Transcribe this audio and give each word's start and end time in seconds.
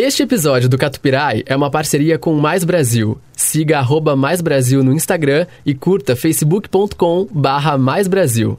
Este 0.00 0.22
episódio 0.22 0.68
do 0.68 0.78
Catupirai 0.78 1.42
é 1.44 1.56
uma 1.56 1.72
parceria 1.72 2.20
com 2.20 2.32
Mais 2.34 2.62
Brasil. 2.62 3.20
Siga 3.32 3.80
arroba 3.80 4.14
Mais 4.14 4.40
Brasil 4.40 4.84
no 4.84 4.92
Instagram 4.92 5.44
e 5.66 5.74
curta 5.74 6.14
facebook.com 6.14 7.26
barra 7.32 7.76
Mais 7.76 8.06
Brasil. 8.06 8.56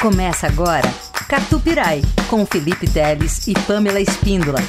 Começa 0.00 0.46
agora 0.46 0.88
Catupirai, 1.28 2.02
com 2.30 2.46
Felipe 2.46 2.88
Teles 2.88 3.48
e 3.48 3.54
Pamela 3.66 4.00
Espíndola. 4.00 4.60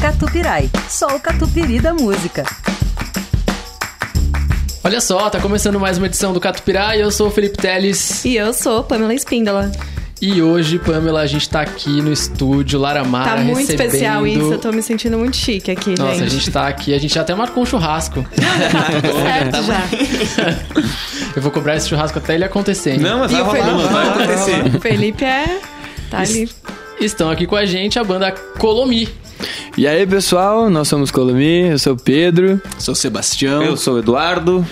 Catupirai, 0.00 0.70
só 0.88 1.08
o 1.16 1.18
catupiry 1.18 1.80
da 1.80 1.92
música. 1.92 2.44
Olha 4.86 5.00
só, 5.00 5.30
tá 5.30 5.40
começando 5.40 5.80
mais 5.80 5.96
uma 5.96 6.06
edição 6.06 6.34
do 6.34 6.38
Catupirai. 6.38 7.02
Eu 7.02 7.10
sou 7.10 7.28
o 7.28 7.30
Felipe 7.30 7.56
Teles. 7.56 8.22
E 8.22 8.36
eu 8.36 8.52
sou 8.52 8.84
Pamela 8.84 9.14
Espíndola. 9.14 9.72
E 10.20 10.42
hoje, 10.42 10.78
Pamela, 10.78 11.22
a 11.22 11.26
gente 11.26 11.48
tá 11.48 11.62
aqui 11.62 12.02
no 12.02 12.12
estúdio 12.12 12.78
Laramar. 12.78 13.24
Tá 13.24 13.36
muito 13.38 13.60
recebendo... 13.60 13.86
especial 13.86 14.26
isso, 14.26 14.52
eu 14.52 14.58
tô 14.58 14.70
me 14.70 14.82
sentindo 14.82 15.18
muito 15.18 15.38
chique 15.38 15.70
aqui, 15.70 15.94
Nossa, 15.98 16.16
gente. 16.16 16.24
a 16.24 16.28
gente 16.28 16.50
tá 16.50 16.68
aqui, 16.68 16.92
a 16.92 16.98
gente 16.98 17.18
até 17.18 17.34
marcou 17.34 17.62
um 17.62 17.66
churrasco. 17.66 18.26
certo 18.36 19.62
já. 19.64 19.80
Eu 21.34 21.40
vou 21.40 21.50
cobrar 21.50 21.76
esse 21.76 21.88
churrasco 21.88 22.18
até 22.18 22.34
ele 22.34 22.44
acontecer. 22.44 22.92
hein? 22.92 22.98
Não, 23.00 23.20
mas 23.20 23.32
E 23.32 23.36
vai 23.36 23.60
rolar, 23.62 23.78
Felipe, 23.78 23.92
vai 23.92 24.08
acontecer. 24.08 24.76
o 24.76 24.80
Felipe 24.80 25.24
é... 25.24 25.60
tá 26.10 26.18
ali. 26.18 26.50
Estão 27.00 27.30
aqui 27.30 27.46
com 27.46 27.56
a 27.56 27.64
gente 27.64 27.98
a 27.98 28.04
banda 28.04 28.30
Colomi. 28.58 29.08
E 29.76 29.86
aí, 29.86 30.06
pessoal, 30.06 30.70
nós 30.70 30.88
somos 30.88 31.10
Colomi, 31.10 31.68
eu 31.70 31.78
sou 31.78 31.94
o 31.94 31.96
Pedro 31.96 32.60
Sou 32.78 32.92
o 32.92 32.96
Sebastião. 32.96 33.62
Eu 33.62 33.76
sou 33.76 33.94
o 33.94 33.98
Eduardo. 33.98 34.64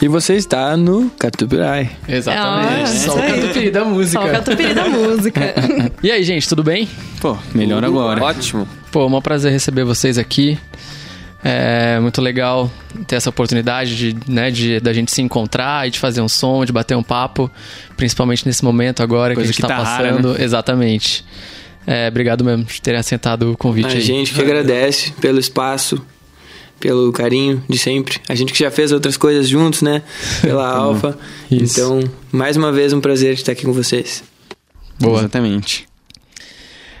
e 0.00 0.06
você 0.08 0.34
está 0.34 0.76
no 0.76 1.10
Catupirai. 1.18 1.90
Exatamente. 2.08 2.82
Ah, 2.82 2.86
Só 2.86 3.14
o 3.16 3.22
catupiry 3.22 3.70
da 3.70 3.84
música. 3.84 4.20
Só 4.22 4.28
o 4.28 4.30
catupiry 4.30 4.74
da 4.74 4.88
música. 4.88 5.54
E 6.02 6.10
aí, 6.10 6.22
gente, 6.22 6.48
tudo 6.48 6.62
bem? 6.62 6.88
Pô, 7.20 7.36
Melhor 7.54 7.84
agora. 7.84 8.22
Ótimo. 8.22 8.68
Pô, 8.92 9.02
é 9.02 9.06
um 9.06 9.20
prazer 9.22 9.50
receber 9.50 9.84
vocês 9.84 10.18
aqui. 10.18 10.58
É 11.42 11.98
muito 12.00 12.22
legal 12.22 12.70
ter 13.06 13.16
essa 13.16 13.28
oportunidade 13.28 13.96
de, 13.96 14.16
né, 14.26 14.50
de 14.50 14.80
da 14.80 14.92
gente 14.94 15.12
se 15.12 15.20
encontrar 15.20 15.86
e 15.86 15.90
de 15.90 15.98
fazer 15.98 16.22
um 16.22 16.28
som, 16.28 16.64
de 16.64 16.72
bater 16.72 16.96
um 16.96 17.02
papo, 17.02 17.50
principalmente 17.98 18.46
nesse 18.46 18.64
momento 18.64 19.02
agora 19.02 19.34
Coisa 19.34 19.52
que 19.52 19.52
a 19.52 19.52
gente 19.52 19.62
que 19.62 19.68
tá, 19.68 19.76
tá 19.76 19.82
rara, 19.82 20.08
passando. 20.10 20.40
Exatamente. 20.40 21.24
É, 21.86 22.08
obrigado 22.08 22.44
mesmo 22.44 22.64
por 22.64 22.78
terem 22.80 22.98
aceitado 23.00 23.52
o 23.52 23.56
convite 23.56 23.86
A 23.88 23.90
aí. 23.92 24.00
gente 24.00 24.32
que 24.32 24.40
agradece 24.40 25.12
pelo 25.20 25.38
espaço, 25.38 26.00
pelo 26.80 27.12
carinho 27.12 27.62
de 27.68 27.78
sempre. 27.78 28.18
A 28.28 28.34
gente 28.34 28.52
que 28.52 28.58
já 28.58 28.70
fez 28.70 28.90
outras 28.92 29.16
coisas 29.16 29.48
juntos, 29.48 29.82
né? 29.82 30.02
Pela 30.40 30.66
Alfa. 30.74 31.16
Isso. 31.50 31.80
Então, 31.80 32.00
mais 32.32 32.56
uma 32.56 32.72
vez, 32.72 32.92
um 32.92 33.00
prazer 33.00 33.34
estar 33.34 33.52
aqui 33.52 33.64
com 33.64 33.72
vocês. 33.72 34.24
Boa. 34.98 35.18
Exatamente. 35.20 35.86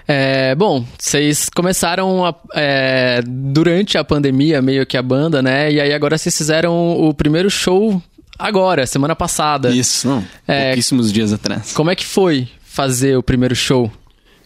É, 0.06 0.54
bom, 0.54 0.84
vocês 0.98 1.48
começaram 1.48 2.26
a- 2.26 2.34
é, 2.54 3.22
durante 3.26 3.96
a 3.96 4.04
pandemia, 4.04 4.60
meio 4.60 4.84
que 4.84 4.98
a 4.98 5.02
banda, 5.02 5.40
né? 5.42 5.72
E 5.72 5.80
aí 5.80 5.94
agora 5.94 6.18
vocês 6.18 6.36
fizeram 6.36 6.74
o 7.00 7.14
primeiro 7.14 7.48
show 7.50 8.02
agora, 8.38 8.86
semana 8.86 9.16
passada. 9.16 9.70
Isso, 9.70 10.06
não. 10.06 10.22
É. 10.46 10.66
Pouquíssimos 10.66 11.10
dias 11.10 11.32
atrás. 11.32 11.72
Como 11.72 11.90
é 11.90 11.96
que 11.96 12.04
foi 12.04 12.46
fazer 12.62 13.16
o 13.16 13.22
primeiro 13.22 13.56
show? 13.56 13.90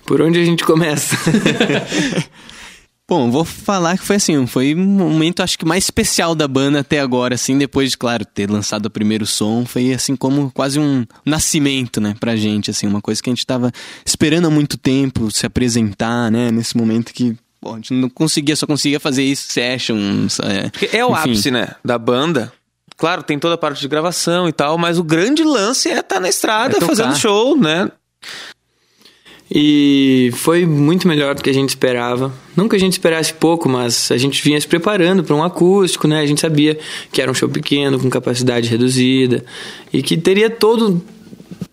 Por 0.09 0.23
onde 0.23 0.41
a 0.41 0.45
gente 0.45 0.65
começa? 0.65 1.15
Bom, 3.07 3.31
vou 3.31 3.45
falar 3.45 3.99
que 3.99 4.05
foi 4.05 4.17
assim, 4.17 4.47
foi 4.47 4.75
um 4.75 4.85
momento 4.85 5.43
acho 5.43 5.59
que 5.59 5.67
mais 5.67 5.85
especial 5.85 6.35
da 6.35 6.49
banda 6.49 6.81
até 6.81 6.99
agora, 6.99 7.35
assim, 7.35 7.59
depois 7.59 7.91
de, 7.91 7.99
claro, 7.99 8.25
ter 8.25 8.51
lançado 8.51 8.87
o 8.87 8.91
primeiro 8.91 9.27
som, 9.27 9.67
foi 9.67 9.93
assim 9.93 10.17
como 10.17 10.51
quase 10.51 10.81
um 10.81 11.07
nascimento, 11.27 12.01
né, 12.01 12.15
pra 12.19 12.37
gente, 12.37 12.71
assim, 12.71 12.87
uma 12.87 13.03
coisa 13.03 13.23
que 13.23 13.29
a 13.29 13.33
gente 13.33 13.47
tava 13.47 13.71
esperando 14.05 14.47
há 14.47 14.51
muito 14.51 14.79
tempo, 14.79 15.31
se 15.31 15.45
apresentar, 15.45 16.31
né, 16.31 16.51
nesse 16.51 16.75
momento 16.75 17.13
que, 17.13 17.37
pô, 17.61 17.73
a 17.73 17.77
gente 17.77 17.93
não 17.93 18.09
conseguia, 18.09 18.57
só 18.57 18.67
conseguia 18.67 19.01
fazer 19.01 19.25
isso, 19.25 19.53
sessions, 19.53 20.39
é, 20.41 20.71
Porque 20.71 20.97
é 20.97 21.05
o 21.05 21.13
enfim. 21.13 21.21
ápice, 21.31 21.51
né? 21.51 21.69
Da 21.85 21.99
banda. 21.99 22.51
Claro, 22.97 23.23
tem 23.23 23.39
toda 23.39 23.55
a 23.55 23.59
parte 23.59 23.81
de 23.81 23.89
gravação 23.89 24.49
e 24.49 24.53
tal, 24.53 24.77
mas 24.77 24.99
o 24.99 25.05
grande 25.05 25.45
lance 25.45 25.89
é 25.89 25.99
estar 26.01 26.19
na 26.19 26.29
estrada 26.29 26.79
É 26.79 26.81
fazendo 26.81 27.15
show, 27.17 27.57
né? 27.57 27.91
E 29.51 30.31
foi 30.35 30.67
muito 30.67 31.09
melhor 31.09 31.35
do 31.35 31.43
que 31.43 31.49
a 31.49 31.55
gente 31.55 31.71
esperava. 31.71 32.33
Não 32.55 32.69
que 32.69 32.77
a 32.77 32.79
gente 32.79 32.93
esperasse 32.93 33.33
pouco, 33.33 33.69
mas 33.69 34.11
a 34.11 34.19
gente 34.19 34.43
vinha 34.43 34.61
se 34.61 34.67
preparando 34.67 35.25
para 35.25 35.35
um 35.35 35.43
acústico, 35.43 36.07
né? 36.07 36.21
A 36.21 36.27
gente 36.27 36.41
sabia 36.41 36.79
que 37.11 37.23
era 37.23 37.31
um 37.31 37.35
show 37.35 37.49
pequeno, 37.49 37.99
com 37.99 38.11
capacidade 38.11 38.69
reduzida, 38.69 39.45
e 39.93 40.03
que 40.03 40.17
teria 40.17 40.51
todo 40.51 41.03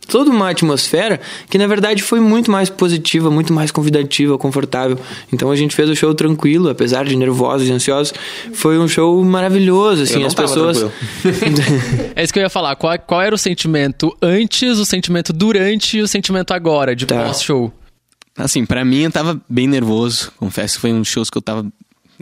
toda 0.08 0.30
uma 0.30 0.50
atmosfera 0.50 1.20
que 1.50 1.58
na 1.58 1.68
verdade 1.68 2.02
foi 2.04 2.20
muito 2.20 2.52
mais 2.52 2.70
positiva, 2.70 3.30
muito 3.30 3.54
mais 3.54 3.72
convidativa, 3.72 4.38
confortável. 4.38 4.98
Então 5.32 5.52
a 5.52 5.56
gente 5.56 5.76
fez 5.76 5.90
o 5.90 5.96
show 5.96 6.14
tranquilo, 6.14 6.70
apesar 6.70 7.06
de 7.06 7.16
nervosos 7.16 7.68
e 7.68 7.72
ansiosos, 7.72 8.14
foi 8.54 8.78
um 8.78 8.88
show 8.88 9.24
maravilhoso, 9.24 10.04
assim, 10.04 10.20
não 10.20 10.28
as 10.28 10.34
tava 10.34 10.48
pessoas 10.48 10.86
É 12.16 12.24
isso 12.24 12.34
que 12.34 12.40
eu 12.40 12.44
ia 12.44 12.50
falar. 12.50 12.76
Qual, 12.76 12.98
qual 13.00 13.22
era 13.22 13.34
o 13.34 13.38
sentimento 13.38 14.16
antes, 14.22 14.78
o 14.80 14.86
sentimento 14.86 15.32
durante 15.34 15.98
e 15.98 16.02
o 16.02 16.08
sentimento 16.08 16.54
agora, 16.54 16.96
de 16.96 17.06
Tá. 17.06 17.24
pós-show? 17.24 17.72
Assim, 18.38 18.66
pra 18.66 18.84
mim 18.84 19.04
eu 19.04 19.12
tava 19.12 19.40
bem 19.48 19.68
nervoso. 19.68 20.32
Confesso 20.38 20.76
que 20.76 20.82
foi 20.82 20.92
um 20.94 21.04
shows 21.04 21.30
que 21.30 21.38
eu 21.38 21.42
tava 21.42 21.66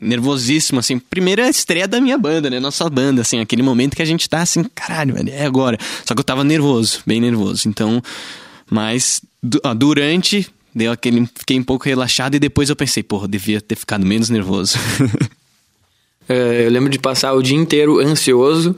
nervosíssimo, 0.04 0.80
assim. 0.80 1.00
Primeira 1.00 1.50
estreia 1.50 1.88
da 1.88 2.00
minha 2.00 2.18
banda, 2.18 2.50
né? 2.50 2.60
Nossa 2.60 2.90
banda, 2.90 3.22
assim. 3.22 3.40
Aquele 3.40 3.64
momento 3.64 3.96
que 3.96 4.02
a 4.02 4.06
gente 4.06 4.30
tá 4.30 4.42
assim, 4.42 4.64
caralho, 4.76 5.14
velho, 5.16 5.30
é 5.30 5.46
agora. 5.46 5.78
Só 6.06 6.14
que 6.14 6.20
eu 6.20 6.24
tava 6.24 6.44
nervoso, 6.44 7.02
bem 7.06 7.20
nervoso. 7.20 7.68
Então, 7.68 8.02
mas 8.70 9.22
durante, 9.42 10.48
deu 10.74 10.92
aquele... 10.92 11.28
Fiquei 11.36 11.60
um 11.60 11.64
pouco 11.64 11.86
relaxado 11.86 12.36
e 12.36 12.40
depois 12.40 12.70
eu 12.70 12.76
pensei, 12.76 13.04
porra, 13.04 13.28
devia 13.28 13.60
ter 13.62 13.76
ficado 13.76 14.06
menos 14.06 14.30
nervoso. 14.30 14.78
É, 16.28 16.66
eu 16.66 16.72
lembro 16.72 16.90
de 16.90 17.00
passar 17.00 17.34
o 17.34 17.42
dia 17.42 17.58
inteiro 17.58 18.00
ansioso, 18.00 18.76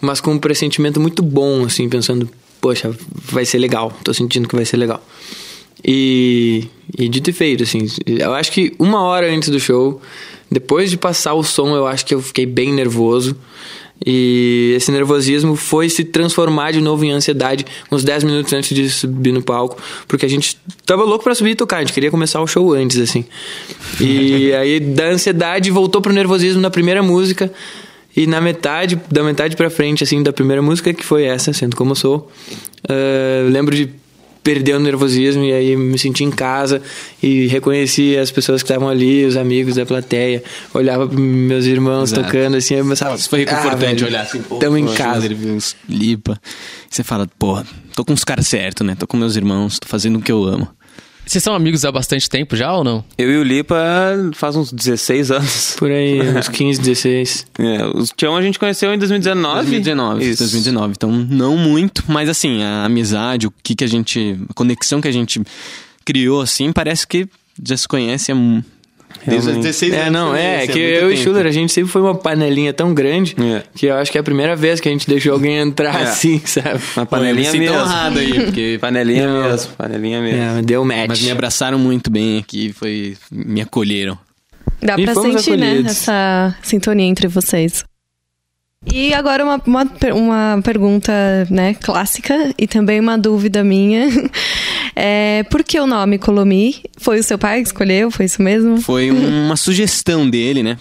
mas 0.00 0.20
com 0.20 0.32
um 0.32 0.38
pressentimento 0.38 1.00
muito 1.00 1.22
bom, 1.22 1.64
assim, 1.64 1.88
pensando, 1.88 2.30
poxa, 2.60 2.96
vai 3.12 3.44
ser 3.44 3.58
legal, 3.58 3.92
tô 4.04 4.14
sentindo 4.14 4.48
que 4.48 4.54
vai 4.54 4.64
ser 4.64 4.76
legal. 4.76 5.04
E, 5.84 6.68
e 6.96 7.08
dito 7.08 7.30
e 7.30 7.32
feito, 7.32 7.62
assim, 7.62 7.86
eu 8.06 8.32
acho 8.32 8.52
que 8.52 8.74
uma 8.78 9.02
hora 9.02 9.30
antes 9.30 9.48
do 9.48 9.60
show, 9.60 10.00
depois 10.54 10.88
de 10.88 10.96
passar 10.96 11.34
o 11.34 11.42
som, 11.42 11.74
eu 11.74 11.86
acho 11.86 12.06
que 12.06 12.14
eu 12.14 12.22
fiquei 12.22 12.46
bem 12.46 12.72
nervoso. 12.72 13.36
E 14.04 14.74
esse 14.76 14.90
nervosismo 14.90 15.56
foi 15.56 15.88
se 15.88 16.04
transformar 16.04 16.72
de 16.72 16.80
novo 16.80 17.04
em 17.04 17.10
ansiedade 17.10 17.64
uns 17.90 18.02
10 18.02 18.24
minutos 18.24 18.52
antes 18.52 18.74
de 18.74 18.90
subir 18.90 19.32
no 19.32 19.42
palco, 19.42 19.80
porque 20.08 20.26
a 20.26 20.28
gente 20.28 20.58
tava 20.84 21.04
louco 21.04 21.24
pra 21.24 21.34
subir 21.34 21.50
e 21.50 21.54
tocar, 21.54 21.78
a 21.78 21.80
gente 21.80 21.92
queria 21.92 22.10
começar 22.10 22.40
o 22.40 22.46
show 22.46 22.72
antes, 22.72 22.98
assim. 22.98 23.24
E 24.00 24.52
aí 24.58 24.80
da 24.80 25.06
ansiedade 25.06 25.70
voltou 25.70 26.00
pro 26.00 26.12
nervosismo 26.12 26.60
na 26.60 26.70
primeira 26.70 27.02
música. 27.02 27.52
E 28.16 28.28
na 28.28 28.40
metade, 28.40 29.00
da 29.10 29.24
metade 29.24 29.56
pra 29.56 29.68
frente, 29.68 30.04
assim, 30.04 30.22
da 30.22 30.32
primeira 30.32 30.62
música, 30.62 30.94
que 30.94 31.04
foi 31.04 31.24
essa, 31.24 31.52
Sendo 31.52 31.74
Como 31.74 31.92
Eu 31.92 31.96
Sou, 31.96 32.30
eu 32.88 33.50
lembro 33.50 33.74
de 33.74 33.90
perder 34.44 34.76
o 34.76 34.78
nervosismo 34.78 35.42
e 35.42 35.52
aí 35.52 35.74
me 35.74 35.98
senti 35.98 36.22
em 36.22 36.30
casa 36.30 36.82
e 37.22 37.46
reconheci 37.46 38.16
as 38.16 38.30
pessoas 38.30 38.62
que 38.62 38.70
estavam 38.70 38.88
ali, 38.88 39.24
os 39.24 39.36
amigos 39.38 39.76
da 39.76 39.86
plateia, 39.86 40.44
olhava 40.74 41.08
pros 41.08 41.18
meus 41.18 41.64
irmãos 41.64 42.12
Exato. 42.12 42.26
tocando 42.26 42.58
assim, 42.58 42.74
eu 42.74 42.86
pensava, 42.86 43.14
Isso 43.16 43.30
foi 43.30 43.40
reconfortante 43.40 44.04
ah, 44.04 44.06
olhar 44.06 44.22
assim, 44.22 44.42
pô, 44.42 44.56
tamo 44.56 44.76
em 44.76 44.86
casa. 44.94 45.26
Lipa. 45.88 46.38
Você 46.90 47.02
fala, 47.02 47.26
porra, 47.38 47.66
tô 47.96 48.04
com 48.04 48.12
os 48.12 48.22
caras 48.22 48.46
certos, 48.46 48.86
né? 48.86 48.94
Tô 48.94 49.06
com 49.06 49.16
meus 49.16 49.34
irmãos, 49.34 49.78
tô 49.78 49.88
fazendo 49.88 50.18
o 50.18 50.22
que 50.22 50.30
eu 50.30 50.44
amo. 50.44 50.68
Vocês 51.26 51.42
são 51.42 51.54
amigos 51.54 51.84
há 51.84 51.92
bastante 51.92 52.28
tempo 52.28 52.54
já 52.54 52.72
ou 52.74 52.84
não? 52.84 53.04
Eu 53.16 53.30
e 53.30 53.36
o 53.38 53.42
Lipa 53.42 53.76
faz 54.34 54.56
uns 54.56 54.72
16 54.72 55.30
anos. 55.30 55.76
Por 55.78 55.90
aí, 55.90 56.20
uns 56.36 56.48
15, 56.48 56.80
16. 56.80 57.46
É, 57.58 57.84
o 57.86 58.04
Tião 58.16 58.36
a 58.36 58.42
gente 58.42 58.58
conheceu 58.58 58.92
em 58.92 58.98
2019. 58.98 59.54
2019, 59.56 60.24
Isso. 60.24 60.42
2019. 60.42 60.94
Então, 60.96 61.10
não 61.10 61.56
muito, 61.56 62.04
mas 62.08 62.28
assim, 62.28 62.62
a 62.62 62.84
amizade, 62.84 63.46
o 63.46 63.52
que 63.62 63.74
que 63.74 63.84
a 63.84 63.88
gente. 63.88 64.38
A 64.48 64.54
conexão 64.54 65.00
que 65.00 65.08
a 65.08 65.12
gente 65.12 65.40
criou, 66.04 66.40
assim, 66.40 66.72
parece 66.72 67.06
que 67.06 67.26
já 67.62 67.76
se 67.76 67.88
conhece 67.88 68.30
há. 68.32 68.62
Desde 69.26 69.50
os 69.50 69.56
16 69.58 69.92
É, 69.92 70.00
anos. 70.02 70.12
não, 70.12 70.32
né? 70.32 70.42
é, 70.42 70.62
Assim, 70.64 70.72
que 70.72 70.78
eu 70.78 71.10
e 71.10 71.14
tempo. 71.14 71.22
Schuller, 71.24 71.46
a 71.46 71.50
gente 71.50 71.72
sempre 71.72 71.90
foi 71.90 72.02
uma 72.02 72.14
panelinha 72.14 72.72
tão 72.72 72.92
grande 72.94 73.34
É. 73.40 73.62
que 73.74 73.86
eu 73.86 73.96
acho 73.96 74.10
que 74.12 74.18
é 74.18 74.20
a 74.20 74.24
primeira 74.24 74.54
vez 74.56 74.80
que 74.80 74.88
a 74.88 74.92
gente 74.92 75.06
deixou 75.08 75.32
alguém 75.32 75.56
entrar 75.58 76.00
É. 76.00 76.04
assim, 76.04 76.40
sabe? 76.44 76.80
Uma 76.96 77.06
Pô, 77.06 77.16
eu 77.16 77.22
me 77.22 77.28
panelinha 77.28 77.52
mesmo. 77.52 77.76
honrado 77.76 78.18
aí, 78.18 78.44
porque. 78.44 78.78
Panelinha 78.84 79.26
Não. 79.26 79.50
mesmo, 79.50 79.72
panelinha 79.76 80.20
mesmo. 80.20 80.58
É, 80.58 80.62
deu 80.62 80.84
match. 80.84 81.06
Mas 81.08 81.22
me 81.22 81.30
abraçaram 81.30 81.78
muito 81.78 82.10
bem 82.10 82.38
aqui, 82.38 82.72
foi. 82.72 83.16
Me 83.30 83.60
acolheram. 83.60 84.18
Dá 84.82 84.96
E 84.98 85.04
pra 85.04 85.14
sentir, 85.14 85.56
né, 85.56 85.68
acolhidos. 85.68 85.92
essa 85.92 86.54
sintonia 86.62 87.06
entre 87.06 87.26
vocês. 87.28 87.84
E 88.92 89.12
agora 89.12 89.44
uma, 89.44 89.60
uma, 89.66 89.90
uma 90.14 90.60
pergunta, 90.62 91.12
né, 91.50 91.74
clássica 91.74 92.54
e 92.58 92.66
também 92.66 93.00
uma 93.00 93.18
dúvida 93.18 93.62
minha. 93.64 94.08
É, 94.96 95.42
por 95.50 95.64
que 95.64 95.80
o 95.80 95.88
nome 95.88 96.18
Colomi? 96.18 96.80
Foi 96.98 97.18
o 97.18 97.22
seu 97.22 97.36
pai 97.36 97.60
que 97.60 97.66
escolheu? 97.66 98.12
Foi 98.12 98.26
isso 98.26 98.40
mesmo? 98.40 98.80
Foi 98.80 99.10
uma 99.10 99.56
sugestão 99.56 100.30
dele, 100.30 100.62
né? 100.62 100.78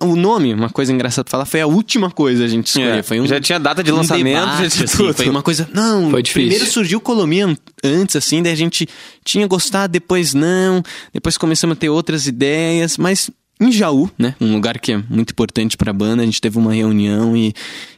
O 0.00 0.14
nome, 0.14 0.54
uma 0.54 0.70
coisa 0.70 0.92
engraçada 0.92 1.24
de 1.24 1.32
falar, 1.32 1.44
foi 1.46 1.60
a 1.60 1.66
última 1.66 2.08
coisa 2.08 2.44
a 2.44 2.48
gente 2.48 2.68
escolheu. 2.68 2.94
É, 2.94 3.02
Foi 3.02 3.20
um, 3.20 3.26
já 3.26 3.40
tinha 3.40 3.58
data 3.58 3.82
de 3.82 3.90
um 3.92 3.96
lançamento, 3.96 4.38
debate, 4.38 4.62
já 4.62 4.70
tinha 4.70 4.84
assim, 4.84 4.96
tudo. 4.96 5.14
Foi 5.14 5.28
uma 5.28 5.42
coisa. 5.42 5.68
Não, 5.72 6.10
Foi 6.10 6.22
difícil. 6.22 6.48
primeiro 6.48 6.72
surgiu 6.72 7.00
Colomia 7.00 7.56
antes, 7.82 8.14
assim, 8.14 8.40
daí 8.40 8.52
a 8.52 8.56
gente 8.56 8.88
tinha 9.24 9.48
gostado, 9.48 9.92
depois 9.92 10.32
não. 10.32 10.80
Depois 11.12 11.36
começamos 11.36 11.76
a 11.76 11.80
ter 11.80 11.88
outras 11.88 12.28
ideias, 12.28 12.96
mas. 12.96 13.30
Em 13.58 13.72
Jaú, 13.72 14.10
né? 14.18 14.34
Um 14.40 14.52
lugar 14.52 14.78
que 14.78 14.92
é 14.92 15.02
muito 15.08 15.30
importante 15.30 15.76
pra 15.76 15.92
banda, 15.92 16.22
a 16.22 16.26
gente 16.26 16.40
teve 16.40 16.58
uma 16.58 16.74
reunião 16.74 17.36
e, 17.36 17.54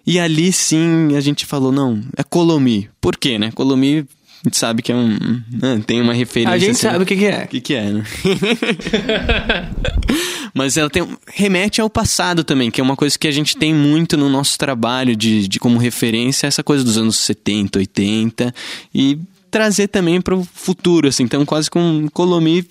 e 0.06 0.18
ali 0.18 0.52
sim 0.52 1.16
a 1.16 1.20
gente 1.20 1.44
falou, 1.44 1.72
não, 1.72 2.00
é 2.16 2.22
Colomi. 2.22 2.88
Por 3.00 3.16
quê, 3.16 3.38
né? 3.38 3.50
Colomi, 3.50 4.06
a 4.44 4.48
gente 4.48 4.56
sabe 4.56 4.82
que 4.82 4.92
é 4.92 4.94
um. 4.94 5.42
né, 5.50 5.82
tem 5.84 6.00
uma 6.00 6.14
referência. 6.14 6.54
A 6.54 6.58
gente 6.58 6.70
assim, 6.70 6.82
sabe 6.82 7.02
o 7.02 7.06
que, 7.06 7.16
que 7.16 7.26
é. 7.26 7.44
o 7.44 7.48
que, 7.48 7.60
que 7.60 7.74
é, 7.74 7.90
né? 7.90 8.04
Mas 10.54 10.76
ela 10.76 10.88
tem, 10.88 11.04
remete 11.26 11.80
ao 11.80 11.90
passado 11.90 12.44
também, 12.44 12.70
que 12.70 12.80
é 12.80 12.84
uma 12.84 12.94
coisa 12.94 13.18
que 13.18 13.26
a 13.26 13.32
gente 13.32 13.56
tem 13.56 13.74
muito 13.74 14.16
no 14.16 14.28
nosso 14.28 14.56
trabalho 14.56 15.16
de, 15.16 15.48
de 15.48 15.58
como 15.58 15.76
referência, 15.76 16.46
essa 16.46 16.62
coisa 16.62 16.84
dos 16.84 16.96
anos 16.96 17.16
70, 17.16 17.80
80, 17.80 18.54
e 18.94 19.18
trazer 19.50 19.88
também 19.88 20.20
para 20.20 20.36
o 20.36 20.44
futuro, 20.44 21.08
assim. 21.08 21.24
Então, 21.24 21.44
quase 21.44 21.68
com 21.68 22.06
Colomi, 22.12 22.64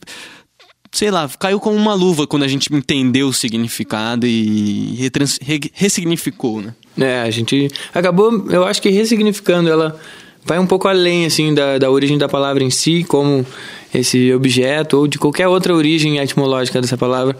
sei 0.92 1.12
lá, 1.12 1.30
caiu 1.40 1.60
como 1.60 1.76
uma 1.76 1.94
luva 1.94 2.26
quando 2.26 2.44
a 2.44 2.48
gente 2.48 2.74
entendeu 2.74 3.28
o 3.28 3.34
significado 3.34 4.26
e 4.26 4.96
retrans, 4.96 5.38
re, 5.42 5.60
ressignificou, 5.74 6.62
né? 6.62 6.74
É, 6.98 7.22
a 7.22 7.30
gente 7.30 7.70
acabou, 7.94 8.48
eu 8.50 8.66
acho 8.66 8.82
que 8.82 8.90
ressignificando 8.90 9.70
ela 9.70 10.00
vai 10.44 10.58
um 10.58 10.66
pouco 10.66 10.88
além 10.88 11.26
assim 11.26 11.54
da, 11.54 11.78
da 11.78 11.92
origem 11.92 12.18
da 12.18 12.28
palavra 12.28 12.64
em 12.64 12.70
si, 12.70 13.04
como 13.04 13.46
esse 13.94 14.34
objeto 14.34 14.98
ou 14.98 15.08
de 15.08 15.18
qualquer 15.18 15.48
outra 15.48 15.76
origem 15.76 16.18
etimológica 16.18 16.82
dessa 16.82 16.98
palavra. 16.98 17.38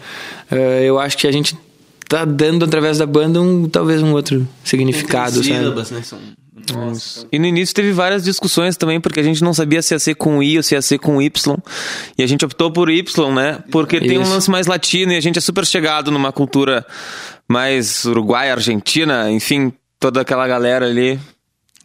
Eh, 0.50 0.84
eu 0.84 0.98
acho 0.98 1.16
que 1.16 1.26
a 1.26 1.32
gente 1.32 1.56
tá 2.08 2.24
dando 2.24 2.64
através 2.64 2.98
da 2.98 3.06
banda 3.06 3.40
um 3.40 3.68
talvez 3.68 4.02
um 4.02 4.12
outro 4.12 4.46
significado, 4.62 5.42
sabe? 5.42 5.46
Sílabas, 5.46 5.90
né? 5.90 6.02
São... 6.02 6.18
E 7.30 7.38
no 7.38 7.46
início 7.46 7.74
teve 7.74 7.92
várias 7.92 8.24
discussões 8.24 8.76
também, 8.76 9.00
porque 9.00 9.20
a 9.20 9.22
gente 9.22 9.42
não 9.42 9.54
sabia 9.54 9.82
se 9.82 9.94
ia 9.94 9.98
ser 9.98 10.14
com 10.14 10.42
I 10.42 10.56
ou 10.56 10.62
se 10.62 10.74
ia 10.74 10.82
ser 10.82 10.98
com 10.98 11.20
Y. 11.20 11.56
E 12.16 12.22
a 12.22 12.26
gente 12.26 12.44
optou 12.44 12.70
por 12.70 12.90
Y, 12.90 13.34
né? 13.34 13.58
Porque 13.70 14.00
tem 14.00 14.18
um 14.18 14.22
Isso. 14.22 14.30
lance 14.32 14.50
mais 14.50 14.66
latino 14.66 15.12
e 15.12 15.16
a 15.16 15.20
gente 15.20 15.38
é 15.38 15.40
super 15.40 15.64
chegado 15.66 16.10
numa 16.10 16.32
cultura 16.32 16.84
mais 17.48 18.04
uruguaia, 18.04 18.52
argentina, 18.52 19.30
enfim, 19.30 19.72
toda 19.98 20.20
aquela 20.20 20.46
galera 20.46 20.86
ali. 20.86 21.18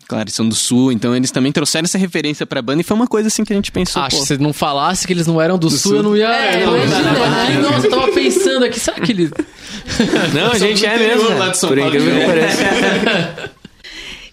Claro, 0.06 0.26
eles 0.26 0.34
são 0.34 0.48
do 0.48 0.54
sul, 0.54 0.92
então 0.92 1.16
eles 1.16 1.32
também 1.32 1.52
trouxeram 1.52 1.86
essa 1.86 1.98
referência 1.98 2.46
pra 2.46 2.62
banda 2.62 2.82
e 2.82 2.84
foi 2.84 2.96
uma 2.96 3.08
coisa 3.08 3.30
assim 3.30 3.44
que 3.44 3.54
a 3.54 3.56
gente 3.56 3.72
pensou. 3.72 4.02
Acho 4.02 4.18
pô, 4.18 4.22
que 4.22 4.28
se 4.28 4.38
não 4.38 4.52
falasse 4.52 5.08
que 5.08 5.14
eles 5.14 5.26
não 5.26 5.42
eram 5.42 5.58
do, 5.58 5.70
sul, 5.70 5.80
sul. 5.80 5.96
eu 5.96 6.04
não 6.04 6.18
ia. 6.18 6.28
É, 6.28 6.64
eu 6.64 6.68
não 6.68 6.78
ia 6.78 6.84
imagina, 6.84 7.14
tava 7.14 7.30
né? 7.30 7.44
aqui, 7.44 7.58
Nossa, 7.58 7.88
eu 7.88 7.90
tava 7.90 8.12
pensando 8.12 8.66
aqui, 8.66 8.80
será 8.80 9.00
que 9.00 9.12
ele. 9.12 9.32
Não, 10.34 10.52
a 10.52 10.58
gente 10.58 10.86
é 10.86 10.98
mesmo. 10.98 11.30
lá 11.30 11.46
né? 11.46 11.52
de 11.52 11.58
São 11.58 11.70
Por 11.70 11.78
Paulo. 11.80 11.96
incrível 11.96 12.20
que 12.20 12.26
pareça. 12.26 13.52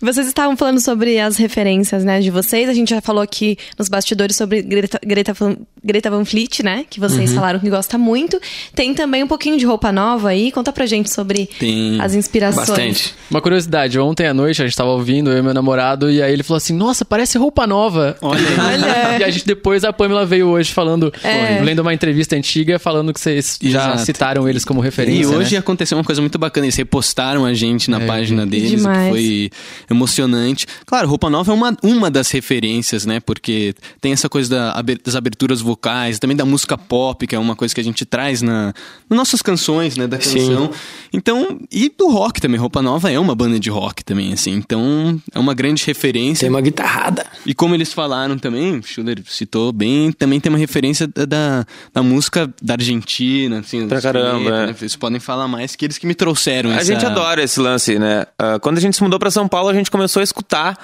Vocês 0.00 0.26
estavam 0.26 0.56
falando 0.56 0.80
sobre 0.80 1.20
as 1.20 1.36
referências, 1.36 2.02
né, 2.04 2.20
de 2.20 2.30
vocês. 2.30 2.68
A 2.68 2.72
gente 2.72 2.88
já 2.88 3.02
falou 3.02 3.22
aqui 3.22 3.58
nos 3.78 3.88
bastidores 3.88 4.34
sobre 4.34 4.62
Greta, 4.62 4.98
Greta, 5.04 5.34
Greta 5.82 6.10
Van 6.10 6.24
Fleet, 6.24 6.62
né? 6.62 6.84
Que 6.88 7.00
vocês 7.00 7.32
falaram 7.32 7.58
que 7.58 7.70
gosta 7.70 7.96
muito. 7.96 8.38
Tem 8.74 8.94
também 8.94 9.22
um 9.22 9.26
pouquinho 9.26 9.58
de 9.58 9.64
roupa 9.64 9.90
nova 9.90 10.28
aí. 10.28 10.52
Conta 10.52 10.72
pra 10.72 10.86
gente 10.86 11.12
sobre 11.12 11.48
Tem 11.58 12.00
as 12.00 12.14
inspirações. 12.14 12.68
Bastante. 12.68 13.14
Uma 13.30 13.40
curiosidade, 13.40 13.98
ontem 13.98 14.26
à 14.26 14.34
noite 14.34 14.60
a 14.62 14.66
gente 14.66 14.76
tava 14.76 14.90
ouvindo, 14.90 15.30
eu 15.30 15.38
e 15.38 15.42
meu 15.42 15.54
namorado, 15.54 16.10
e 16.10 16.22
aí 16.22 16.32
ele 16.32 16.42
falou 16.42 16.58
assim: 16.58 16.74
Nossa, 16.74 17.04
parece 17.04 17.38
roupa 17.38 17.66
nova. 17.66 18.16
Olha 18.20 18.40
aí. 18.40 18.58
Olha. 18.58 19.18
E 19.20 19.24
a 19.24 19.30
gente 19.30 19.46
depois 19.46 19.84
a 19.84 19.92
Pamela 19.92 20.26
veio 20.26 20.48
hoje 20.48 20.72
falando, 20.72 21.12
É. 21.22 21.60
lendo 21.62 21.80
uma 21.80 21.94
entrevista 21.94 22.36
antiga, 22.36 22.78
falando 22.78 23.12
que 23.12 23.20
vocês 23.20 23.58
já 23.62 23.68
Exato. 23.92 24.04
citaram 24.04 24.48
eles 24.48 24.64
como 24.64 24.80
referência. 24.80 25.22
E 25.22 25.26
hoje 25.26 25.52
né? 25.52 25.58
aconteceu 25.58 25.96
uma 25.96 26.04
coisa 26.04 26.20
muito 26.20 26.38
bacana. 26.38 26.66
Eles 26.66 26.76
repostaram 26.76 27.44
a 27.44 27.54
gente 27.54 27.90
na 27.90 28.00
página 28.00 28.46
deles, 28.46 28.70
Demais. 28.70 29.04
que 29.04 29.10
foi 29.10 29.50
emocionante. 29.90 30.66
Claro, 30.86 31.08
Roupa 31.08 31.28
Nova 31.30 31.50
é 31.52 31.54
uma, 31.54 31.76
uma 31.82 32.10
das 32.10 32.30
referências, 32.30 33.04
né? 33.06 33.20
Porque 33.20 33.74
tem 34.00 34.12
essa 34.12 34.28
coisa 34.28 34.50
da 34.50 34.82
das 35.04 35.14
aberturas 35.14 35.60
vocais, 35.70 36.18
também 36.18 36.36
da 36.36 36.44
música 36.44 36.76
pop, 36.76 37.26
que 37.26 37.34
é 37.34 37.38
uma 37.38 37.54
coisa 37.54 37.74
que 37.74 37.80
a 37.80 37.84
gente 37.84 38.04
traz 38.04 38.42
na, 38.42 38.74
nas 39.08 39.18
nossas 39.18 39.42
canções, 39.42 39.96
né? 39.96 40.06
Da 40.06 40.20
Sim. 40.20 40.38
canção. 40.38 40.70
Então, 41.12 41.60
e 41.70 41.88
do 41.88 42.08
rock 42.08 42.40
também. 42.40 42.58
Roupa 42.58 42.82
Nova 42.82 43.10
é 43.10 43.18
uma 43.18 43.34
banda 43.34 43.58
de 43.58 43.70
rock 43.70 44.04
também, 44.04 44.32
assim. 44.32 44.52
Então, 44.52 45.20
é 45.32 45.38
uma 45.38 45.54
grande 45.54 45.84
referência. 45.86 46.40
Tem 46.40 46.50
uma 46.50 46.60
guitarrada. 46.60 47.24
E 47.46 47.54
como 47.54 47.74
eles 47.74 47.92
falaram 47.92 48.38
também, 48.38 48.78
o 48.78 48.82
Schuller 48.82 49.22
citou 49.26 49.72
bem, 49.72 50.12
também 50.12 50.40
tem 50.40 50.50
uma 50.50 50.58
referência 50.58 51.06
da, 51.06 51.24
da, 51.24 51.66
da 51.92 52.02
música 52.02 52.52
da 52.62 52.74
Argentina, 52.74 53.60
assim. 53.60 53.86
Pra 53.86 54.00
caramba, 54.00 54.48
é. 54.48 54.66
né? 54.66 54.76
Eles 54.80 54.96
podem 54.96 55.20
falar 55.20 55.48
mais 55.48 55.76
que 55.76 55.84
eles 55.84 55.98
que 55.98 56.06
me 56.06 56.14
trouxeram 56.14 56.70
A 56.70 56.76
essa... 56.76 56.84
gente 56.84 57.04
adora 57.04 57.42
esse 57.42 57.60
lance, 57.60 57.98
né? 57.98 58.26
Ah, 58.38 58.58
quando 58.58 58.78
a 58.78 58.80
gente 58.80 58.96
se 58.96 59.02
mudou 59.02 59.18
pra 59.18 59.30
São 59.30 59.46
Paulo, 59.46 59.68
a 59.68 59.74
gente 59.74 59.90
começou 59.90 60.20
a 60.20 60.24
escutar 60.24 60.78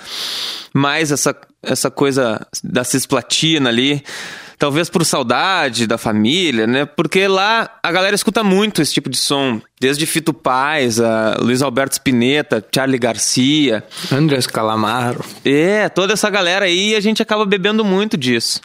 mais 0.72 1.10
essa, 1.10 1.34
essa 1.62 1.90
coisa 1.90 2.46
da 2.62 2.84
cisplatina 2.84 3.68
ali. 3.68 4.02
Talvez 4.58 4.88
por 4.88 5.04
saudade 5.04 5.86
da 5.86 5.98
família, 5.98 6.66
né? 6.66 6.86
Porque 6.86 7.28
lá 7.28 7.70
a 7.82 7.92
galera 7.92 8.14
escuta 8.14 8.42
muito 8.42 8.80
esse 8.80 8.92
tipo 8.92 9.10
de 9.10 9.18
som. 9.18 9.60
Desde 9.78 10.06
Fito 10.06 10.32
Paz, 10.32 10.98
a 10.98 11.36
Luiz 11.38 11.60
Alberto 11.60 11.92
Spinetta, 11.92 12.64
Charlie 12.74 12.98
Garcia. 12.98 13.84
Andrés 14.10 14.46
Calamaro. 14.46 15.22
É, 15.44 15.90
toda 15.90 16.14
essa 16.14 16.30
galera 16.30 16.64
aí, 16.64 16.94
a 16.94 17.00
gente 17.00 17.20
acaba 17.20 17.44
bebendo 17.44 17.84
muito 17.84 18.16
disso. 18.16 18.60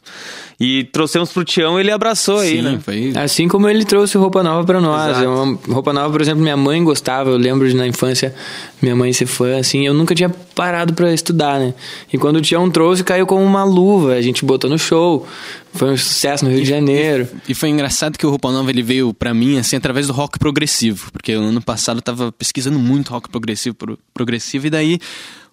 E 0.63 0.83
trouxemos 0.83 1.31
pro 1.31 1.43
Tião 1.43 1.79
e 1.79 1.81
ele 1.81 1.89
abraçou 1.91 2.37
aí, 2.37 2.57
Sim, 2.57 2.61
né? 2.61 2.79
foi... 2.83 3.13
Assim 3.15 3.47
como 3.47 3.67
ele 3.67 3.83
trouxe 3.83 4.15
roupa 4.15 4.43
nova 4.43 4.63
pra 4.63 4.79
nós. 4.79 5.09
Exato. 5.09 5.25
É 5.25 5.27
uma 5.27 5.59
roupa 5.73 5.91
nova, 5.91 6.11
por 6.11 6.21
exemplo, 6.21 6.41
minha 6.43 6.55
mãe 6.55 6.83
gostava. 6.83 7.31
Eu 7.31 7.37
lembro 7.37 7.67
de 7.67 7.75
na 7.75 7.87
infância 7.87 8.35
minha 8.79 8.95
mãe 8.95 9.11
ser 9.11 9.25
fã, 9.25 9.57
assim. 9.57 9.87
Eu 9.87 9.93
nunca 9.95 10.13
tinha 10.13 10.29
parado 10.29 10.93
pra 10.93 11.11
estudar, 11.11 11.59
né? 11.59 11.73
E 12.13 12.17
quando 12.19 12.35
o 12.35 12.41
Tião 12.41 12.69
trouxe, 12.69 13.03
caiu 13.03 13.25
como 13.25 13.43
uma 13.43 13.63
luva. 13.63 14.13
A 14.13 14.21
gente 14.21 14.45
botou 14.45 14.69
no 14.69 14.77
show. 14.77 15.25
Foi 15.73 15.89
um 15.89 15.97
sucesso 15.97 16.45
no 16.45 16.51
Rio 16.51 16.61
de 16.61 16.69
Janeiro. 16.69 17.27
E 17.49 17.55
foi 17.55 17.69
engraçado 17.69 18.17
que 18.17 18.25
o 18.25 18.29
Roupa 18.29 18.51
Nova 18.51 18.69
ele 18.69 18.83
veio 18.83 19.13
pra 19.15 19.33
mim 19.33 19.57
assim 19.57 19.75
através 19.77 20.05
do 20.07 20.13
rock 20.13 20.37
progressivo, 20.37 21.09
porque 21.11 21.35
o 21.35 21.41
ano 21.41 21.61
passado 21.61 21.97
eu 21.97 22.01
tava 22.01 22.31
pesquisando 22.31 22.77
muito 22.77 23.09
rock 23.09 23.29
progressivo, 23.29 23.73
pro- 23.75 23.97
progressivo 24.13 24.67
e 24.67 24.69
daí 24.69 24.99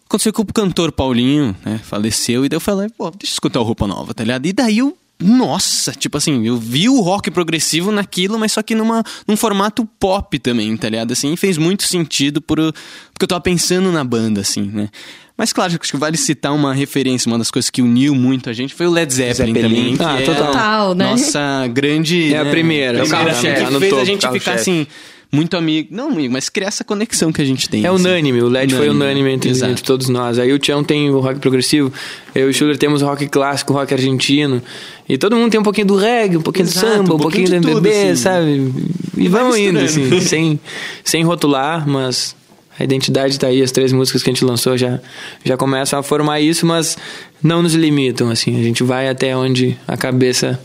aconteceu 0.09 0.33
que 0.33 0.41
o 0.41 0.45
cantor 0.47 0.91
Paulinho, 0.91 1.55
né, 1.65 1.79
faleceu 1.85 2.45
e 2.45 2.49
daí 2.49 2.57
eu 2.57 2.61
falei, 2.61 2.89
pô, 2.97 3.11
deixa 3.11 3.27
eu 3.27 3.35
escutar 3.35 3.61
o 3.61 3.63
Roupa 3.63 3.87
Nova, 3.87 4.15
tá 4.15 4.25
ligado? 4.25 4.47
E 4.47 4.53
daí 4.53 4.79
eu 4.79 4.97
nossa, 5.21 5.91
tipo 5.93 6.17
assim, 6.17 6.47
eu 6.47 6.57
vi 6.57 6.89
o 6.89 7.01
rock 7.01 7.29
progressivo 7.29 7.91
naquilo, 7.91 8.39
mas 8.39 8.53
só 8.53 8.63
que 8.63 8.73
numa, 8.73 9.03
num 9.27 9.37
formato 9.37 9.85
pop 9.99 10.39
também, 10.39 10.77
tá 10.77 10.89
ligado? 10.89 11.11
Assim, 11.11 11.33
e 11.33 11.37
fez 11.37 11.59
muito 11.59 11.83
sentido 11.83 12.41
por, 12.41 12.57
porque 12.59 13.25
eu 13.25 13.27
tava 13.27 13.41
pensando 13.41 13.91
na 13.91 14.05
banda, 14.05 14.43
assim, 14.43 14.63
né? 14.63 14.89
Mas 15.37 15.53
claro, 15.53 15.71
acho 15.73 15.79
que 15.93 15.97
vale 15.97 16.17
citar 16.17 16.53
uma 16.53 16.73
referência, 16.73 17.29
uma 17.29 17.39
das 17.39 17.51
coisas 17.51 17.69
que 17.69 17.83
uniu 17.83 18.15
muito 18.15 18.49
a 18.49 18.53
gente 18.53 18.75
foi 18.75 18.87
o 18.87 18.91
Led 18.91 19.13
Zeppelin, 19.13 19.55
Zeppelin. 19.55 19.97
também. 19.97 19.97
que 19.97 20.03
Ah, 20.05 20.21
é 20.21 20.25
total. 20.25 20.47
Total, 20.47 20.95
né? 20.95 21.11
Nossa 21.11 21.67
grande. 21.69 22.33
É 22.35 22.39
a 22.39 22.45
né, 22.45 22.51
primeira, 22.51 22.99
É 22.99 23.03
o 23.03 23.09
carro-chefe. 23.09 23.61
tá 23.61 23.67
que 23.67 23.73
no 23.73 23.81
fez 23.81 23.91
topo, 23.91 24.03
a 24.03 24.05
gente 24.05 24.21
ficar 24.21 24.29
carro-chefe. 24.31 24.61
assim, 24.61 24.87
muito 25.31 25.57
amigo. 25.57 25.89
Não 25.91 26.09
amigo, 26.09 26.33
mas 26.33 26.49
criar 26.49 26.69
essa 26.69 26.83
conexão 26.83 27.31
que 27.31 27.43
a 27.43 27.45
gente 27.45 27.69
tem. 27.69 27.85
É 27.85 27.89
assim. 27.89 27.97
unânime, 27.97 28.41
o 28.41 28.49
LED 28.49 28.75
foi 28.75 28.89
Unânime, 28.89 29.21
unânime 29.21 29.33
entre, 29.33 29.51
entre 29.51 29.83
todos 29.83 30.09
nós. 30.09 30.39
Aí 30.39 30.53
o 30.53 30.59
Tião 30.59 30.83
tem 30.83 31.11
o 31.11 31.21
rock 31.21 31.39
progressivo, 31.39 31.93
eu 32.35 32.47
e 32.47 32.51
o 32.51 32.55
Schuller 32.55 32.79
temos 32.79 33.03
o 33.03 33.07
rock 33.07 33.27
clássico, 33.29 33.73
o 33.73 33.77
rock 33.77 33.93
argentino. 33.93 34.63
E 35.09 35.19
todo 35.19 35.37
mundo 35.37 35.51
tem 35.51 35.61
um 35.61 35.65
pouquinho 35.65 35.87
do 35.87 35.97
reggae, 35.97 36.37
um 36.37 36.43
pouquinho 36.43 36.67
Exato, 36.67 36.87
do 36.87 36.91
samba, 36.91 37.15
um 37.15 37.19
pouquinho, 37.19 37.49
pouquinho 37.51 37.61
do 37.61 37.81
MPB, 37.81 38.11
assim. 38.11 38.17
sabe? 38.17 38.73
E, 39.17 39.29
vamos 39.29 39.59
indo, 39.59 39.79
assim, 39.79 40.21
sem, 40.21 40.61
sem 41.05 41.25
rotular, 41.25 41.89
mas 41.89 42.35
a 42.79 42.85
identidade 42.85 43.39
tá 43.39 43.49
aí, 43.49 43.63
as 43.63 43.73
três 43.73 43.93
músicas 43.93 44.23
que 44.23 44.31
a 44.31 44.33
gente 44.33 44.45
lançou 44.45 44.79
já, 44.79 45.01
já 45.45 45.57
começam 45.57 45.99
a 45.99 46.03
formar 46.03 46.41
isso, 46.41 46.65
mas 46.65 46.97
não 47.43 47.63
nos 47.63 47.75
limitam, 47.75 48.31
assim. 48.31 48.59
A 48.59 48.63
gente 48.63 48.83
vai 48.83 49.09
até 49.09 49.37
onde 49.37 49.77
a 49.87 49.97
cabeça 49.97 50.59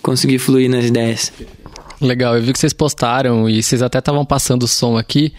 conseguir 0.00 0.38
fluir 0.38 0.70
nas 0.70 0.84
ideias. 0.84 1.32
Legal, 2.00 2.36
eu 2.36 2.42
vi 2.42 2.52
que 2.52 2.58
vocês 2.58 2.72
postaram 2.72 3.48
e 3.48 3.62
vocês 3.62 3.82
até 3.82 3.98
estavam 3.98 4.24
passando 4.24 4.64
o 4.64 4.68
som 4.68 4.96
aqui, 4.98 5.32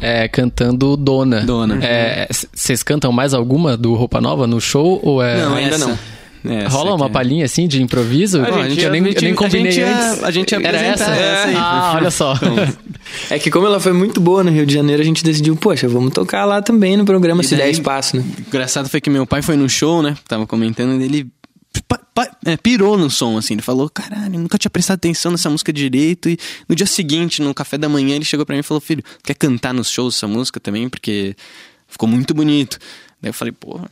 é, 0.00 0.28
cantando 0.28 0.96
Dona. 0.96 1.40
Dona. 1.42 1.78
É, 1.82 2.28
Vocês 2.52 2.82
cantam 2.82 3.10
mais 3.12 3.32
alguma 3.32 3.76
do 3.76 3.94
Roupa 3.94 4.20
Nova 4.20 4.46
no 4.46 4.60
show? 4.60 5.00
Ou 5.02 5.22
é... 5.22 5.40
Não, 5.42 5.54
ainda 5.54 5.76
essa- 5.76 5.86
não. 6.44 6.52
essa 6.52 6.68
Rola 6.68 6.94
uma 6.94 7.06
é. 7.06 7.08
palhinha 7.08 7.44
assim 7.46 7.66
de 7.66 7.82
improviso? 7.82 8.42
A 8.42 8.68
gente 8.68 8.82
eu, 8.84 8.90
nem, 8.90 9.02
a 9.02 9.08
eu 9.10 9.22
nem 9.22 9.34
combinei 9.34 9.68
a 9.68 9.70
gente 9.72 9.80
ia- 9.80 10.10
antes. 10.10 10.24
a 10.24 10.30
gente 10.30 10.52
ia 10.52 10.58
Era 10.68 10.78
essa? 10.78 11.04
essa 11.04 11.48
aí. 11.48 11.54
Ah, 11.56 11.92
olha 11.96 12.10
só. 12.10 12.34
É 13.30 13.38
que 13.38 13.50
como 13.50 13.66
ela 13.66 13.78
foi 13.78 13.92
muito 13.92 14.18
boa 14.20 14.42
no 14.42 14.50
Rio 14.50 14.64
de 14.66 14.72
Janeiro, 14.74 15.00
a 15.00 15.04
gente 15.04 15.22
decidiu, 15.22 15.54
poxa, 15.54 15.86
vamos 15.86 16.12
tocar 16.12 16.44
lá 16.46 16.60
também 16.62 16.96
no 16.96 17.04
programa, 17.04 17.42
E 17.42 17.44
se 17.44 17.54
der 17.54 17.64
daí- 17.64 17.72
espaço, 17.72 18.16
né? 18.16 18.24
Engraçado 18.48 18.88
foi 18.88 18.98
que 19.00 19.08
meu 19.10 19.26
pai 19.26 19.40
foi 19.42 19.56
no 19.56 19.68
show, 19.68 20.02
né? 20.02 20.16
Tava 20.26 20.46
comentando 20.46 21.00
e 21.00 21.04
ele 21.04 21.20
é, 21.20 21.26
pirou 22.62 22.96
no 22.96 23.10
som, 23.10 23.36
assim. 23.36 23.54
Ele 23.54 23.62
falou, 23.62 23.88
caralho, 23.90 24.38
nunca 24.38 24.58
tinha 24.58 24.70
prestado 24.70 24.96
atenção 24.96 25.32
nessa 25.32 25.50
música 25.50 25.72
direito. 25.72 26.28
E 26.28 26.38
no 26.68 26.74
dia 26.74 26.86
seguinte, 26.86 27.42
no 27.42 27.54
café 27.54 27.76
da 27.76 27.88
manhã, 27.88 28.16
ele 28.16 28.24
chegou 28.24 28.46
pra 28.46 28.54
mim 28.54 28.60
e 28.60 28.62
falou, 28.62 28.80
filho, 28.80 29.02
quer 29.22 29.34
cantar 29.34 29.74
nos 29.74 29.90
shows 29.90 30.16
essa 30.16 30.28
música 30.28 30.60
também? 30.60 30.88
Porque 30.88 31.36
ficou 31.88 32.08
muito 32.08 32.34
bonito. 32.34 32.78
Daí 33.20 33.30
eu 33.30 33.34
falei, 33.34 33.52
porra, 33.52 33.90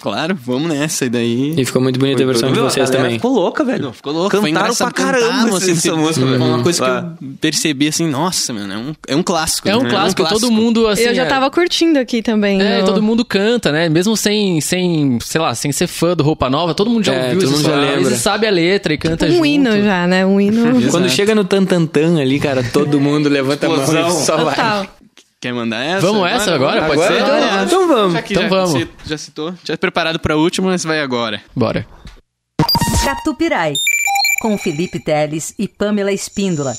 Claro, 0.00 0.38
vamos 0.44 0.68
nessa. 0.68 1.06
E 1.06 1.08
daí. 1.08 1.54
E 1.56 1.64
ficou 1.64 1.82
muito 1.82 1.98
bonita 1.98 2.22
a 2.22 2.26
versão 2.26 2.52
de 2.52 2.58
vocês 2.60 2.88
também. 2.90 3.14
Ficou 3.14 3.32
louca, 3.32 3.64
velho. 3.64 3.92
Ficou 3.92 4.12
louco, 4.12 4.36
foi 4.40 4.52
Cantaram 4.52 4.74
pra 4.74 4.90
caramba 4.92 5.20
cantaram, 5.26 5.56
essa, 5.56 5.70
essa 5.70 5.72
assim, 5.72 5.90
música, 6.00 6.26
Foi 6.26 6.38
velho. 6.38 6.44
uma 6.54 6.62
coisa 6.62 6.84
que 6.84 6.90
Ah. 6.90 7.12
eu 7.20 7.28
percebi 7.40 7.88
assim, 7.88 8.06
nossa, 8.06 8.52
mano, 8.52 8.72
é 8.72 8.76
um, 8.78 8.94
é 9.08 9.16
um 9.16 9.22
clássico. 9.22 9.68
É 9.68 9.76
um 9.76 9.82
né? 9.82 9.90
clássico, 9.90 10.24
todo 10.28 10.50
mundo 10.50 10.86
assim. 10.86 11.02
eu 11.02 11.14
já 11.14 11.22
é- 11.24 11.26
tava 11.26 11.50
curtindo 11.50 11.98
aqui 11.98 12.22
também. 12.22 12.60
É, 12.62 12.80
no- 12.80 12.86
todo 12.86 13.02
mundo 13.02 13.24
canta, 13.24 13.72
né? 13.72 13.88
Mesmo 13.88 14.16
sem, 14.16 14.60
sem, 14.60 15.18
sei 15.20 15.40
lá, 15.40 15.54
sem 15.54 15.72
ser 15.72 15.86
fã 15.86 16.14
do 16.14 16.22
Roupa 16.22 16.48
Nova, 16.48 16.74
todo 16.74 16.88
mundo 16.90 17.04
já 17.04 17.12
É, 17.14 17.24
ouviu 17.34 17.40
todo 17.40 17.50
mundo 17.50 17.62
já 17.64 17.76
lembra. 17.76 18.12
e 18.12 18.16
sabe 18.16 18.46
a 18.46 18.50
letra 18.50 18.92
e 18.94 18.98
canta 18.98 19.26
um 19.26 19.30
junto. 19.32 19.46
hino 19.46 19.82
já, 19.82 20.06
né? 20.06 20.24
Um 20.24 20.40
hino 20.40 20.90
Quando 20.90 21.08
chega 21.08 21.34
no 21.34 21.44
tan 21.44 21.64
tan 21.64 21.86
tan 21.86 22.20
ali, 22.20 22.38
cara, 22.38 22.62
todo 22.72 23.00
mundo 23.00 23.28
levanta 23.28 23.66
a 23.66 23.68
mão 23.70 23.78
e 24.08 24.12
só 24.24 24.44
vai. 24.44 24.88
Quer 25.40 25.52
mandar 25.54 25.82
essa? 25.84 26.00
Vamos 26.04 26.28
essa 26.28 26.52
agora? 26.52 26.80
Pode 26.86 26.92
Agora? 27.00 27.14
ser? 27.14 27.22
Então, 27.22 27.64
então 27.64 27.88
vamos. 27.88 28.12
Já 28.14 28.20
Então 28.20 28.42
já, 28.42 28.48
vamos. 28.48 28.88
já 29.06 29.18
citou, 29.18 29.54
já 29.64 29.78
preparado 29.78 30.18
pra 30.18 30.36
última, 30.36 30.68
mas 30.68 30.82
vai 30.82 31.00
agora. 31.00 31.40
Bora. 31.54 31.86
Catupirai, 33.04 33.74
com 34.42 34.58
Felipe 34.58 34.98
Teles 34.98 35.54
e 35.56 35.68
Pamela 35.68 36.10
Espíndola. 36.12 36.72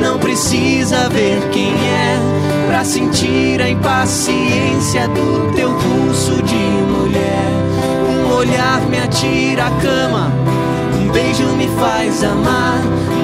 Não 0.00 0.18
precisa 0.18 1.08
ver 1.08 1.40
quem 1.50 1.72
é, 1.72 2.18
pra 2.68 2.84
sentir 2.84 3.60
a 3.62 3.68
impaciência 3.68 5.08
do 5.08 5.52
teu 5.54 5.70
pulso 5.72 6.42
de 6.42 6.54
mulher. 6.54 7.48
Um 8.08 8.34
olhar 8.34 8.80
me 8.82 8.98
atira 8.98 9.66
a 9.66 9.70
cama, 9.80 10.32
um 11.00 11.10
beijo 11.10 11.46
me 11.56 11.68
faz 11.78 12.24
amar. 12.24 12.80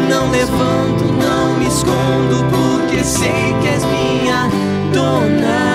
Não 0.09 0.31
levanto, 0.31 1.05
não 1.05 1.59
me 1.59 1.67
escondo, 1.67 2.45
porque 2.51 3.05
sei 3.05 3.55
que 3.61 3.69
és 3.69 3.85
minha 3.85 4.49
dona 4.93 5.70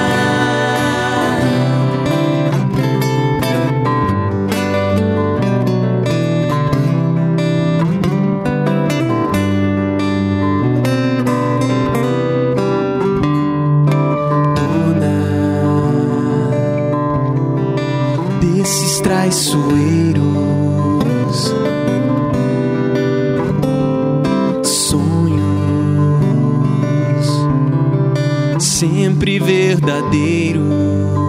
sempre 29.16 29.40
verdadeiros. 29.40 31.25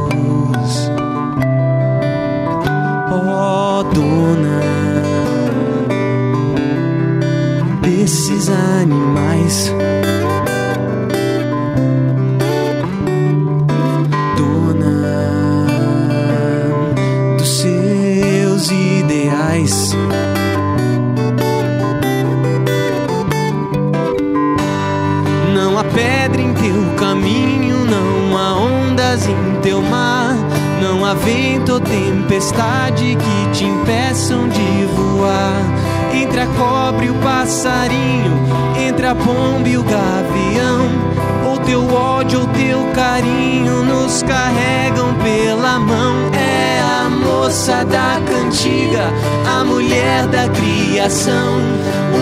Cantiga, 48.26 49.11
a 49.59 49.64
mulher 49.64 50.26
da 50.26 50.49
criação. 50.49 51.61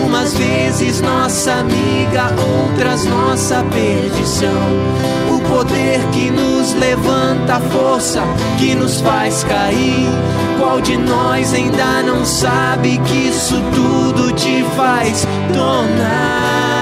Umas 0.05 0.35
vezes 0.35 1.01
nossa 1.01 1.53
amiga, 1.53 2.31
outras 2.63 3.05
nossa 3.05 3.65
perdição. 3.73 4.51
O 5.35 5.41
poder 5.49 6.01
que 6.13 6.31
nos 6.31 6.75
levanta, 6.75 7.57
a 7.57 7.61
força 7.61 8.23
que 8.59 8.75
nos 8.75 9.01
faz 9.01 9.45
cair. 9.45 10.09
Qual 10.59 10.81
de 10.81 10.97
nós 10.97 11.53
ainda 11.53 12.03
não 12.03 12.25
sabe 12.25 12.99
que 12.99 13.29
isso 13.29 13.61
tudo 13.75 14.33
te 14.33 14.65
faz 14.77 15.27
tornar? 15.53 16.74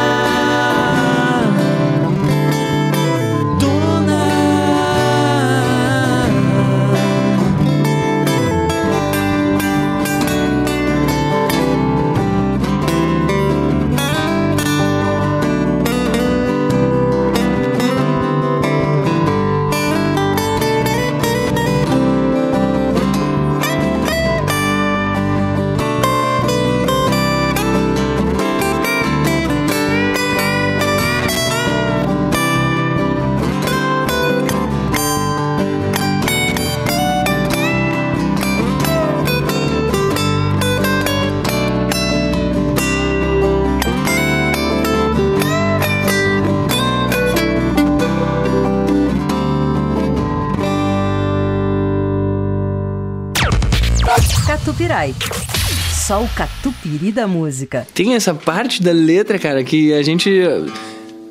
Só 56.07 56.23
o 56.23 56.29
catupiry 56.29 57.13
da 57.13 57.27
música. 57.27 57.87
Tem 57.95 58.15
essa 58.15 58.35
parte 58.35 58.83
da 58.83 58.93
letra, 58.93 59.39
cara, 59.39 59.63
que 59.65 59.93
a 59.93 60.03
gente. 60.03 60.31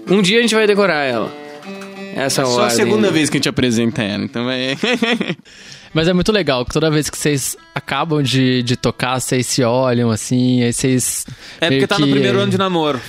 Um 0.09 0.21
dia 0.21 0.39
a 0.39 0.41
gente 0.41 0.55
vai 0.55 0.65
decorar 0.67 1.03
ela. 1.03 1.31
Essa 2.15 2.43
Só 2.45 2.65
a 2.65 2.69
segunda 2.69 3.09
vez 3.09 3.29
que 3.29 3.37
a 3.37 3.39
gente 3.39 3.49
apresenta 3.49 4.01
ela, 4.03 4.23
então 4.23 4.43
vai. 4.45 4.77
Mas 5.93 6.07
é 6.07 6.13
muito 6.13 6.31
legal 6.31 6.65
que 6.65 6.71
toda 6.71 6.89
vez 6.89 7.09
que 7.09 7.17
vocês 7.17 7.55
acabam 7.75 8.21
de, 8.21 8.63
de 8.63 8.75
tocar, 8.77 9.19
vocês 9.19 9.45
se 9.45 9.63
olham 9.63 10.09
assim, 10.09 10.63
aí 10.63 10.71
vocês. 10.73 11.25
É 11.59 11.69
porque 11.69 11.87
tá 11.87 11.99
no 11.99 12.05
que- 12.05 12.11
primeiro 12.13 12.39
ano 12.39 12.51
de 12.51 12.57
namoro. 12.57 12.99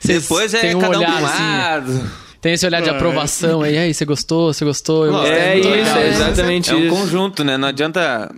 vocês 0.00 0.22
Depois 0.22 0.54
é 0.54 0.74
um 0.76 0.80
cada 0.80 0.96
um 0.96 1.00
olhar, 1.00 1.22
um 1.22 1.26
assim, 1.26 1.42
lado. 1.42 2.10
Tem 2.40 2.52
esse 2.54 2.66
olhar 2.66 2.82
de 2.82 2.90
aprovação 2.90 3.62
aí, 3.62 3.78
aí, 3.78 3.94
você 3.94 4.04
gostou, 4.04 4.52
você 4.52 4.64
gostou, 4.64 5.06
eu 5.06 5.12
gostei. 5.12 5.32
É 5.32 5.58
isso, 5.60 5.68
legal. 5.68 5.98
é 5.98 6.08
exatamente 6.08 6.70
É 6.70 6.74
um 6.74 6.80
isso. 6.86 6.96
conjunto, 6.96 7.44
né? 7.44 7.56
Não 7.56 7.68
adianta 7.68 8.32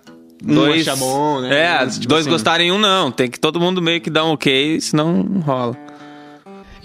dois. 0.46 0.86
achar 0.88 0.96
bom, 0.96 1.40
né? 1.40 1.82
É, 1.82 1.86
Tipo 1.86 2.08
dois 2.08 2.22
assim. 2.22 2.30
gostarem 2.30 2.72
um 2.72 2.78
não. 2.78 3.10
Tem 3.10 3.30
que 3.30 3.38
todo 3.40 3.60
mundo 3.60 3.80
meio 3.80 4.00
que 4.00 4.10
dar 4.10 4.24
um 4.24 4.32
ok, 4.32 4.80
senão 4.80 5.22
não 5.22 5.40
rola. 5.40 5.76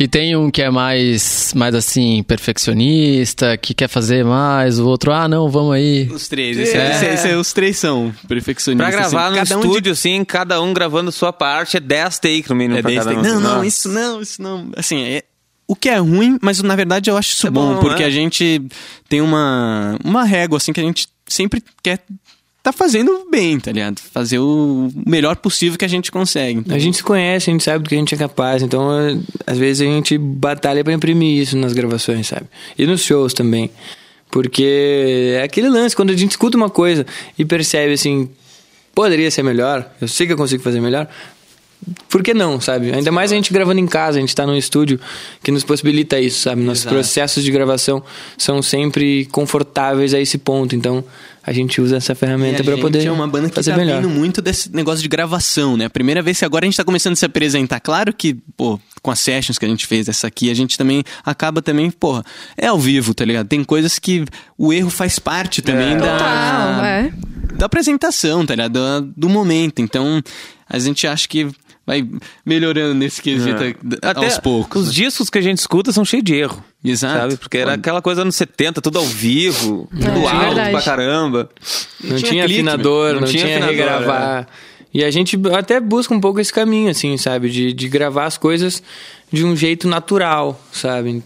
E 0.01 0.07
tem 0.07 0.33
um 0.33 0.49
que 0.49 0.61
é 0.61 0.69
mais, 0.69 1.53
mais 1.53 1.75
assim, 1.75 2.23
perfeccionista, 2.23 3.57
que 3.57 3.73
quer 3.73 3.89
fazer 3.89 4.23
mais, 4.23 4.79
o 4.79 4.87
outro, 4.87 5.11
ah, 5.11 5.27
não, 5.27 5.49
vamos 5.49 5.73
aí. 5.73 6.07
Os 6.09 6.27
três. 6.29 6.57
Esse, 6.57 6.77
esse- 6.77 7.05
esse- 7.05 7.33
os 7.35 7.51
três 7.51 7.77
são 7.77 8.13
perfeccionistas. 8.25 8.89
Pra 8.95 8.97
gravar 9.01 9.25
assim, 9.27 9.31
no 9.31 9.43
cada 9.45 9.57
um 9.57 9.61
de- 9.61 9.67
estúdio, 9.67 9.91
assim, 9.91 10.23
cada 10.23 10.61
um 10.61 10.73
gravando 10.73 11.11
sua 11.11 11.33
parte, 11.33 11.75
é 11.75 11.79
10 11.81 12.17
takes 12.17 12.47
no 12.49 12.55
mínimo 12.55 12.79
É 12.79 12.81
pra 12.81 12.91
desse 12.91 13.03
cada 13.05 13.11
um. 13.11 13.21
take. 13.21 13.27
Não, 13.33 13.41
não, 13.41 13.53
Nossa. 13.55 13.65
isso 13.67 13.89
não, 13.89 14.21
isso 14.21 14.41
não. 14.41 14.71
Assim, 14.77 15.01
é, 15.03 15.23
o 15.67 15.75
que 15.75 15.89
é 15.89 15.97
ruim, 15.97 16.37
mas 16.41 16.61
na 16.63 16.75
verdade 16.77 17.09
eu 17.09 17.17
acho 17.17 17.31
isso 17.33 17.47
É 17.47 17.49
bom, 17.49 17.73
bom, 17.75 17.79
porque 17.81 18.01
é. 18.03 18.05
a 18.05 18.09
gente 18.09 18.61
tem 19.09 19.19
uma, 19.19 19.97
uma 20.03 20.23
régua, 20.23 20.57
assim, 20.57 20.71
que 20.71 20.79
a 20.79 20.83
gente 20.83 21.07
sempre 21.27 21.61
quer 21.83 21.99
tá 22.61 22.71
fazendo 22.71 23.27
bem, 23.31 23.59
tá 23.59 23.71
ligado? 23.71 23.99
Fazer 23.99 24.39
o 24.39 24.91
melhor 25.05 25.35
possível 25.37 25.77
que 25.77 25.85
a 25.85 25.89
gente 25.89 26.11
consegue. 26.11 26.59
Então, 26.59 26.75
A 26.75 26.79
gente 26.79 26.97
se 26.97 27.03
conhece, 27.03 27.49
a 27.49 27.53
gente 27.53 27.63
sabe 27.63 27.83
do 27.83 27.89
que 27.89 27.95
a 27.95 27.97
gente 27.97 28.13
é 28.13 28.17
capaz, 28.17 28.61
então 28.61 28.91
é, 28.91 29.17
às 29.47 29.57
vezes 29.57 29.81
a 29.81 29.91
gente 29.91 30.17
batalha 30.17 30.83
pra 30.83 30.93
imprimir 30.93 31.41
isso 31.41 31.57
nas 31.57 31.73
gravações, 31.73 32.27
sabe? 32.27 32.45
E 32.77 32.85
nos 32.85 33.01
shows 33.01 33.33
também. 33.33 33.69
Porque 34.31 35.33
é 35.37 35.43
aquele 35.43 35.69
lance, 35.69 35.95
quando 35.95 36.11
a 36.11 36.15
gente 36.15 36.31
escuta 36.31 36.55
uma 36.55 36.69
coisa 36.69 37.05
e 37.37 37.43
percebe 37.43 37.93
assim, 37.93 38.29
poderia 38.93 39.31
ser 39.31 39.41
melhor, 39.41 39.89
eu 39.99 40.07
sei 40.07 40.27
que 40.27 40.33
eu 40.33 40.37
consigo 40.37 40.61
fazer 40.61 40.79
melhor, 40.79 41.07
por 42.09 42.21
que 42.21 42.33
não, 42.33 42.59
sabe? 42.59 42.91
Ainda 42.91 43.11
mais 43.11 43.31
a 43.31 43.35
gente 43.35 43.53
gravando 43.53 43.79
em 43.79 43.87
casa, 43.87 44.17
a 44.17 44.21
gente 44.21 44.35
tá 44.35 44.45
num 44.45 44.57
estúdio 44.57 44.99
que 45.41 45.49
nos 45.49 45.63
possibilita 45.63 46.19
isso, 46.19 46.41
sabe? 46.41 46.61
Nossos 46.61 46.83
Exato. 46.83 46.95
processos 46.95 47.43
de 47.43 47.51
gravação 47.51 48.03
são 48.37 48.61
sempre 48.61 49.25
confortáveis 49.31 50.13
a 50.13 50.19
esse 50.19 50.37
ponto, 50.37 50.75
então 50.75 51.03
a 51.49 51.53
gente 51.53 51.81
usa 51.81 51.97
essa 51.97 52.13
ferramenta 52.13 52.61
a 52.61 52.63
pra 52.63 52.73
gente 52.75 52.81
poder 52.83 53.07
é 53.07 53.11
uma 53.11 53.27
banda 53.27 53.49
que 53.49 53.55
fazer 53.55 53.71
tá 53.71 53.77
melhor. 53.77 53.99
vindo 53.99 54.07
muito 54.07 54.39
desse 54.39 54.71
negócio 54.71 55.01
de 55.01 55.07
gravação, 55.07 55.75
né? 55.75 55.85
A 55.85 55.89
primeira 55.89 56.21
vez 56.21 56.37
que 56.37 56.45
agora 56.45 56.63
a 56.63 56.67
gente 56.67 56.77
tá 56.77 56.83
começando 56.83 57.13
a 57.13 57.15
se 57.15 57.25
apresentar. 57.25 57.79
Claro 57.79 58.13
que, 58.13 58.35
pô, 58.55 58.79
com 59.01 59.09
as 59.09 59.19
sessions 59.19 59.57
que 59.57 59.65
a 59.65 59.67
gente 59.67 59.87
fez, 59.87 60.07
essa 60.07 60.27
aqui, 60.27 60.51
a 60.51 60.53
gente 60.53 60.77
também 60.77 61.03
acaba 61.25 61.59
também, 61.59 61.89
porra, 61.89 62.23
é 62.55 62.67
ao 62.67 62.77
vivo, 62.77 63.15
tá 63.15 63.25
ligado? 63.25 63.47
Tem 63.47 63.63
coisas 63.63 63.97
que 63.97 64.25
o 64.55 64.71
erro 64.71 64.91
faz 64.91 65.17
parte 65.17 65.63
também 65.63 65.97
da, 65.97 66.11
Total, 66.11 66.85
é. 66.85 67.13
da 67.55 67.65
apresentação, 67.65 68.45
tá 68.45 68.53
ligado? 68.53 68.73
Do, 68.73 69.13
do 69.17 69.29
momento. 69.29 69.81
Então, 69.81 70.21
a 70.69 70.77
gente 70.77 71.07
acha 71.07 71.27
que 71.27 71.47
vai 71.89 72.07
melhorando 72.45 72.93
nesse 72.93 73.19
quesito 73.19 73.63
Até 73.99 74.25
aos 74.25 74.37
poucos. 74.37 74.83
Os 74.83 74.87
né? 74.89 74.93
discos 74.93 75.27
que 75.27 75.39
a 75.39 75.41
gente 75.41 75.57
escuta 75.57 75.91
são 75.91 76.05
cheios 76.05 76.23
de 76.23 76.35
erro. 76.35 76.63
Exato. 76.83 77.17
Sabe? 77.17 77.37
Porque 77.37 77.57
era 77.57 77.73
aquela 77.73 77.99
coisa 77.99 78.21
anos 78.21 78.35
70, 78.35 78.79
tudo 78.79 78.99
ao 78.99 79.05
vivo, 79.05 79.89
tudo 79.89 80.05
é 80.05 80.27
alto 80.27 80.55
verdade. 80.55 80.71
pra 80.71 80.81
caramba. 80.83 81.49
Não, 82.03 82.15
tinha 82.17 82.29
tinha, 82.29 82.45
clique, 82.45 82.59
afinador, 82.59 83.13
não 83.13 83.21
não, 83.21 83.27
tinha 83.27 83.43
tinha, 83.43 83.57
afinador, 83.57 83.75
regravar. 83.75 84.47
E 84.93 85.03
a 85.03 85.09
gente 85.09 85.35
até 85.57 85.79
busca 85.79 86.13
um 86.13 86.19
pouco 86.19 86.39
esse 86.39 86.53
caminho, 86.53 86.91
assim, 86.91 87.17
sabe? 87.17 87.49
De, 87.49 87.73
de 87.73 87.89
gravar 87.89 88.25
as 88.25 88.37
coisas 88.37 88.83
de 89.31 89.43
um 89.43 89.55
jeito 89.55 89.87
natural, 89.87 90.61
sabe? 90.71 91.23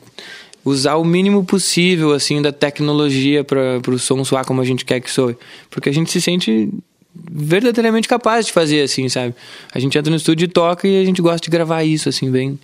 Usar 0.64 0.96
o 0.96 1.04
mínimo 1.04 1.44
possível, 1.44 2.14
assim, 2.14 2.42
da 2.42 2.54
tecnologia 2.54 3.44
para 3.44 3.82
o 3.86 4.00
som 4.00 4.24
soar 4.24 4.46
como 4.46 4.62
a 4.62 4.66
gente 4.66 4.86
quer 4.86 5.02
que 5.02 5.12
soe. 5.12 5.36
Porque 5.70 5.90
a 5.90 5.94
gente 5.94 6.10
se 6.10 6.22
sente 6.22 6.70
verdadeiramente 7.16 8.08
capaz 8.08 8.46
de 8.46 8.52
fazer, 8.52 8.82
assim, 8.82 9.08
sabe? 9.10 9.36
A 9.74 9.80
gente 9.80 9.98
entra 9.98 10.10
no 10.10 10.18
estúdio 10.18 10.46
e 10.46 10.48
toca 10.48 10.88
e 10.88 11.02
a 11.02 11.06
gente 11.06 11.22
gosta 11.22 11.40
de 11.40 11.50
gravar 11.50 11.84
isso, 11.84 12.10
assim, 12.10 12.32
bem, 12.32 12.60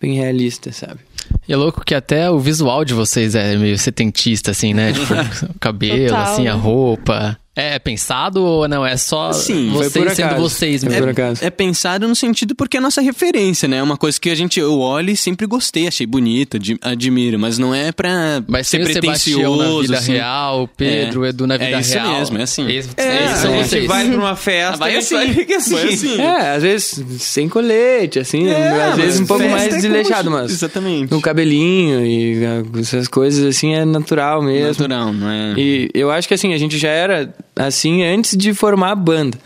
bem 0.00 0.14
realista, 0.14 0.72
sabe? 0.72 1.00
E 1.46 1.52
é 1.52 1.56
louco 1.56 1.84
que 1.84 1.94
até 1.94 2.30
o 2.30 2.38
visual 2.38 2.84
de 2.84 2.94
vocês 2.94 3.34
é 3.34 3.56
meio 3.56 3.78
setentista, 3.78 4.50
assim, 4.50 4.74
né? 4.74 4.92
Tipo, 4.92 5.14
o 5.52 5.58
cabelo, 5.60 6.08
Total, 6.08 6.32
assim, 6.32 6.48
a 6.48 6.54
né? 6.54 6.60
roupa. 6.60 7.38
É 7.60 7.78
pensado 7.78 8.42
ou 8.44 8.68
não? 8.68 8.86
É 8.86 8.96
só 8.96 9.32
Sim, 9.32 9.70
foi 9.74 9.88
vocês 9.88 10.04
por 10.04 10.14
sendo 10.14 10.36
vocês 10.36 10.84
mesmo? 10.84 11.00
por 11.00 11.08
acaso. 11.08 11.44
É 11.44 11.50
pensado 11.50 12.06
no 12.06 12.14
sentido 12.14 12.54
porque 12.54 12.76
é 12.76 12.78
a 12.78 12.80
nossa 12.80 13.00
referência, 13.00 13.66
né? 13.68 13.78
É 13.78 13.82
uma 13.82 13.96
coisa 13.96 14.20
que 14.20 14.30
a 14.30 14.34
gente, 14.34 14.60
eu 14.60 14.78
olho 14.78 15.10
e 15.10 15.16
sempre 15.16 15.44
gostei, 15.46 15.88
achei 15.88 16.06
bonito, 16.06 16.56
ad- 16.56 16.78
admiro, 16.80 17.36
mas 17.38 17.58
não 17.58 17.74
é 17.74 17.90
pra 17.90 18.42
Mas 18.46 18.68
ser 18.68 18.84
pretencioso. 18.84 19.56
na 19.76 19.80
vida 19.82 19.98
assim. 19.98 20.12
real, 20.12 20.62
o 20.62 20.68
Pedro, 20.68 21.22
o 21.22 21.24
É. 21.24 21.28
Edu 21.30 21.46
na 21.48 21.56
vida 21.56 21.70
É 21.76 21.80
isso 21.80 21.94
real. 21.94 22.12
mesmo, 22.18 22.38
é 22.38 22.42
assim. 22.42 22.66
É, 22.68 22.76
esses 22.76 22.92
são 23.40 23.52
a 23.52 23.56
gente 23.56 23.68
vocês. 23.70 23.86
vai 23.86 24.08
pra 24.08 24.16
uma 24.18 24.36
festa, 24.36 24.76
Vai 24.76 24.96
a 24.96 25.00
gente 25.00 25.14
assim, 25.14 25.32
vai 25.34 25.56
assim. 25.56 25.74
vai 25.74 25.88
assim. 25.94 26.20
É, 26.20 26.50
às 26.54 26.62
vezes 26.62 27.04
sem 27.22 27.48
colete, 27.48 28.20
assim, 28.20 28.48
às 28.50 28.96
vezes 28.96 29.20
um 29.20 29.26
pouco 29.26 29.48
mais 29.48 29.72
é 29.74 29.76
desleixado, 29.78 30.30
mas 30.30 30.52
Exatamente. 30.52 31.10
no 31.10 31.20
cabelinho 31.20 32.06
e 32.06 32.44
ah, 32.46 32.62
essas 32.80 33.08
coisas 33.08 33.44
assim 33.44 33.74
é 33.74 33.84
natural 33.84 34.42
mesmo. 34.42 34.68
Natural, 34.86 35.12
não 35.12 35.28
é? 35.28 35.54
E 35.58 35.90
eu 35.92 36.10
acho 36.10 36.28
que 36.28 36.34
assim, 36.34 36.54
a 36.54 36.58
gente 36.58 36.78
já 36.78 36.90
era 36.90 37.34
assim 37.58 38.02
antes 38.02 38.36
de 38.36 38.54
formar 38.54 38.92
a 38.92 38.96
banda. 38.96 39.38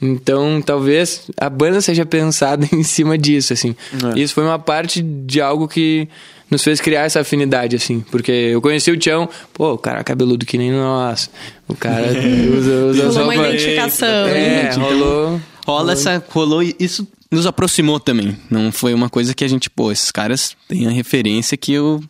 Então, 0.00 0.60
talvez 0.60 1.30
a 1.36 1.48
banda 1.48 1.80
seja 1.80 2.04
pensada 2.04 2.68
em 2.72 2.82
cima 2.82 3.16
disso, 3.16 3.52
assim. 3.52 3.74
Isso 4.14 4.34
foi 4.34 4.44
uma 4.44 4.58
parte 4.58 5.02
de 5.02 5.40
algo 5.40 5.66
que 5.66 6.08
nos 6.50 6.62
fez 6.62 6.80
criar 6.80 7.02
essa 7.02 7.20
afinidade, 7.20 7.74
assim. 7.76 8.00
Porque 8.10 8.30
eu 8.30 8.60
conheci 8.60 8.90
o 8.90 8.96
Tião, 8.96 9.28
pô, 9.52 9.72
o 9.72 9.78
cara 9.78 10.00
é 10.00 10.04
cabeludo 10.04 10.44
que 10.44 10.58
nem 10.58 10.70
nós. 10.70 11.30
O 11.66 11.74
cara 11.74 12.06
usa, 12.58 12.86
usa 12.86 13.06
as 13.08 13.16
Rolou 13.16 13.32
uma 13.32 13.46
identificação. 13.48 14.26
É, 14.26 14.74
rolou. 14.74 15.40
Rola 15.66 15.92
essa. 15.92 16.22
Rolou. 16.28 16.62
e 16.62 16.76
Isso 16.78 17.06
nos 17.30 17.46
aproximou 17.46 17.98
também. 17.98 18.36
Não 18.50 18.70
foi 18.70 18.94
uma 18.94 19.08
coisa 19.08 19.34
que 19.34 19.44
a 19.44 19.48
gente, 19.48 19.70
pô, 19.70 19.90
esses 19.90 20.10
caras 20.10 20.56
têm 20.68 20.86
a 20.86 20.90
referência 20.90 21.56
que 21.56 21.72
eu. 21.72 22.02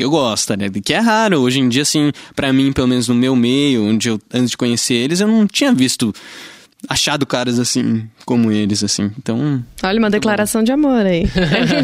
Que 0.00 0.04
eu 0.04 0.10
gosto, 0.10 0.56
né? 0.56 0.70
Que 0.70 0.94
é 0.94 0.98
raro. 0.98 1.40
Hoje 1.40 1.60
em 1.60 1.68
dia, 1.68 1.82
assim, 1.82 2.10
pra 2.34 2.50
mim, 2.54 2.72
pelo 2.72 2.88
menos 2.88 3.06
no 3.06 3.14
meu 3.14 3.36
meio, 3.36 3.84
onde 3.84 4.08
eu, 4.08 4.18
antes 4.32 4.52
de 4.52 4.56
conhecer 4.56 4.94
eles, 4.94 5.20
eu 5.20 5.28
não 5.28 5.46
tinha 5.46 5.74
visto. 5.74 6.14
Achado 6.88 7.26
caras 7.26 7.58
assim, 7.58 8.08
como 8.24 8.50
eles, 8.50 8.82
assim. 8.82 9.10
Então. 9.18 9.62
Olha, 9.82 9.98
uma 9.98 10.08
declaração 10.08 10.62
de 10.62 10.72
amor 10.72 11.04
aí. 11.04 11.24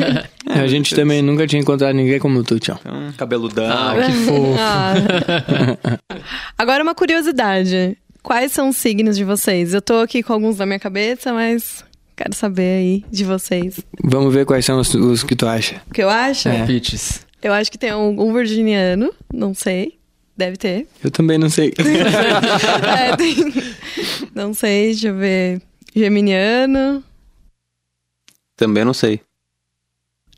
A 0.49 0.67
gente 0.67 0.95
também 0.95 1.21
nunca 1.21 1.47
tinha 1.47 1.61
encontrado 1.61 1.95
ninguém 1.95 2.19
como 2.19 2.43
tu, 2.43 2.59
Tião. 2.59 2.81
Cabeludão. 3.19 3.67
Ah, 3.71 3.95
que 4.07 4.13
fofo. 4.25 4.57
Ah. 4.59 4.95
Agora 6.57 6.83
uma 6.83 6.95
curiosidade. 6.95 7.99
Quais 8.23 8.51
são 8.51 8.71
os 8.71 8.79
signos 8.79 9.15
de 9.15 9.25
vocês? 9.25 9.75
Eu 9.75 9.83
tô 9.83 9.99
aqui 9.99 10.23
com 10.23 10.33
alguns 10.33 10.57
na 10.57 10.65
minha 10.65 10.81
cabeça, 10.81 11.35
mas 11.35 11.85
quero 12.17 12.35
saber 12.35 12.79
aí 12.79 13.05
de 13.13 13.25
vocês. 13.25 13.79
Vamos 14.03 14.33
ver 14.33 14.47
quais 14.47 14.65
são 14.65 14.81
os, 14.81 14.95
os 14.95 15.23
que 15.23 15.37
tu 15.37 15.47
acha. 15.47 15.83
O 15.91 15.93
que 15.93 16.03
eu 16.03 16.09
acho? 16.09 16.49
É. 16.49 16.65
Pitches. 16.65 17.26
Eu 17.43 17.53
acho 17.53 17.71
que 17.71 17.79
tem 17.79 17.93
um, 17.95 18.21
um 18.21 18.33
virginiano, 18.33 19.13
não 19.33 19.55
sei. 19.55 19.99
Deve 20.37 20.57
ter. 20.57 20.87
Eu 21.03 21.11
também 21.11 21.39
não 21.39 21.49
sei. 21.49 21.73
É, 22.99 23.17
tem- 23.17 23.37
Não 24.35 24.53
sei, 24.53 24.87
deixa 24.93 25.09
eu 25.09 25.17
ver. 25.17 25.63
Geminiano. 25.95 27.03
Também 28.57 28.85
não 28.85 28.93
sei. 28.93 29.21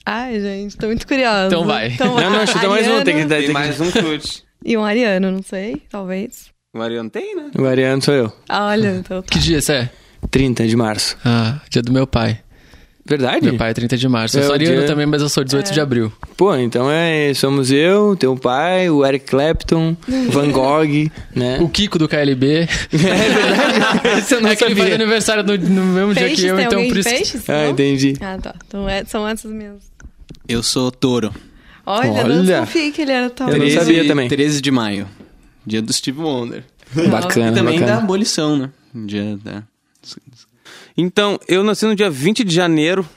Ai, 0.06 0.40
gente, 0.40 0.76
tô 0.76 0.86
muito 0.86 1.06
curiosa. 1.06 1.46
Então 1.48 1.64
vai. 1.64 1.96
não, 1.98 2.30
não, 2.30 2.46
chuta 2.46 2.68
mais 2.68 2.86
um. 2.86 3.02
Tem 3.04 3.14
que, 3.16 3.20
Ariano. 3.22 3.28
tem 3.28 3.46
que... 3.46 3.52
mais 3.52 3.80
um 3.80 3.90
chute. 3.90 4.44
E 4.64 4.76
um 4.76 4.84
ariano, 4.84 5.30
não 5.30 5.42
sei, 5.42 5.82
talvez. 5.90 6.50
O 6.74 6.78
Mariano 6.78 7.10
tem, 7.10 7.34
né? 7.36 7.50
O 7.58 7.64
Ariano 7.64 8.02
sou 8.02 8.14
eu. 8.14 8.32
Ah, 8.48 8.66
olha, 8.68 8.96
então 8.96 9.22
tá. 9.22 9.28
Que 9.32 9.38
dia 9.38 9.60
você 9.60 9.72
é? 9.72 9.90
30 10.30 10.66
de 10.66 10.76
março. 10.76 11.16
Ah, 11.24 11.60
dia 11.70 11.82
do 11.82 11.92
meu 11.92 12.06
pai. 12.06 12.40
Verdade? 13.08 13.46
Meu 13.46 13.56
pai 13.56 13.70
é 13.70 13.74
30 13.74 13.96
de 13.96 14.06
março. 14.08 14.36
Eu 14.36 14.42
É 14.42 14.44
sou 14.46 14.54
ariano 14.54 14.76
dia- 14.78 14.86
também, 14.86 15.06
mas 15.06 15.22
eu 15.22 15.28
sou 15.28 15.42
18 15.42 15.72
de 15.72 15.80
abril. 15.80 16.12
Pô, 16.36 16.54
então 16.54 16.90
é, 16.90 17.32
somos 17.34 17.70
eu, 17.72 18.14
teu 18.16 18.36
pai, 18.36 18.90
o 18.90 19.04
Eric 19.06 19.24
Clapton, 19.26 19.96
o 20.06 20.30
Van 20.30 20.50
Gogh, 20.50 21.10
né? 21.34 21.58
O 21.60 21.68
Kiko 21.68 21.98
do 21.98 22.06
KLB. 22.08 22.68
É 22.92 22.96
verdade? 22.98 24.18
Esse 24.18 24.34
eu 24.34 24.40
não 24.42 24.50
é 24.50 24.56
que 24.56 24.64
ele 24.64 24.74
faz 24.74 24.88
sabia. 24.90 24.94
aniversário 25.04 25.42
no, 25.42 25.56
no 25.56 25.84
mesmo 25.86 26.14
dia 26.14 26.24
Peixes, 26.26 26.44
que 26.44 26.50
eu, 26.50 26.56
tem 26.56 26.66
então 26.66 26.86
por 26.86 26.96
isso. 26.98 27.08
peixes? 27.08 27.48
Ah, 27.50 27.64
Não? 27.64 27.70
entendi. 27.70 28.14
Ah, 28.20 28.38
tá. 28.40 28.54
Então 28.66 28.88
é- 28.88 29.04
são 29.04 29.26
essas 29.26 29.50
mesmas. 29.50 29.82
Eu 30.48 30.62
sou 30.62 30.90
touro. 30.90 31.32
Olha, 31.86 32.10
Olha. 32.10 32.24
não 32.36 32.44
desconfiei 32.44 32.92
que 32.92 33.00
ele 33.02 33.12
era 33.12 33.30
tão... 33.30 33.48
Eu 33.48 33.58
não 33.58 33.70
sabia 33.70 34.06
também. 34.06 34.28
13 34.28 34.60
de 34.60 34.70
maio. 34.70 35.08
Dia 35.66 35.80
do 35.80 35.92
Steve 35.92 36.20
Wonder. 36.20 36.62
Bacana, 37.10 37.52
e 37.52 37.54
também 37.54 37.78
da 37.80 37.86
bacana. 37.86 38.02
abolição, 38.02 38.56
né? 38.58 38.70
Dia 38.94 39.38
da. 39.42 39.62
Então, 41.00 41.38
eu 41.46 41.62
nasci 41.62 41.86
no 41.86 41.94
dia 41.94 42.10
20 42.10 42.42
de 42.42 42.52
janeiro. 42.52 43.08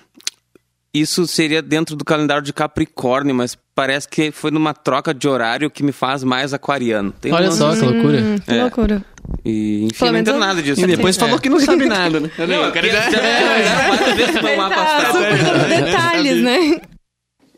Isso 0.94 1.26
seria 1.26 1.62
dentro 1.62 1.96
do 1.96 2.04
calendário 2.06 2.44
de 2.44 2.52
Capricórnio, 2.54 3.34
mas 3.34 3.58
parece 3.74 4.08
que 4.08 4.30
foi 4.30 4.52
numa 4.52 4.74
troca 4.74 5.13
de 5.13 5.28
horário 5.28 5.72
que 5.72 5.82
me 5.82 5.91
faz 5.94 6.22
mais 6.24 6.54
aquariano. 6.54 7.12
Tem 7.13 7.32
Olha 7.32 7.50
só 7.50 7.74
que 7.74 7.80
loucura. 7.80 8.20
Hum, 8.22 8.36
que 8.38 8.52
É. 8.52 8.62
loucura. 8.62 9.06
E, 9.46 9.86
enfim, 9.86 10.06
não 10.12 10.17
entendo 10.20 10.36
eu- 10.36 10.39
nada 10.39 10.62
disso. 10.62 10.82
E 10.82 10.86
depois 10.88 11.15
É. 11.15 11.20
falou 11.20 11.39
que 11.39 11.50
não 11.50 11.60
sabe 11.62 11.86
nada, 11.86 12.20
né? 12.20 12.30
Não, 12.38 12.46
eu 12.65 12.72
quero 12.74 12.88
já, 12.89 13.10
já 13.10 14.58
mapa 14.58 14.76
Tá 14.76 14.98
astral. 14.98 15.24
detalhes, 15.70 16.44
né? 16.44 16.82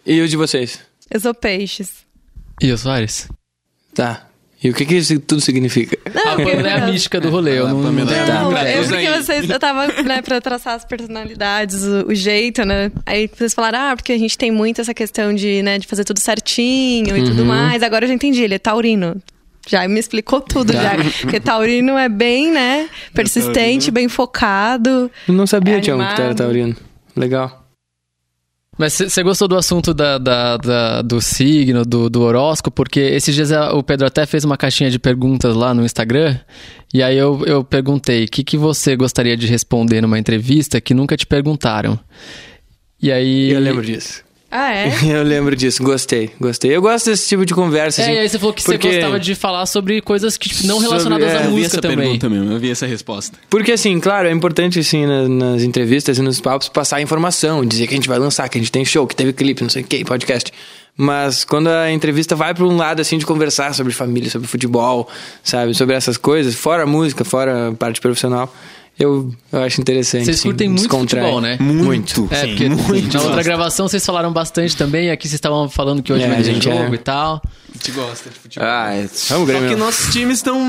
E 0.05 0.21
os 0.21 0.29
de 0.29 0.37
vocês? 0.37 0.79
Eu 1.09 1.19
sou 1.19 1.33
peixes. 1.33 2.05
E 2.61 2.71
os 2.71 2.81
Soares? 2.81 3.27
Tá. 3.95 4.27
E 4.63 4.69
o 4.69 4.73
que, 4.73 4.85
que 4.85 4.95
isso 4.95 5.19
tudo 5.19 5.41
significa? 5.41 5.97
A 6.05 6.35
Pamela 6.37 6.69
é 6.69 6.73
a 6.81 6.85
mística 6.85 7.19
do 7.19 7.29
rolê, 7.29 7.59
eu 7.59 7.67
não, 7.67 7.81
não 7.81 7.89
é 7.89 7.91
Não, 7.91 8.51
ideia. 8.51 8.75
eu 8.75 8.81
Usa 8.81 8.95
porque 8.95 9.09
vocês, 9.11 9.49
eu 9.49 9.59
tava, 9.59 9.87
né, 10.03 10.21
pra 10.21 10.39
traçar 10.39 10.75
as 10.75 10.85
personalidades, 10.85 11.83
o, 11.83 12.07
o 12.07 12.15
jeito, 12.15 12.63
né? 12.65 12.89
Aí 13.05 13.27
vocês 13.27 13.53
falaram, 13.53 13.79
ah, 13.91 13.95
porque 13.95 14.13
a 14.13 14.17
gente 14.17 14.37
tem 14.37 14.51
muito 14.51 14.79
essa 14.79 14.93
questão 14.93 15.33
de, 15.33 15.61
né, 15.61 15.77
de 15.79 15.85
fazer 15.87 16.05
tudo 16.05 16.19
certinho 16.19 17.15
e 17.17 17.19
Uhum. 17.19 17.25
tudo 17.25 17.45
mais. 17.45 17.83
Agora 17.83 18.05
eu 18.05 18.07
já 18.09 18.13
entendi, 18.13 18.41
ele 18.41 18.53
é 18.55 18.59
taurino. 18.59 19.21
Já 19.67 19.87
me 19.87 19.99
explicou 19.99 20.39
tudo, 20.41 20.71
já. 20.73 20.91
Porque 21.21 21.39
taurino 21.39 21.97
é 21.97 22.07
bem, 22.09 22.51
né, 22.51 22.87
persistente, 23.13 23.91
bem 23.91 24.07
focado. 24.09 25.11
Eu 25.27 25.33
não 25.33 25.45
sabia, 25.47 25.77
É 25.77 25.81
Tião, 25.81 25.97
que 26.05 26.15
tu 26.15 26.21
era 26.21 26.35
taurino. 26.35 26.75
Legal. 27.15 27.62
Mas 28.77 28.93
você 28.93 29.21
gostou 29.21 29.47
do 29.47 29.55
assunto 29.55 29.93
da, 29.93 30.17
da- 30.17 30.57
da- 30.57 31.01
do 31.03 31.21
signo, 31.21 31.85
do, 31.85 32.09
do 32.09 32.21
horóscopo? 32.21 32.75
Porque 32.75 32.99
esses 32.99 33.35
dias 33.35 33.51
o 33.51 33.83
Pedro 33.83 34.07
até 34.07 34.25
fez 34.25 34.43
uma 34.43 34.57
caixinha 34.57 34.89
de 34.89 34.97
perguntas 34.97 35.55
lá 35.55 35.73
no 35.73 35.85
Instagram. 35.85 36.37
E 36.93 37.03
aí 37.03 37.17
eu, 37.17 37.43
eu 37.45 37.63
perguntei, 37.63 38.25
o 38.25 38.27
que, 38.27 38.43
que 38.43 38.57
você 38.57 38.95
gostaria 38.95 39.37
de 39.37 39.45
responder 39.45 40.01
numa 40.01 40.17
entrevista 40.17 40.81
que 40.81 40.93
nunca 40.93 41.15
te 41.15 41.25
perguntaram? 41.27 41.99
E 43.01 43.11
aí... 43.11 43.51
Eu 43.51 43.59
lembro 43.59 43.83
disso. 43.85 44.23
Ah, 44.55 44.71
é? 44.71 44.93
Eu 45.17 45.23
lembro 45.23 45.55
disso, 45.55 45.81
gostei, 45.81 46.29
gostei. 46.39 46.75
Eu 46.75 46.81
gosto 46.81 47.09
desse 47.09 47.27
tipo 47.27 47.43
de 47.43 47.55
conversa, 47.55 48.01
É, 48.01 48.05
assim. 48.05 48.17
aí 48.19 48.29
você 48.29 48.37
falou 48.37 48.53
que 48.53 48.63
porque- 48.63 48.87
você 48.87 48.93
gostava 48.97 49.19
de 49.19 49.33
falar 49.33 49.65
sobre 49.65 49.99
coisas 49.99 50.37
que 50.37 50.47
tipo, 50.49 50.67
não 50.67 50.75
Sobre- 50.75 50.89
relacionadas 50.89 51.27
é, 51.27 51.31
à 51.31 51.33
eu 51.33 51.39
Eu 51.39 51.45
vi 51.47 51.51
música 51.55 51.67
essa 51.77 51.81
também. 51.81 51.97
pergunta 51.97 52.29
mesmo, 52.29 52.51
eu 52.51 52.59
vi 52.59 52.69
essa 52.69 52.85
resposta. 52.85 53.37
Porque, 53.49 53.71
assim, 53.71 53.99
claro, 53.99 54.27
é 54.27 54.31
importante, 54.31 54.77
assim, 54.79 55.05
na- 55.07 55.27
nas, 55.27 55.63
entrevistas 55.63 56.19
e 56.19 56.21
nos 56.21 56.39
papos, 56.39 56.69
passar 56.69 57.01
informação, 57.01 57.65
dizer 57.65 57.87
que 57.87 57.93
a 57.95 57.97
gente 57.97 58.07
vai 58.07 58.19
lançar, 58.19 58.47
que 58.47 58.57
a 58.57 58.61
gente 58.61 58.71
tem 58.71 58.85
show, 58.85 59.07
que 59.07 59.15
teve 59.15 59.33
clipe, 59.33 59.63
não 59.63 59.69
sei 59.69 59.81
o 59.81 59.85
que, 59.85 60.05
podcast. 60.05 60.51
Mas 60.95 61.43
quando 61.43 61.69
a 61.69 61.91
entrevista 61.91 62.35
vai 62.35 62.53
para 62.53 62.63
um 62.65 62.77
lado, 62.77 63.01
assim, 63.01 63.17
de 63.17 63.25
conversar 63.25 63.73
sobre 63.73 63.91
família, 63.91 64.29
sobre 64.29 64.47
futebol, 64.47 65.09
sabe, 65.43 65.73
sobre 65.73 65.95
essas 65.95 66.17
coisas, 66.17 66.53
fora 66.53 66.83
a 66.83 66.85
música, 66.85 67.23
fora 67.25 67.69
a 67.69 67.71
parte 67.73 67.99
profissional, 67.99 68.53
eu, 68.99 69.33
eu 69.51 69.63
acho 69.63 69.81
interessante. 69.81 70.25
Vocês 70.25 70.41
curtem 70.41 70.67
muito 70.69 70.81
descontrai. 70.81 71.21
futebol, 71.23 71.41
né? 71.41 71.57
Muito. 71.59 72.27
É, 72.31 72.41
Sim, 72.41 72.47
porque 72.49 72.69
muito 72.69 73.17
na 73.17 73.23
outra 73.23 73.43
gravação 73.43 73.87
vocês 73.87 74.05
falaram 74.05 74.31
bastante 74.31 74.77
também, 74.77 75.09
aqui 75.11 75.27
vocês 75.27 75.35
estavam 75.35 75.67
falando 75.69 76.01
que 76.03 76.13
hoje 76.13 76.23
É, 76.23 76.27
vai 76.27 76.35
a 76.39 76.43
ter 76.43 76.53
gente 76.53 76.63
jogo 76.63 76.91
é- 76.93 76.95
e 76.95 76.97
tal. 76.99 77.41
A 77.69 77.73
gente 77.73 77.91
gosta 77.91 78.29
de 78.29 78.35
futebol. 78.39 78.67
Ah, 78.69 78.93
é... 78.93 79.07
Só 79.07 79.43
que 79.45 79.75
nossos 79.75 80.13
times 80.13 80.37
estão, 80.37 80.59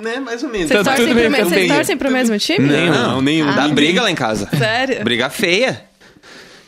né, 0.00 0.20
mais 0.20 0.42
ou 0.44 0.48
menos. 0.48 0.68
Vocês 0.68 0.84
Tá 0.84 0.90
torcem, 0.90 1.06
tudo 1.06 1.14
bem, 1.16 1.24
pro, 1.24 1.32
me- 1.32 1.38
vocês 1.38 1.60
campeão. 1.60 1.76
torcem 1.76 1.96
pro 1.96 2.10
mesmo 2.12 2.38
time? 2.38 2.68
Não, 2.68 3.20
nenhum. 3.20 3.52
Dá 3.52 3.66
briga 3.68 4.00
lá 4.02 4.10
em 4.10 4.14
casa. 4.14 4.48
Sério? 4.56 5.02
Briga 5.02 5.28
feia. 5.28 5.84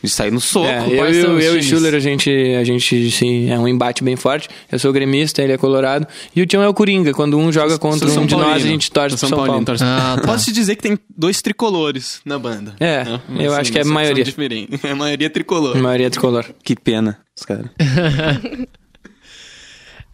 De 0.05 0.11
sair 0.11 0.31
no 0.31 0.38
soco. 0.40 0.67
É, 0.67 0.87
eu, 0.87 1.09
e 1.09 1.23
são 1.23 1.37
os 1.37 1.45
eu 1.45 1.57
e 1.57 1.59
o? 1.59 1.62
Schuller, 1.62 1.95
a 1.95 1.99
gente, 1.99 2.31
a 2.31 2.62
gente 2.62 3.11
sim, 3.11 3.51
é 3.51 3.59
um 3.59 3.67
embate 3.67 4.05
bem 4.05 4.17
forte. 4.17 4.49
Eu 4.71 4.79
sou 4.79 4.93
gremista, 4.93 5.43
ele 5.43 5.55
é 5.55 5.57
colorado. 5.57 6.07
E 6.37 6.43
o 6.43 6.47
Tião 6.47 6.62
é 6.62 6.69
o 6.69 6.75
Coringa. 6.75 7.14
Quando 7.14 7.38
um 7.38 7.51
joga 7.51 7.79
contra 7.79 8.07
Sou 8.11 8.23
um 8.23 8.27
de 8.27 8.35
nós, 8.35 8.43
a 8.43 8.47
Paulino. 8.51 8.69
gente 8.69 8.90
torce 8.90 9.17
pro 9.17 9.19
São 9.19 9.31
Paulo. 9.31 9.47
Paulino, 9.47 9.64
torce- 9.64 9.83
Ah, 9.83 10.17
tá. 10.21 10.27
Posso 10.27 10.45
te 10.45 10.53
dizer 10.53 10.77
que 10.77 10.83
tem 10.83 10.99
dois 11.17 11.40
tricolores 11.40 12.21
na 12.25 12.38
banda. 12.38 12.75
É, 12.79 13.03
Né? 13.05 13.21
eu 13.38 13.53
Assim, 13.53 13.61
acho 13.62 13.73
que 13.73 13.79
é 13.79 13.81
a 13.81 13.85
são- 13.85 13.95
maioria. 13.95 14.25
São. 14.27 14.35
É 14.85 14.90
a 14.90 14.95
maioria 14.97 15.31
tricolor. 15.31 15.77
A 15.77 15.81
maioria 15.81 16.07
é 16.09 16.11
tricolor. 16.11 16.45
Que 16.62 16.77
pena, 16.77 17.19
os 17.35 17.45
caras. 17.47 17.67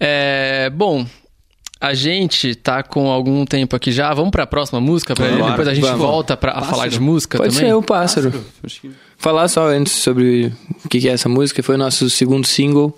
É, 0.02 0.70
bom, 0.70 1.04
a 1.80 1.94
gente 1.94 2.54
tá 2.54 2.82
com 2.82 3.08
algum 3.10 3.44
tempo 3.46 3.74
aqui 3.74 3.90
já. 3.90 4.12
Vamos 4.12 4.30
pra 4.30 4.46
próxima 4.46 4.80
música? 4.80 5.14
Pra 5.14 5.28
Vamos. 5.28 5.46
depois 5.50 5.68
a 5.68 5.74
gente 5.74 5.84
Vamos. 5.84 5.98
volta 6.00 6.36
pra, 6.36 6.52
a 6.52 6.62
falar 6.62 6.88
de 6.88 7.00
música 7.00 7.38
Pode 7.38 7.54
também? 7.54 7.70
ser 7.70 7.74
o 7.74 7.82
pássaro. 7.82 8.32
Acho 8.62 8.80
que- 8.82 8.90
Falar 9.18 9.48
só 9.48 9.68
antes 9.68 9.92
sobre 9.92 10.52
o 10.84 10.88
que 10.88 10.98
que 11.00 11.08
é 11.08 11.12
essa 11.12 11.28
música. 11.28 11.62
Foi 11.62 11.74
o 11.74 11.78
nosso 11.78 12.08
segundo 12.10 12.46
single. 12.46 12.96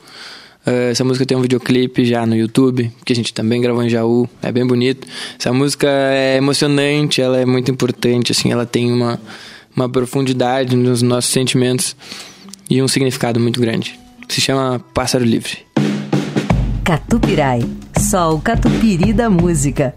Eh, 0.64 0.90
Essa 0.92 1.02
música 1.04 1.26
tem 1.26 1.36
um 1.36 1.40
videoclipe 1.42 2.04
já 2.04 2.24
no 2.24 2.36
YouTube, 2.36 2.92
que 3.04 3.12
a 3.12 3.16
gente 3.16 3.34
também 3.34 3.60
gravou 3.60 3.82
em 3.82 3.88
Jaú. 3.88 4.28
É 4.40 4.52
bem 4.52 4.64
bonito. 4.64 5.06
Essa 5.38 5.52
música 5.52 5.88
é 5.88 6.36
emocionante, 6.36 7.20
ela 7.20 7.38
é 7.40 7.44
muito 7.44 7.70
importante, 7.72 8.30
assim, 8.30 8.52
ela 8.52 8.64
tem 8.64 8.92
uma, 8.92 9.20
uma 9.74 9.88
profundidade 9.88 10.76
nos 10.76 11.02
nossos 11.02 11.32
sentimentos 11.32 11.96
e 12.70 12.80
um 12.80 12.86
significado 12.86 13.40
muito 13.40 13.60
grande. 13.60 13.98
Se 14.28 14.40
chama 14.40 14.80
Pássaro 14.94 15.24
Livre. 15.24 15.58
Catupirai, 16.84 17.60
só 18.12 18.34
o 18.34 18.38
catupiry 18.38 19.10
da 19.14 19.30
música. 19.30 19.94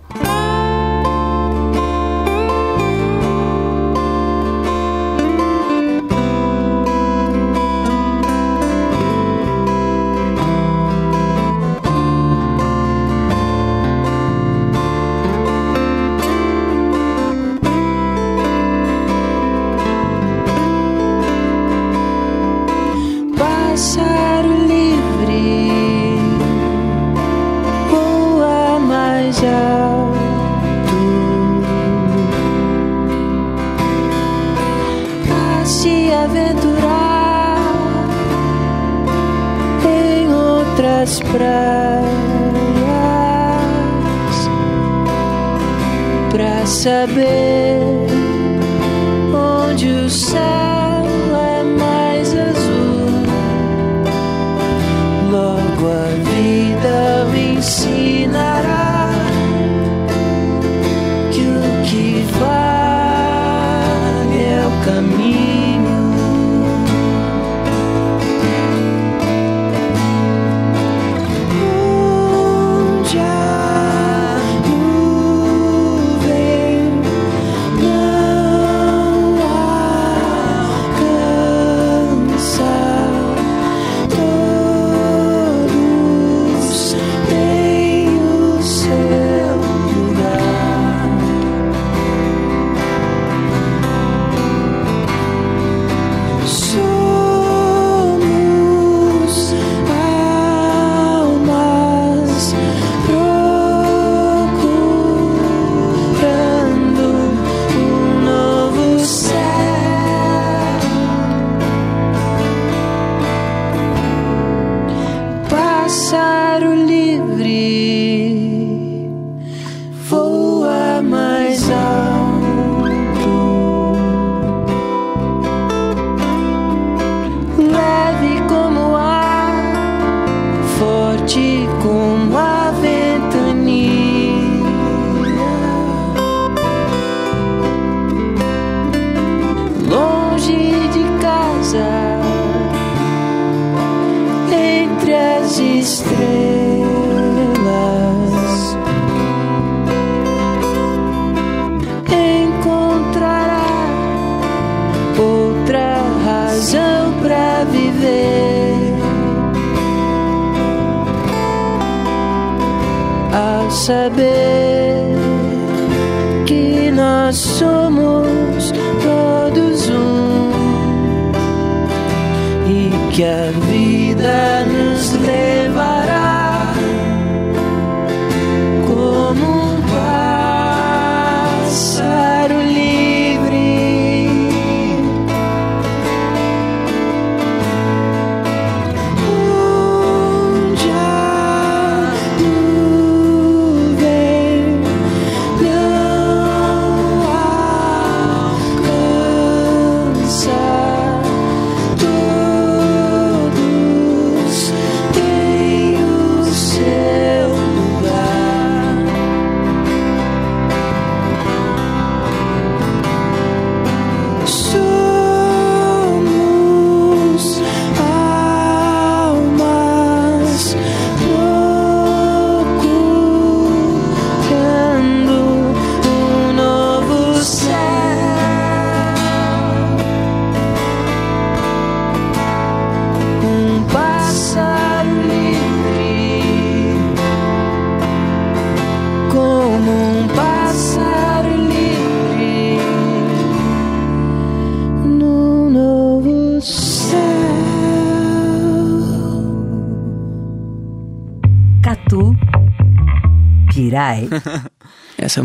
A 173.25 173.51
vida 173.71 174.65
nos 174.65 175.13
levará 175.13 175.54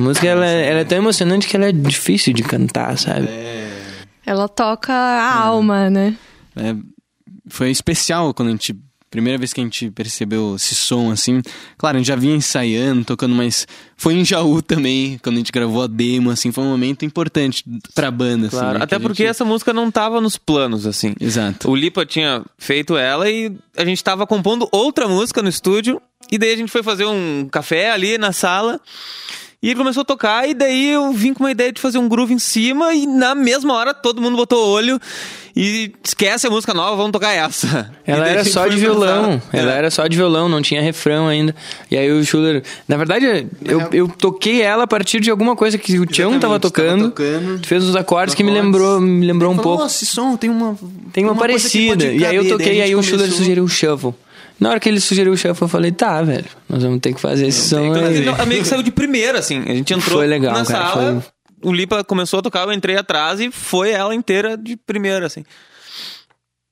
música 0.01 0.27
ela, 0.27 0.47
é- 0.47 0.69
ela 0.71 0.81
é 0.81 0.85
tão 0.85 0.99
emocionante 0.99 1.47
que 1.47 1.57
ela 1.57 1.67
é 1.67 1.73
difícil 1.73 2.33
de 2.33 2.43
cantar, 2.43 2.97
sabe? 2.99 3.29
Ela 4.27 4.49
toca 4.49 4.93
a 4.93 5.35
alma, 5.45 5.89
né? 5.91 6.17
É, 6.57 6.75
foi 7.49 7.71
especial 7.71 8.33
quando 8.35 8.49
a 8.49 8.53
gente. 8.53 8.75
Primeira 9.11 9.37
vez 9.37 9.53
que 9.53 9.61
a 9.61 9.65
gente 9.65 9.91
percebeu 9.91 10.55
esse 10.55 10.73
som 10.73 11.11
assim. 11.11 11.43
Claro, 11.77 11.97
a 11.97 11.99
gente 11.99 12.07
já 12.07 12.15
vinha 12.15 12.37
ensaiando, 12.37 13.05
tocando, 13.05 13.35
mas 13.35 13.67
foi 13.97 14.15
em 14.15 14.25
Jaú 14.25 14.63
também, 14.63 15.19
quando 15.21 15.35
a 15.35 15.39
gente 15.39 15.51
gravou 15.51 15.83
a 15.83 15.89
demo, 15.89 16.31
assim, 16.31 16.53
foi 16.53 16.63
um 16.63 16.69
momento 16.71 17.05
importante 17.05 17.65
pra 17.93 18.09
banda. 18.09 18.47
assim, 18.47 18.57
Claro, 18.57 18.73
né, 18.75 18.79
que 18.79 18.85
até 18.85 18.99
porque 19.01 19.25
gente- 19.25 19.31
essa 19.31 19.45
música 19.45 19.73
não 19.73 19.91
tava 19.91 20.21
nos 20.21 20.39
planos, 20.39 20.87
assim. 20.87 21.13
Exato. 21.21 21.69
O 21.69 21.75
Lipa 21.75 22.07
tinha 22.07 22.45
feito 22.57 22.97
ela 22.97 23.29
e 23.29 23.53
a 23.77 23.85
gente 23.85 24.05
tava 24.05 24.29
compondo 24.29 24.69
outra 24.71 25.09
música 25.09 25.43
no 25.43 25.49
estúdio. 25.49 26.01
E 26.31 26.39
daí 26.39 26.53
a 26.53 26.57
gente 26.57 26.71
foi 26.71 26.85
fazer 26.85 27.05
um 27.07 27.49
café 27.51 27.91
ali 27.91 28.17
na 28.17 28.31
sala. 28.33 28.81
E 29.63 29.69
ele 29.69 29.77
começou 29.77 30.01
a 30.01 30.05
tocar, 30.05 30.49
e 30.49 30.55
daí 30.55 30.89
eu 30.91 31.13
vim 31.13 31.35
com 31.35 31.45
uma 31.45 31.51
ideia 31.51 31.71
de 31.71 31.81
fazer 31.81 31.99
um 31.99 32.09
groove 32.09 32.33
em 32.33 32.39
cima, 32.39 32.95
e 32.95 33.07
na 33.07 33.35
mesma 33.35 33.75
hora 33.75 33.93
todo 33.93 34.21
mundo 34.23 34.35
botou 34.35 34.65
o 34.67 34.71
olho 34.71 34.99
e 35.55 35.93
esquece 36.03 36.47
a 36.47 36.51
música 36.51 36.73
nova, 36.73 36.97
vamos 36.97 37.13
tocar 37.13 37.33
essa. 37.33 37.93
Ela 38.07 38.27
era 38.27 38.43
só 38.43 38.67
de 38.67 38.79
violão. 38.79 39.33
pensar. 39.39 39.59
Ela 39.59 39.73
É. 39.75 39.77
era 39.77 39.91
só 39.91 40.07
de 40.07 40.17
violão, 40.17 40.49
não 40.49 40.63
tinha 40.63 40.81
refrão 40.81 41.29
ainda. 41.29 41.55
E 41.91 41.97
aí 41.99 42.11
o 42.11 42.25
Schuller. 42.25 42.63
Na 42.89 42.97
verdade, 42.97 43.47
eu, 43.63 43.87
eu 43.93 44.09
toquei 44.09 44.63
ela 44.63 44.85
a 44.85 44.87
partir 44.87 45.21
de 45.21 45.31
alguma 45.31 45.55
coisa 45.55 45.77
que 45.77 45.99
o 45.99 46.07
Tião 46.07 46.41
tava 46.41 46.59
tocando. 46.59 47.11
tava 47.11 47.31
tocando. 47.41 47.67
Fez 47.67 47.85
os 47.85 47.95
acordes 47.95 48.35
que 48.35 48.43
me 48.43 48.51
lembrou, 48.51 48.99
me 48.99 49.27
lembrou 49.27 49.51
um 49.53 49.57
Falou, 49.57 49.71
pouco. 49.73 49.83
Nossa, 49.83 50.03
esse 50.05 50.11
som 50.11 50.37
tem 50.39 50.49
uma. 50.49 50.79
Tem 51.13 51.25
uma, 51.25 51.35
que 51.35 51.39
parecida. 51.41 52.07
E 52.07 52.25
aí 52.25 52.35
eu 52.37 52.49
toquei, 52.49 52.79
e 52.79 52.83
aí 52.83 52.95
o 52.95 53.03
Schuller 53.03 53.31
sugeriu 53.31 53.65
o 53.65 53.69
shuffle. 53.69 54.15
Na 54.61 54.69
hora 54.71 54.79
que 54.81 54.89
ele 54.89 55.01
sugeriu 55.01 55.33
o 55.33 55.37
shuffle, 55.37 55.65
eu 55.65 55.69
falei, 55.69 55.91
tá, 55.91 56.23
velho, 56.23 56.45
nós 56.69 56.83
vamos 56.83 57.01
ter 57.01 57.15
que 57.15 57.21
fazer 57.21 57.47
esse 57.47 57.67
som 57.69 57.87
Então, 57.87 58.05
aí. 58.05 58.29
então, 58.29 58.47
meio 58.47 58.61
que 58.61 58.69
saiu 58.69 58.83
de 58.83 58.91
primeira, 58.93 59.39
assim. 59.39 59.59
A 59.67 59.75
gente 59.75 59.93
entrou 59.95 60.19
Foi 60.19 60.27
legal, 60.27 60.53
na 60.53 60.67
cara, 60.67 60.89
sala, 60.93 61.25
o 61.63 61.73
Lipa 61.73 62.05
começou 62.05 62.41
a 62.41 62.43
tocar, 62.43 62.67
eu 62.67 62.73
entrei 62.73 62.97
atrás 62.97 63.41
e 63.41 63.51
foi 63.51 63.91
ela 63.91 64.15
inteira 64.15 64.59
de 64.59 64.77
primeira, 64.77 65.27
assim. 65.27 65.45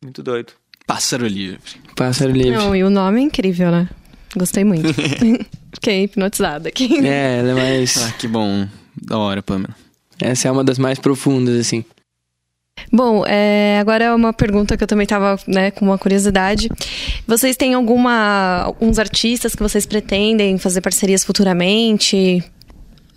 Muito 0.02 0.22
doido. 0.22 0.52
Pássaro 0.86 1.26
livre. 1.26 1.58
Pássaro 1.96 2.30
livre. 2.30 2.52
Não, 2.52 2.74
e 2.76 2.84
o 2.84 2.90
nome 2.90 3.20
é 3.20 3.22
incrível, 3.24 3.70
né? 3.70 3.88
Gostei 4.36 4.64
muito. 4.64 4.88
Fiquei 5.74 6.04
hipnotizada 6.04 6.68
aqui. 6.68 6.98
É, 7.06 7.38
ela 7.38 7.50
é 7.50 7.54
mais. 7.54 7.96
Ah, 8.02 8.12
que 8.12 8.28
bom. 8.28 8.66
Da 9.00 9.18
hora, 9.18 9.42
Pamela. 9.42 9.74
Essa 10.20 10.48
é 10.48 10.50
uma 10.50 10.64
das 10.64 10.78
mais 10.78 10.98
profundas, 10.98 11.58
assim. 11.58 11.84
Bom, 12.92 13.24
é, 13.26 13.78
agora 13.80 14.04
é 14.04 14.14
uma 14.14 14.32
pergunta 14.32 14.76
que 14.76 14.82
eu 14.82 14.88
também 14.88 15.06
tava 15.06 15.38
né, 15.46 15.70
com 15.70 15.84
uma 15.84 15.98
curiosidade. 15.98 16.68
Vocês 17.26 17.56
têm 17.56 17.74
alguma 17.74 18.62
alguns 18.64 18.98
artistas 18.98 19.54
que 19.54 19.62
vocês 19.62 19.86
pretendem 19.86 20.58
fazer 20.58 20.80
parcerias 20.80 21.24
futuramente? 21.24 22.42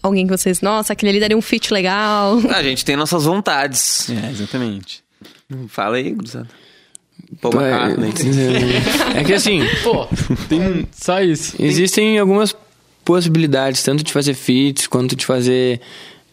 Alguém 0.03 0.25
que 0.25 0.35
vocês, 0.35 0.61
nossa, 0.61 0.93
aquele 0.93 1.11
ali 1.11 1.19
daria 1.19 1.37
um 1.37 1.41
feat 1.41 1.71
legal. 1.71 2.39
A 2.49 2.63
gente 2.63 2.83
tem 2.83 2.95
nossas 2.95 3.25
vontades. 3.25 4.09
É, 4.09 4.31
exatamente. 4.31 5.03
Fala 5.67 5.97
aí, 5.97 6.15
Cruzado. 6.15 6.47
Paul 7.39 7.53
Pô, 7.53 7.61
McCartney. 7.61 8.11
É 9.15 9.23
que 9.23 9.33
assim, 9.33 9.61
Pô, 9.83 10.07
tem 10.49 10.87
só 10.91 11.21
isso. 11.21 11.55
existem 11.59 12.17
algumas 12.17 12.55
possibilidades, 13.05 13.83
tanto 13.83 14.03
de 14.03 14.11
fazer 14.11 14.33
feats 14.33 14.87
quanto 14.87 15.15
de 15.15 15.25
fazer 15.25 15.81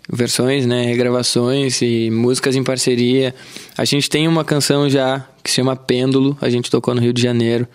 versões, 0.09 0.66
né, 0.66 0.85
regravações 0.85 1.83
e 1.83 2.11
músicas 2.11 2.57
em 2.57 2.64
parceria. 2.64 3.35
A 3.77 3.85
gente 3.85 4.09
tem 4.09 4.27
uma 4.27 4.44
canção 4.44 4.88
já 4.88 5.25
que 5.42 5.51
se 5.51 5.57
chama 5.57 5.77
Pêndulo, 5.77 6.37
a 6.40 6.49
gente 6.49 6.71
tocou 6.71 6.94
no 6.94 7.01
Rio 7.01 7.12
de 7.12 7.23
Janeiro. 7.23 7.68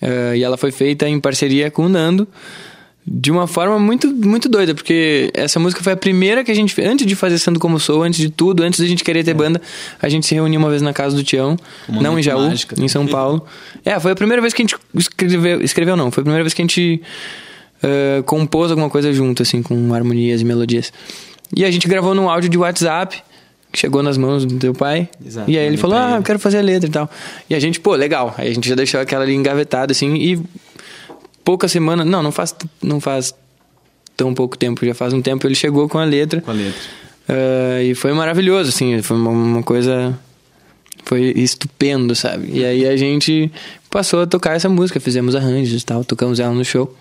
Eh, 0.00 0.34
e 0.36 0.42
ela 0.42 0.56
foi 0.56 0.70
feita 0.70 1.08
em 1.08 1.18
parceria 1.18 1.70
com 1.70 1.86
o 1.86 1.88
Nando 1.88 2.28
de 3.06 3.30
uma 3.30 3.46
forma 3.46 3.78
muito, 3.78 4.08
muito 4.08 4.48
doida, 4.48 4.74
porque 4.74 5.30
essa 5.34 5.60
música 5.60 5.82
foi 5.82 5.92
a 5.92 5.96
primeira 5.96 6.42
que 6.42 6.50
a 6.50 6.54
gente 6.54 6.72
fez. 6.72 6.88
Antes 6.88 7.06
de 7.06 7.14
fazer 7.14 7.38
Sendo 7.38 7.60
Como 7.60 7.78
Sou, 7.78 8.02
antes 8.02 8.18
de 8.18 8.30
tudo, 8.30 8.62
antes 8.62 8.80
da 8.80 8.86
gente 8.86 9.04
querer 9.04 9.22
ter 9.22 9.34
banda, 9.34 9.60
a 10.00 10.08
gente 10.08 10.24
se 10.24 10.34
reuniu 10.34 10.58
uma 10.58 10.70
vez 10.70 10.80
na 10.80 10.92
casa 10.92 11.14
do 11.14 11.22
Tião, 11.22 11.56
Uma 11.86 12.02
não 12.02 12.18
em 12.18 12.22
Jaú, 12.22 12.40
mágica. 12.48 12.74
em 12.80 12.88
São 12.88 13.06
Paulo. 13.06 13.44
É, 13.84 13.98
foi 14.00 14.12
a 14.12 14.14
primeira 14.14 14.40
vez 14.40 14.54
que 14.54 14.62
a 14.62 14.64
gente 14.64 14.76
escreveu, 14.94 15.60
escreveu 15.60 15.96
não, 15.96 16.10
foi 16.10 16.22
a 16.22 16.24
primeira 16.24 16.42
vez 16.42 16.54
que 16.54 16.62
a 16.62 16.64
gente 16.64 17.02
eh, 17.82 18.22
compôs 18.24 18.70
alguma 18.70 18.88
coisa 18.88 19.12
junto, 19.12 19.42
assim, 19.42 19.62
com 19.62 19.92
harmonias 19.92 20.40
e 20.40 20.44
melodias. 20.44 20.90
E 21.54 21.64
a 21.64 21.70
gente 21.70 21.88
gravou 21.88 22.14
num 22.14 22.28
áudio 22.28 22.48
de 22.48 22.58
WhatsApp, 22.58 23.22
que 23.72 23.78
chegou 23.78 24.02
nas 24.02 24.16
mãos 24.16 24.44
do 24.44 24.56
teu 24.58 24.72
pai. 24.72 25.08
Exato, 25.24 25.50
e 25.50 25.58
aí 25.58 25.66
ele 25.66 25.76
mandei 25.76 25.80
falou, 25.80 25.96
ah, 25.96 26.16
eu 26.16 26.22
quero 26.22 26.38
fazer 26.38 26.58
a 26.58 26.62
letra 26.62 26.88
e 26.88 26.92
tal. 26.92 27.10
E 27.50 27.54
a 27.54 27.60
gente, 27.60 27.80
pô, 27.80 27.94
legal. 27.94 28.34
Aí 28.38 28.50
a 28.50 28.54
gente 28.54 28.68
já 28.68 28.74
deixou 28.74 29.00
aquela 29.00 29.24
ali 29.24 29.34
engavetada, 29.34 29.92
assim, 29.92 30.14
e 30.14 30.40
pouca 31.44 31.68
semana, 31.68 32.04
não, 32.04 32.22
não 32.22 32.32
faz, 32.32 32.54
não 32.82 33.00
faz 33.00 33.34
tão 34.16 34.32
pouco 34.32 34.56
tempo, 34.56 34.86
já 34.86 34.94
faz 34.94 35.12
um 35.12 35.20
tempo 35.20 35.46
ele 35.46 35.54
chegou 35.54 35.88
com 35.88 35.98
a 35.98 36.04
letra. 36.04 36.40
Com 36.40 36.50
a 36.50 36.54
letra. 36.54 36.80
Ah, 37.28 37.82
e 37.82 37.94
foi 37.94 38.12
maravilhoso, 38.12 38.70
assim, 38.70 39.00
foi 39.02 39.16
uma, 39.16 39.30
uma 39.30 39.62
coisa. 39.62 40.18
Foi 41.04 41.20
estupendo, 41.36 42.14
sabe? 42.14 42.48
E 42.50 42.64
aí 42.64 42.86
a 42.86 42.96
gente 42.96 43.52
passou 43.90 44.22
a 44.22 44.26
tocar 44.26 44.56
essa 44.56 44.68
música, 44.68 44.98
fizemos 44.98 45.34
arranjos 45.34 45.82
e 45.82 45.84
tal, 45.84 46.02
tocamos 46.02 46.40
ela 46.40 46.54
no 46.54 46.64
show. 46.64 46.94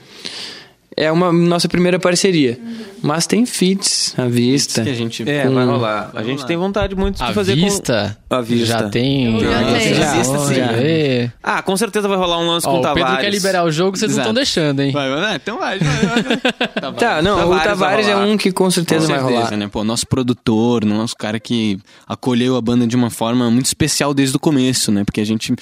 É 0.95 1.11
uma 1.11 1.31
nossa 1.31 1.67
primeira 1.67 1.99
parceria. 1.99 2.59
Mas 3.01 3.27
tem 3.27 3.45
feats 3.45 4.13
à 4.17 4.27
vista. 4.27 4.81
Que 4.83 4.89
a 4.89 4.93
gente. 4.93 5.27
É, 5.29 5.47
vai 5.49 5.65
rolar. 5.65 6.11
A 6.13 6.23
gente 6.23 6.45
tem 6.45 6.55
vontade 6.55 6.95
muito 6.95 7.17
de 7.17 7.23
A 7.23 7.33
fazer 7.33 7.55
vista, 7.55 8.17
com... 8.29 8.35
A 8.35 8.41
vista. 8.41 8.65
já 8.65 8.89
tem. 8.89 9.39
Já 9.39 9.59
Ah, 9.59 9.73
tem. 9.73 9.93
já 9.93 10.13
Vista, 10.13 10.39
sim. 10.39 10.53
Ê. 10.81 11.29
Ah, 11.41 11.61
com 11.61 11.75
certeza 11.75 12.07
vai 12.07 12.17
rolar 12.17 12.39
um 12.39 12.47
lance 12.47 12.65
Ó, 12.67 12.71
com 12.71 12.77
o 12.77 12.79
o 12.79 12.83
Pedro 12.83 12.99
Tavares. 13.01 13.21
quer 13.25 13.29
liberar 13.31 13.63
o 13.65 13.71
jogo, 13.71 13.97
vocês 13.97 14.11
não 14.11 14.15
Exato. 14.23 14.29
estão 14.29 14.33
deixando, 14.33 14.79
hein? 14.81 14.91
Vai, 14.91 15.09
vai, 15.09 15.35
então 15.35 15.59
vai. 15.59 15.79
vai, 15.79 15.95
vai. 16.23 16.93
Tá, 16.93 17.21
não, 17.21 17.37
Tavares 17.37 17.61
o 17.61 17.63
Tavares 17.65 18.05
vai 18.07 18.13
é 18.15 18.17
um 18.17 18.37
que 18.37 18.51
com 18.51 18.69
certeza, 18.71 19.07
Com 19.07 19.13
vai 19.13 19.19
certeza, 19.21 19.43
rolar. 19.45 19.57
né? 19.57 19.67
Pô, 19.67 19.83
nosso 19.83 20.07
produtor, 20.07 20.85
nosso 20.85 21.15
cara 21.17 21.39
que 21.39 21.77
acolheu 22.07 22.55
a 22.55 22.61
banda 22.61 22.85
de 22.87 22.95
uma 22.95 23.09
forma 23.09 23.49
muito 23.49 23.65
especial 23.65 24.13
desde 24.13 24.35
o 24.35 24.39
começo, 24.39 24.91
né? 24.91 25.03
Porque 25.03 25.19
a 25.21 25.25
gente 25.25 25.53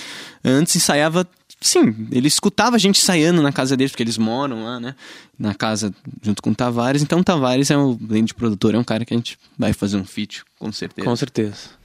antes 0.43 0.75
ensaiava. 0.75 1.25
Sim, 1.61 2.07
ele 2.11 2.27
escutava 2.27 2.75
a 2.75 2.79
gente 2.79 2.99
ensaiando 2.99 3.39
na 3.39 3.51
casa 3.51 3.77
deles, 3.77 3.91
porque 3.91 4.01
eles 4.01 4.17
moram 4.17 4.63
lá, 4.63 4.79
né? 4.79 4.95
Na 5.37 5.53
casa 5.53 5.93
junto 6.21 6.41
com 6.41 6.49
o 6.49 6.55
Tavares. 6.55 7.03
Então 7.03 7.19
o 7.19 7.23
Tavares, 7.23 7.69
é 7.69 7.77
um, 7.77 7.97
além 8.09 8.25
de 8.25 8.33
produtor, 8.33 8.73
é 8.73 8.79
um 8.79 8.83
cara 8.83 9.05
que 9.05 9.13
a 9.13 9.17
gente 9.17 9.37
vai 9.57 9.71
fazer 9.71 9.97
um 9.97 10.03
feat, 10.03 10.43
com 10.57 10.71
certeza. 10.71 11.07
Com 11.07 11.15
certeza. 11.15 11.80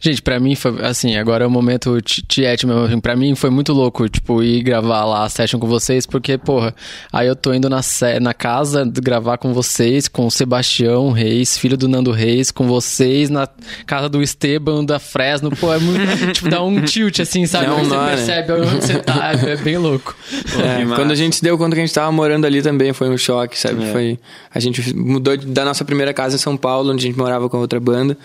Gente, 0.00 0.22
pra 0.22 0.38
mim 0.40 0.54
foi 0.54 0.84
assim, 0.84 1.16
agora 1.16 1.44
é 1.44 1.46
o 1.46 1.50
momento 1.50 2.00
ti- 2.00 2.22
tiete 2.22 2.66
mesmo. 2.66 2.82
assim, 2.84 3.00
Pra 3.00 3.16
mim 3.16 3.34
foi 3.34 3.50
muito 3.50 3.72
louco, 3.72 4.08
tipo, 4.08 4.42
ir 4.42 4.62
gravar 4.62 5.04
lá 5.04 5.24
a 5.24 5.28
session 5.28 5.58
com 5.58 5.66
vocês, 5.66 6.06
porque, 6.06 6.36
porra, 6.38 6.74
aí 7.12 7.26
eu 7.28 7.36
tô 7.36 7.52
indo 7.54 7.68
na, 7.68 7.80
na 8.20 8.34
casa 8.34 8.84
gravar 8.84 9.38
com 9.38 9.52
vocês, 9.52 10.08
com 10.08 10.26
o 10.26 10.30
Sebastião 10.30 11.10
Reis, 11.12 11.56
filho 11.58 11.76
do 11.76 11.88
Nando 11.88 12.10
Reis, 12.10 12.50
com 12.50 12.66
vocês, 12.66 13.30
na 13.30 13.48
casa 13.86 14.08
do 14.08 14.22
Esteban 14.22 14.84
da 14.84 14.98
Fresno. 14.98 15.50
Pô, 15.50 15.72
é 15.72 15.78
muito. 15.78 16.00
tipo, 16.32 16.48
dá 16.48 16.62
um 16.62 16.82
tilt, 16.82 17.20
assim, 17.20 17.46
sabe? 17.46 17.66
Aí 17.66 17.84
você 17.84 17.96
né? 17.96 18.06
percebe 18.08 18.52
onde 18.52 18.66
você 18.86 18.98
tá, 18.98 19.32
é 19.32 19.56
bem 19.56 19.78
louco. 19.78 20.14
É, 20.62 20.94
quando 20.94 21.10
a 21.12 21.14
gente 21.14 21.42
deu 21.42 21.56
conta 21.58 21.74
que 21.74 21.80
a 21.80 21.84
gente 21.86 21.94
tava 21.94 22.10
morando 22.12 22.44
ali 22.46 22.62
também, 22.62 22.92
foi 22.92 23.08
um 23.08 23.16
choque, 23.18 23.58
sabe? 23.58 23.84
É. 23.84 23.92
Foi, 23.92 24.18
a 24.54 24.60
gente 24.60 24.94
mudou 24.94 25.36
da 25.36 25.64
nossa 25.64 25.84
primeira 25.84 26.12
casa 26.12 26.36
em 26.36 26.38
São 26.38 26.56
Paulo, 26.56 26.92
onde 26.92 27.04
a 27.04 27.08
gente 27.08 27.18
morava 27.18 27.48
com 27.48 27.56
a 27.56 27.60
outra 27.60 27.78
banda. 27.80 28.16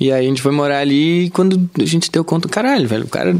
E 0.00 0.12
aí 0.12 0.24
a 0.26 0.28
gente 0.28 0.40
foi 0.42 0.52
morar 0.52 0.78
ali 0.78 1.24
e 1.24 1.30
quando 1.30 1.68
a 1.80 1.84
gente 1.84 2.10
deu 2.10 2.24
conta, 2.24 2.48
caralho, 2.48 2.86
velho, 2.88 3.04
o 3.04 3.08
cara. 3.08 3.36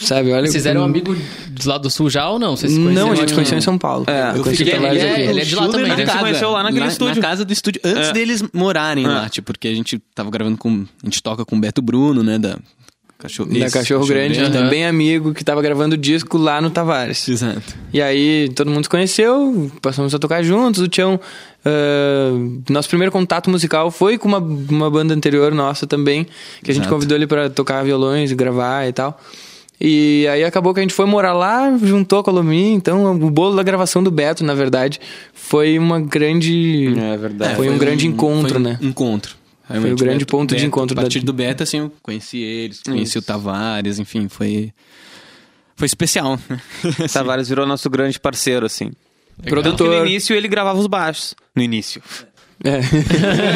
Sabe, 0.00 0.32
olha. 0.32 0.50
Vocês 0.50 0.66
eram 0.66 0.82
como- 0.82 0.92
amigos 0.92 1.18
do 1.50 1.68
lado 1.68 1.82
do 1.82 1.90
sul 1.90 2.10
já 2.10 2.28
ou 2.28 2.38
não? 2.38 2.56
Vocês 2.56 2.76
Não, 2.76 3.10
a 3.12 3.14
gente 3.14 3.32
conheceu 3.32 3.56
em 3.56 3.60
São 3.62 3.78
Paulo. 3.78 4.04
É, 4.06 4.36
eu 4.36 4.42
conheci 4.42 4.64
Tavares 4.64 4.98
ele 5.02 5.08
é- 5.08 5.12
aqui. 5.12 5.20
ele 5.22 5.40
é 5.40 5.44
de 5.44 5.54
lá 5.54 5.68
também, 5.68 5.88
na 5.88 5.96
né? 5.96 6.02
A 6.02 6.06
gente 6.06 6.18
conheceu 6.18 6.50
lá 6.50 6.62
naquele 6.62 6.80
na, 6.84 6.86
estúdio. 6.88 7.14
Na 7.22 7.28
casa 7.28 7.44
do 7.44 7.52
estúdio, 7.52 7.80
antes 7.84 8.08
É. 8.08 8.12
deles 8.12 8.44
morarem 8.52 9.04
É. 9.04 9.08
lá, 9.08 9.28
tipo, 9.30 9.46
porque 9.46 9.66
a 9.68 9.74
gente 9.74 9.98
tava 10.14 10.30
gravando 10.30 10.58
com. 10.58 10.84
A 11.02 11.06
gente 11.06 11.22
toca 11.22 11.42
com 11.44 11.56
o 11.56 11.60
Beto 11.60 11.80
Bruno, 11.80 12.22
né? 12.22 12.38
Da 12.38 12.58
Cachorro, 13.18 13.50
Da 13.50 13.66
esse, 13.66 13.76
Cachorro 13.76 14.06
Grande, 14.06 14.38
Grande, 14.38 14.58
né? 14.58 14.70
bem 14.70 14.86
amigo, 14.86 15.34
que 15.34 15.42
tava 15.42 15.60
gravando 15.60 15.96
disco 15.96 16.38
lá 16.38 16.60
no 16.60 16.70
Tavares. 16.70 17.28
Exato. 17.28 17.74
E 17.92 18.00
aí 18.00 18.48
todo 18.54 18.70
mundo 18.70 18.84
se 18.84 18.88
conheceu, 18.88 19.72
passamos 19.82 20.14
a 20.14 20.20
tocar 20.20 20.40
juntos. 20.44 20.80
O 20.80 20.86
Tião, 20.86 21.18
ah, 21.64 22.30
nosso 22.70 22.88
primeiro 22.88 23.10
contato 23.10 23.50
musical 23.50 23.90
foi 23.90 24.18
com 24.18 24.28
uma, 24.28 24.38
uma 24.38 24.88
banda 24.88 25.12
anterior 25.12 25.52
nossa 25.52 25.84
também, 25.84 26.28
que 26.62 26.70
a 26.70 26.74
gente 26.74 26.86
convidou 26.86 27.16
ele 27.16 27.26
pra 27.26 27.50
tocar 27.50 27.82
violões, 27.82 28.32
gravar 28.32 28.86
e 28.86 28.92
tal. 28.92 29.20
E 29.80 30.26
aí 30.28 30.44
acabou 30.44 30.72
que 30.72 30.78
a 30.80 30.82
gente 30.82 30.94
foi 30.94 31.06
morar 31.06 31.32
lá, 31.32 31.76
juntou 31.76 32.22
com 32.22 32.30
a 32.30 32.32
Lumi, 32.32 32.70
então 32.70 33.12
o 33.12 33.30
bolo 33.30 33.56
da 33.56 33.62
gravação 33.62 34.02
do 34.02 34.10
Beto, 34.10 34.44
na 34.44 34.54
verdade, 34.54 35.00
foi 35.32 35.78
uma 35.78 36.00
grande. 36.00 36.94
É 36.96 37.16
verdade. 37.16 37.56
Foi, 37.56 37.68
um 37.68 37.78
grande 37.78 38.06
encontro, 38.06 38.48
foi 38.50 38.58
um 38.58 38.62
né? 38.62 38.78
Encontro. 38.80 39.36
Foi 39.68 39.92
o 39.92 39.96
grande 39.96 40.20
Beto- 40.20 40.26
ponto 40.30 40.48
de 40.50 40.54
Beto, 40.56 40.66
encontro 40.66 40.94
A 40.94 40.96
da- 40.96 41.02
partir 41.02 41.20
do 41.20 41.32
Beta, 41.32 41.64
assim, 41.64 41.78
eu 41.78 41.92
conheci 42.02 42.38
eles, 42.38 42.80
conheci 42.82 43.18
o 43.18 43.22
Tavares, 43.22 43.98
enfim, 43.98 44.28
foi. 44.28 44.72
Foi 45.76 45.86
especial. 45.86 46.38
né? 46.48 47.08
Tavares 47.12 47.48
virou 47.48 47.66
nosso 47.66 47.88
grande 47.88 48.18
parceiro, 48.18 48.66
assim. 48.66 48.90
Produtor. 49.44 50.00
No 50.00 50.06
início 50.06 50.34
ele 50.34 50.48
gravava 50.48 50.78
os 50.78 50.86
baixos. 50.88 51.34
No 51.54 51.62
início. 51.62 52.02
É. 52.64 52.80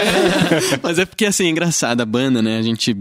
Mas 0.82 0.98
é 0.98 1.04
porque, 1.04 1.24
assim, 1.26 1.46
é 1.46 1.48
engraçado, 1.48 2.00
a 2.00 2.06
banda, 2.06 2.40
né? 2.40 2.58
A 2.58 2.62
gente. 2.62 2.96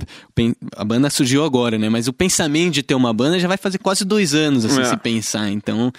A 0.76 0.84
banda 0.84 1.10
surgiu 1.12 1.44
agora, 1.44 1.78
né? 1.78 1.90
Mas 1.90 2.08
o 2.08 2.14
pensamento 2.14 2.74
de 2.74 2.82
ter 2.84 2.96
uma 2.96 3.14
banda 3.14 3.38
já 3.40 3.48
vai 3.48 3.58
fazer 3.58 3.78
quase 3.78 4.04
dois 4.04 4.34
anos, 4.34 4.66
assim, 4.66 4.82
É. 4.82 4.86
se 4.86 4.98
pensar. 4.98 5.50
Então. 5.50 5.92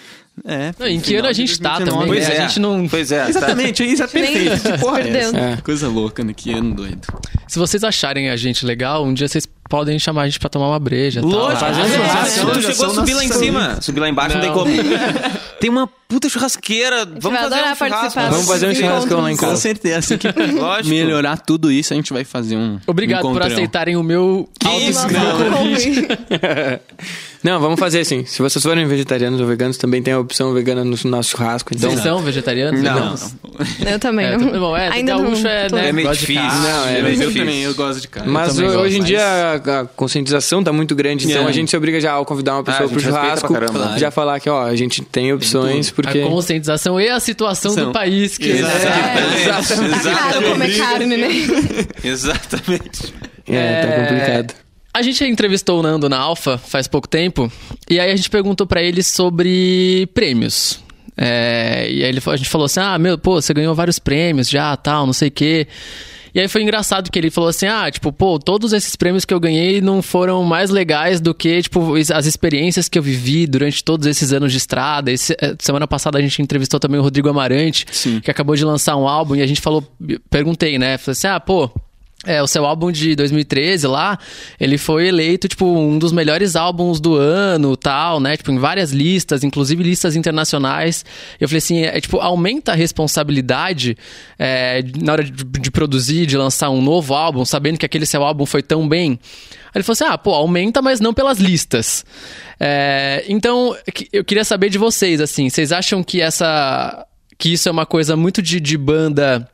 É. 0.44 0.72
Não, 0.78 0.86
em 0.86 1.00
que 1.00 1.14
ano 1.14 1.28
a 1.28 1.32
gente 1.32 1.60
tá 1.60 1.76
2019. 1.78 1.84
também, 1.84 2.08
Pois 2.08 2.28
né? 2.28 2.34
é. 2.34 2.38
A 2.38 2.48
gente 2.48 2.60
não... 2.60 2.88
Pois 2.88 3.12
é. 3.12 3.22
tá. 3.22 3.28
Exatamente, 3.28 3.84
isso 3.84 4.02
é 4.02 4.06
perfeito. 4.06 4.62
Que 4.62 4.78
porra 4.78 5.00
é 5.00 5.30
Por? 5.30 5.38
É. 5.38 5.56
Coisa 5.62 5.88
louca, 5.88 6.24
né? 6.24 6.32
Que 6.34 6.52
ano 6.52 6.74
doido. 6.74 7.06
Se 7.46 7.58
vocês 7.58 7.84
acharem 7.84 8.30
a 8.30 8.36
gente 8.36 8.64
legal, 8.64 9.04
um 9.04 9.12
dia 9.12 9.28
vocês 9.28 9.46
podem 9.68 9.98
chamar 9.98 10.22
a 10.22 10.26
gente 10.26 10.38
pra 10.38 10.48
tomar 10.48 10.68
uma 10.68 10.78
breja. 10.78 11.20
tal. 11.20 11.30
Lógico, 11.30 11.60
Fazer 11.60 11.80
ah, 11.80 11.84
um 11.84 11.86
é, 11.86 11.96
churrasco. 11.96 12.50
tu 12.50 12.62
chegou 12.62 12.86
a 12.86 12.90
subir 12.90 13.14
lá 13.14 13.24
em 13.24 13.28
cima. 13.28 13.80
Subir 13.80 14.00
lá 14.00 14.08
embaixo 14.08 14.36
não, 14.36 14.42
tem 14.42 14.52
como. 14.52 14.70
Tem 15.62 15.70
uma 15.70 15.86
puta 15.86 16.28
churrasqueira. 16.28 17.06
Vamos 17.06 17.40
fazer 17.40 17.54
adorar 17.54 17.72
um 17.72 17.76
churrasco. 17.76 18.20
Vamos 18.20 18.46
fazer 18.48 18.66
um 18.66 18.74
churrascão 18.74 19.20
lá 19.20 19.30
em 19.30 19.34
encontros. 19.34 19.38
Com 19.38 19.46
casa. 19.46 19.60
certeza. 19.60 19.98
Assim 19.98 20.18
que 20.18 20.28
Lógico. 20.28 20.88
melhorar 20.88 21.36
tudo 21.38 21.70
isso, 21.70 21.92
a 21.92 21.96
gente 21.96 22.12
vai 22.12 22.24
fazer 22.24 22.56
um. 22.56 22.80
Obrigado 22.84 23.22
por 23.22 23.30
encontrão. 23.30 23.46
aceitarem 23.46 23.96
o 23.96 24.02
meu 24.02 24.48
isso, 24.88 24.98
alto 24.98 25.12
não. 27.44 27.54
Não, 27.54 27.60
vamos 27.60 27.78
fazer 27.78 28.00
assim. 28.00 28.24
Se 28.24 28.42
vocês 28.42 28.62
forem 28.62 28.86
vegetarianos 28.86 29.40
ou 29.40 29.46
veganos, 29.46 29.76
também 29.76 30.02
tem 30.02 30.12
a 30.12 30.18
opção 30.22 30.52
vegana 30.54 30.84
no 30.84 30.96
nosso 31.04 31.30
churrasco. 31.30 31.72
Então, 31.74 31.90
Vocês 31.90 32.02
são 32.02 32.20
vegetarianos? 32.20 32.80
Não. 32.82 32.94
Veganos? 32.94 33.34
Eu 33.86 33.98
também 33.98 34.26
É, 34.26 34.36
não. 34.38 34.58
bom, 34.58 34.76
é, 34.76 34.88
Ainda 34.88 35.12
gaúcho 35.16 35.42
não. 35.42 35.50
é, 35.50 35.68
né, 35.70 35.88
É 35.88 35.92
meio 35.92 36.10
difícil. 36.12 36.42
Não, 36.42 36.86
é 36.88 36.98
Eu, 36.98 37.02
meio 37.02 37.14
eu 37.14 37.18
difícil. 37.20 37.40
também, 37.40 37.62
eu 37.62 37.74
gosto 37.74 38.00
de 38.00 38.08
carne. 38.08 38.30
Mas 38.32 38.58
hoje 38.58 38.96
em 38.96 38.98
gosto, 39.00 39.04
dia 39.06 39.22
a, 39.24 39.80
a 39.80 39.84
conscientização 39.84 40.62
tá 40.64 40.72
muito 40.72 40.94
grande, 40.94 41.28
então 41.30 41.44
É. 41.44 41.48
a 41.48 41.52
gente 41.52 41.70
se 41.70 41.76
obriga 41.76 42.00
já 42.00 42.12
ao 42.12 42.24
convidar 42.24 42.54
uma 42.54 42.64
pessoa 42.64 42.86
a 42.86 42.88
pro 42.90 43.00
churrasco, 43.00 43.52
caramba. 43.52 43.98
já 43.98 44.10
falar 44.10 44.40
que 44.40 44.48
ó, 44.48 44.62
a 44.64 44.74
gente 44.76 45.02
tem 45.02 45.32
opções 45.32 45.90
porque 45.90 46.20
A 46.20 46.26
conscientização 46.26 47.00
e 47.00 47.08
a 47.08 47.20
situação 47.20 47.74
do 47.74 47.80
São. 47.82 47.92
país 47.92 48.38
que 48.38 48.48
Exato. 48.50 49.82
né? 49.82 50.14
Caro 50.14 50.42
comer 50.50 50.76
carne, 50.78 51.16
né? 51.16 51.28
Exatamente. 52.04 53.14
é, 53.48 53.82
tá 53.82 53.88
É, 53.88 54.00
complicado. 54.08 54.54
A 54.94 55.00
gente 55.00 55.24
entrevistou 55.24 55.80
o 55.80 55.82
Nando 55.82 56.08
na 56.08 56.18
Alfa 56.18 56.58
faz 56.58 56.86
pouco 56.86 57.08
tempo 57.08 57.50
e 57.88 57.98
aí 57.98 58.10
a 58.10 58.16
gente 58.16 58.28
perguntou 58.28 58.66
pra 58.66 58.82
ele 58.82 59.02
sobre 59.02 60.06
prêmios. 60.12 60.80
É, 61.16 61.86
e 61.90 62.02
aí 62.02 62.08
ele, 62.10 62.20
a 62.26 62.36
gente 62.36 62.48
falou 62.48 62.66
assim: 62.66 62.80
ah, 62.80 62.98
meu, 62.98 63.16
pô, 63.18 63.40
você 63.40 63.52
ganhou 63.54 63.74
vários 63.74 63.98
prêmios 63.98 64.48
já, 64.48 64.76
tal, 64.76 65.06
não 65.06 65.12
sei 65.12 65.28
o 65.28 65.30
quê. 65.30 65.66
E 66.34 66.40
aí 66.40 66.48
foi 66.48 66.62
engraçado 66.62 67.10
que 67.10 67.18
ele 67.18 67.30
falou 67.30 67.48
assim: 67.50 67.66
ah, 67.66 67.90
tipo, 67.90 68.10
pô, 68.12 68.38
todos 68.38 68.72
esses 68.72 68.96
prêmios 68.96 69.24
que 69.24 69.32
eu 69.34 69.40
ganhei 69.40 69.80
não 69.82 70.00
foram 70.02 70.42
mais 70.44 70.70
legais 70.70 71.20
do 71.20 71.34
que, 71.34 71.62
tipo, 71.62 71.94
as 72.14 72.24
experiências 72.26 72.88
que 72.88 72.98
eu 72.98 73.02
vivi 73.02 73.46
durante 73.46 73.84
todos 73.84 74.06
esses 74.06 74.32
anos 74.32 74.52
de 74.52 74.58
estrada. 74.58 75.10
Esse- 75.12 75.36
eh, 75.40 75.54
semana 75.58 75.86
passada 75.86 76.18
a 76.18 76.22
gente 76.22 76.40
entrevistou 76.40 76.80
também 76.80 76.98
o 76.98 77.02
Rodrigo 77.02 77.28
Amarante, 77.28 77.84
Sim. 77.92 78.20
que 78.20 78.30
acabou 78.30 78.56
de 78.56 78.64
lançar 78.64 78.96
um 78.96 79.06
álbum, 79.06 79.36
e 79.36 79.42
a 79.42 79.46
gente 79.46 79.60
falou, 79.60 79.82
perguntei, 80.30 80.78
né? 80.78 80.96
Falei 80.98 81.12
assim: 81.12 81.26
ah, 81.28 81.40
pô. 81.40 81.70
É, 82.24 82.40
o 82.40 82.46
seu 82.46 82.64
álbum 82.64 82.92
de 82.92 83.16
2013 83.16 83.88
lá, 83.88 84.16
ele 84.60 84.78
foi 84.78 85.08
eleito, 85.08 85.48
tipo, 85.48 85.66
um 85.66 85.98
dos 85.98 86.12
melhores 86.12 86.54
álbuns 86.54 87.00
do 87.00 87.16
ano, 87.16 87.76
tal, 87.76 88.20
né? 88.20 88.36
Tipo, 88.36 88.52
em 88.52 88.60
várias 88.60 88.92
listas, 88.92 89.42
inclusive 89.42 89.82
listas 89.82 90.14
internacionais. 90.14 91.04
Eu 91.40 91.48
falei 91.48 91.58
assim, 91.58 91.82
é, 91.82 92.00
tipo, 92.00 92.20
aumenta 92.20 92.72
a 92.72 92.74
responsabilidade 92.76 93.96
é, 94.38 94.84
na 95.00 95.12
hora 95.14 95.24
de, 95.24 95.32
de 95.32 95.70
produzir, 95.72 96.24
de 96.26 96.36
lançar 96.36 96.70
um 96.70 96.80
novo 96.80 97.12
álbum, 97.12 97.44
sabendo 97.44 97.76
que 97.76 97.86
aquele 97.86 98.06
seu 98.06 98.22
álbum 98.22 98.46
foi 98.46 98.62
tão 98.62 98.88
bem. 98.88 99.18
Aí 99.66 99.70
ele 99.76 99.82
falou 99.82 99.94
assim, 99.94 100.04
ah, 100.04 100.16
pô, 100.16 100.32
aumenta, 100.32 100.80
mas 100.80 101.00
não 101.00 101.12
pelas 101.12 101.38
listas. 101.38 102.04
É, 102.60 103.24
então, 103.26 103.76
eu 104.12 104.24
queria 104.24 104.44
saber 104.44 104.70
de 104.70 104.78
vocês, 104.78 105.20
assim, 105.20 105.50
vocês 105.50 105.72
acham 105.72 106.04
que 106.04 106.20
essa... 106.20 107.04
que 107.36 107.54
isso 107.54 107.68
é 107.68 107.72
uma 107.72 107.86
coisa 107.86 108.14
muito 108.16 108.40
de, 108.40 108.60
de 108.60 108.78
banda 108.78 109.48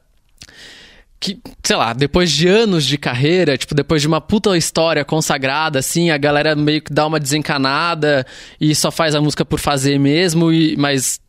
que, 1.21 1.39
sei 1.65 1.75
lá, 1.77 1.93
depois 1.93 2.31
de 2.31 2.47
anos 2.47 2.85
de 2.85 2.97
carreira, 2.97 3.57
tipo, 3.59 3.75
depois 3.75 4.01
de 4.01 4.07
uma 4.09 4.21
puta 4.21 4.57
história 4.57 5.05
consagrada, 5.05 5.79
assim, 5.81 6.11
a 6.11 6.17
galera 6.17 6.55
meio 6.55 6.81
que 6.81 6.93
dá 6.93 7.07
uma 7.07 7.19
desencanada 7.19 8.25
e 8.61 8.75
só 8.75 8.91
faz 8.91 9.15
a 9.15 9.21
música 9.21 9.45
por 9.45 9.59
fazer 9.59 9.99
mesmo, 9.99 10.53
e, 10.53 10.77
mas. 10.77 11.21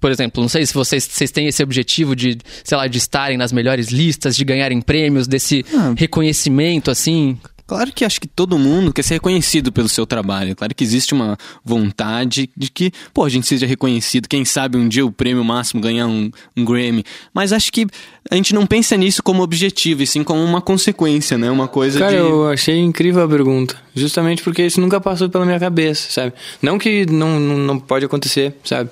Por 0.00 0.10
exemplo, 0.10 0.40
não 0.40 0.48
sei 0.48 0.64
se 0.64 0.72
vocês, 0.72 1.04
vocês 1.04 1.30
têm 1.30 1.46
esse 1.46 1.62
objetivo 1.62 2.16
de, 2.16 2.38
sei 2.64 2.78
lá, 2.78 2.86
de 2.86 2.96
estarem 2.96 3.36
nas 3.36 3.52
melhores 3.52 3.88
listas, 3.88 4.34
de 4.34 4.46
ganharem 4.46 4.80
prêmios, 4.80 5.28
desse 5.28 5.62
Ah. 5.74 5.92
reconhecimento, 5.94 6.90
assim. 6.90 7.38
Claro 7.70 7.92
que 7.92 8.04
acho 8.04 8.20
que 8.20 8.26
todo 8.26 8.58
mundo 8.58 8.92
quer 8.92 9.04
ser 9.04 9.14
reconhecido 9.14 9.70
pelo 9.70 9.88
seu 9.88 10.04
trabalho. 10.04 10.56
Claro 10.56 10.74
que 10.74 10.82
existe 10.82 11.14
uma 11.14 11.38
vontade 11.64 12.50
de 12.56 12.68
que, 12.68 12.90
pô, 13.14 13.22
a 13.22 13.28
gente 13.28 13.46
seja 13.46 13.64
reconhecido. 13.64 14.28
Quem 14.28 14.44
sabe 14.44 14.76
um 14.76 14.88
dia 14.88 15.06
o 15.06 15.12
prêmio 15.12 15.44
máximo 15.44 15.80
ganhar 15.80 16.08
um, 16.08 16.32
um 16.56 16.64
Grammy. 16.64 17.04
Mas 17.32 17.52
acho 17.52 17.70
que 17.70 17.86
a 18.28 18.34
gente 18.34 18.52
não 18.52 18.66
pensa 18.66 18.96
nisso 18.96 19.22
como 19.22 19.40
objetivo, 19.40 20.02
e 20.02 20.06
sim 20.08 20.24
como 20.24 20.42
uma 20.42 20.60
consequência, 20.60 21.38
né? 21.38 21.48
Uma 21.48 21.68
coisa 21.68 22.00
Cara, 22.00 22.10
de. 22.10 22.16
eu 22.16 22.48
achei 22.48 22.76
incrível 22.76 23.22
a 23.22 23.28
pergunta. 23.28 23.76
Justamente 23.94 24.42
porque 24.42 24.66
isso 24.66 24.80
nunca 24.80 25.00
passou 25.00 25.30
pela 25.30 25.46
minha 25.46 25.60
cabeça, 25.60 26.10
sabe? 26.10 26.32
Não 26.60 26.76
que 26.76 27.06
não, 27.06 27.38
não, 27.38 27.56
não 27.56 27.78
pode 27.78 28.04
acontecer, 28.04 28.52
sabe? 28.64 28.90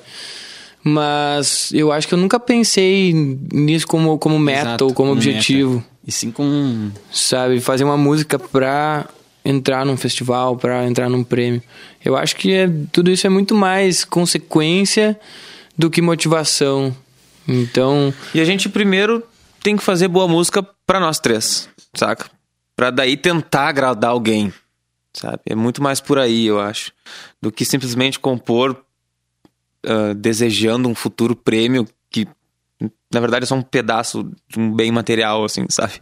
Mas 0.85 1.73
eu 1.75 1.91
acho 1.91 2.07
que 2.07 2.15
eu 2.15 2.19
nunca 2.19 2.39
pensei 2.39 3.13
nisso 3.53 3.89
como, 3.89 4.19
como 4.19 4.39
meta 4.39 4.69
Exato, 4.69 4.85
ou 4.85 4.95
como 4.95 5.11
objetivo, 5.11 5.75
meta. 5.75 5.98
E 6.09 6.13
sim 6.13 6.31
com. 6.31 6.91
sabe? 7.13 7.61
Fazer 7.61 7.85
uma 7.85 7.99
música 7.99 8.39
pra 8.39 9.07
entrar 9.45 9.85
num 9.85 9.95
festival, 9.95 10.57
pra 10.57 10.87
entrar 10.87 11.11
num 11.11 11.23
prêmio. 11.23 11.63
Eu 12.03 12.17
acho 12.17 12.35
que 12.35 12.51
é, 12.55 12.67
tudo 12.91 13.11
isso 13.11 13.27
é 13.27 13.31
muito 13.31 13.55
mais 13.55 14.07
consequência 14.07 15.21
do 15.77 15.91
que 15.91 16.01
motivação. 16.01 16.97
Então, 17.47 18.13
E 18.35 18.41
a 18.41 18.45
gente 18.47 18.71
primeiro 18.71 19.23
tem 19.63 19.77
que 19.77 19.83
fazer 19.83 20.09
boa 20.09 20.27
música 20.27 20.63
pra 20.87 20.99
nós 20.99 21.21
três, 21.21 21.69
saca? 21.95 22.31
Pra 22.75 22.91
daí 22.91 23.15
tentar 23.15 23.69
agradar 23.69 24.11
alguém, 24.11 24.51
sabe? 25.13 25.41
É 25.45 25.55
muito 25.55 25.83
mais 25.83 26.01
por 26.01 26.19
aí, 26.19 26.47
eu 26.47 26.59
acho, 26.59 26.91
do 27.41 27.53
que 27.53 27.67
simplesmente 27.67 28.19
compor 28.19 28.83
ah, 29.85 30.15
desejando 30.15 30.89
um 30.89 30.95
futuro 30.95 31.37
prêmio 31.37 31.87
na 33.13 33.21
verdade, 33.21 33.45
é 33.45 33.47
só 33.47 33.55
um 33.55 33.63
pedaço 33.63 34.31
de 34.49 34.59
um 34.59 34.75
bem 34.75 34.91
material, 34.93 35.45
assim, 35.45 35.65
sabe? 35.69 35.95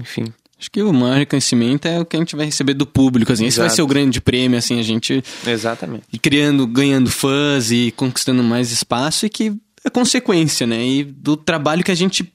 Enfim. 0.00 0.24
Acho 0.58 0.70
que 0.70 0.82
o 0.82 0.92
maior 0.92 1.18
reconhecimento 1.18 1.86
é 1.86 2.00
o 2.00 2.04
que 2.06 2.16
a 2.16 2.18
gente 2.18 2.34
vai 2.34 2.46
receber 2.46 2.72
do 2.72 2.86
público, 2.86 3.30
assim. 3.30 3.46
Esse 3.46 3.58
vai 3.58 3.66
Exato. 3.66 3.76
ser 3.76 3.82
o 3.82 3.86
grande 3.86 4.20
prêmio, 4.20 4.58
assim, 4.58 4.78
a 4.78 4.82
gente 4.82 5.22
Exatamente. 5.46 6.04
ir 6.10 6.18
criando, 6.18 6.66
ganhando 6.66 7.10
fãs 7.10 7.70
e 7.70 7.92
conquistando 7.94 8.42
mais 8.42 8.70
espaço 8.70 9.26
e 9.26 9.28
que 9.28 9.52
é 9.84 9.90
consequência, 9.90 10.66
né? 10.66 10.82
E 10.82 11.04
do 11.04 11.36
trabalho 11.36 11.84
que 11.84 11.90
a 11.92 11.94
gente 11.94 12.32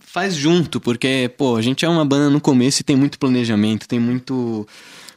faz 0.00 0.34
junto, 0.34 0.80
porque, 0.80 1.30
pô, 1.36 1.56
a 1.56 1.62
gente 1.62 1.84
é 1.84 1.88
uma 1.88 2.04
banda 2.04 2.30
no 2.30 2.40
começo 2.40 2.82
e 2.82 2.84
tem 2.84 2.94
muito 2.94 3.18
planejamento, 3.18 3.88
tem 3.88 3.98
muito 3.98 4.66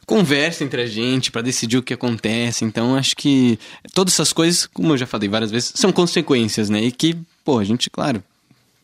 conversa 0.06 0.64
entre 0.64 0.82
a 0.82 0.86
gente 0.86 1.30
pra 1.30 1.40
decidir 1.40 1.78
o 1.78 1.82
que 1.82 1.94
acontece. 1.94 2.64
Então, 2.64 2.96
acho 2.96 3.14
que 3.14 3.58
todas 3.94 4.14
essas 4.14 4.32
coisas, 4.32 4.66
como 4.66 4.92
eu 4.92 4.96
já 4.96 5.06
falei 5.06 5.28
várias 5.28 5.52
vezes, 5.52 5.72
são 5.76 5.92
consequências, 5.92 6.68
né? 6.68 6.82
E 6.82 6.90
que, 6.90 7.16
pô, 7.44 7.58
a 7.58 7.64
gente, 7.64 7.88
claro, 7.90 8.22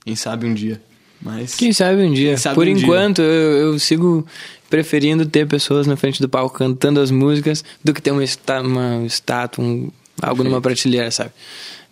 quem 0.05 0.15
sabe 0.17 0.47
um 0.47 0.55
dia. 0.55 0.81
Mas 1.21 1.55
Quem 1.55 1.73
sabe 1.73 2.03
um 2.03 2.13
dia. 2.13 2.37
Sabe 2.37 2.55
Por 2.57 2.69
um 2.69 2.75
dia. 2.75 2.85
enquanto, 2.85 3.23
eu, 3.23 3.73
eu 3.73 3.79
sigo 3.79 4.25
preferindo 4.69 5.25
ter 5.25 5.47
pessoas 5.47 5.87
na 5.87 5.97
frente 5.97 6.21
do 6.21 6.29
palco 6.29 6.59
cantando 6.59 7.01
as 7.01 7.11
músicas 7.11 7.65
do 7.83 7.95
que 7.95 8.03
ter 8.03 8.11
uma, 8.11 8.23
esta, 8.23 8.61
uma 8.61 9.03
estátua, 9.07 9.65
um, 9.65 9.91
algo 10.21 10.45
numa 10.45 10.61
prateleira, 10.61 11.11
sabe? 11.11 11.31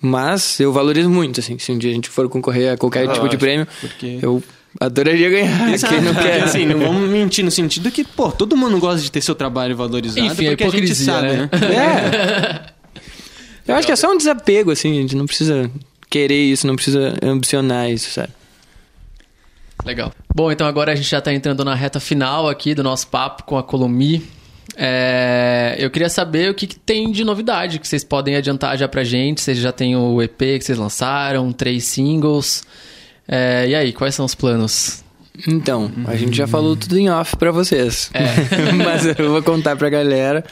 Mas 0.01 0.61
eu 0.61 0.73
valorizo 0.75 1.09
muito, 1.09 1.41
assim, 1.41 1.59
se 1.59 1.73
um 1.73 1.79
dia 1.79 1.91
a 1.91 1.95
gente 1.95 2.11
for 2.11 2.29
concorrer 2.29 2.75
a 2.75 2.77
qualquer 2.77 3.11
tipo 3.13 3.27
de 3.29 3.39
prêmio, 3.39 3.67
porque- 3.81 4.19
eu 4.21 4.43
adoraria 4.79 5.31
ganhar. 5.31 5.73
Exato, 5.73 5.95
Quem 5.95 6.03
não 6.03 6.15
quer? 6.15 6.43
assim, 6.43 6.67
não 6.67 6.79
vamos 6.81 7.09
mentir 7.09 7.43
no 7.45 7.51
sentido 7.51 7.91
que, 7.91 8.05
pô, 8.05 8.31
todo 8.31 8.55
mundo 8.59 8.79
gosta 8.79 9.01
de 9.01 9.11
ter 9.11 9.23
seu 9.23 9.35
trabalho 9.35 9.75
valorizado, 9.75 10.21
Enfim, 10.27 10.49
a 10.49 10.51
porque 10.51 10.65
a 10.65 10.67
gente 10.69 10.77
hipocrisia, 10.81 11.07
sabe, 11.07 11.29
né? 11.29 11.49
né? 11.51 12.71
É. 12.71 12.75
Eu 13.73 13.75
acho 13.77 13.87
que 13.87 13.93
é 13.93 13.97
só 13.97 14.13
um 14.13 14.19
desapego, 14.19 14.71
assim, 14.71 14.91
a 14.99 15.01
gente 15.01 15.17
não 15.17 15.25
precisa 15.25 15.71
querer 16.15 16.45
isso, 16.45 16.65
não 16.65 16.77
precisa 16.77 17.19
ambicionar 17.21 17.91
isso, 17.91 18.09
sabe? 18.09 18.29
Legal. 19.85 20.13
Bom, 20.33 20.53
então 20.53 20.65
agora 20.65 20.93
a 20.93 20.95
gente 20.95 21.11
já 21.11 21.19
está 21.19 21.33
entrando 21.33 21.65
na 21.65 21.75
reta 21.75 21.99
final 21.99 22.49
aqui 22.49 22.73
do 22.73 22.85
nosso 22.85 23.09
papo 23.09 23.43
com 23.43 23.59
a 23.59 23.65
Colomi. 23.65 24.25
É, 24.77 25.75
eu 25.77 25.91
queria 25.91 26.09
saber 26.09 26.49
o 26.53 26.55
que, 26.55 26.69
que 26.69 26.79
tem 26.79 27.11
de 27.11 27.25
novidade 27.25 27.81
que 27.81 27.89
vocês 27.89 28.05
podem 28.05 28.37
adiantar 28.37 28.79
já 28.79 28.87
pra 28.87 29.03
gente. 29.03 29.41
Vocês 29.41 29.59
já 29.59 29.73
têm 29.73 29.97
o 29.97 30.23
EP 30.23 30.39
que 30.39 30.61
vocês 30.61 30.79
lançaram, 30.79 31.53
três 31.53 31.83
singles. 31.85 32.63
É, 33.27 33.69
e 33.69 33.75
aí, 33.75 33.93
quais 33.93 34.15
são 34.15 34.25
os 34.25 34.37
planos? 34.37 35.03
Então, 35.49 35.91
a 36.07 36.15
gente 36.15 36.37
já 36.37 36.47
falou 36.47 36.77
tudo 36.77 36.97
em 36.97 37.11
off 37.11 37.37
pra 37.37 37.51
vocês. 37.51 38.09
Mas 38.85 39.05
eu 39.19 39.33
vou 39.33 39.43
contar 39.43 39.75
pra 39.75 39.91
galera. 39.91 40.45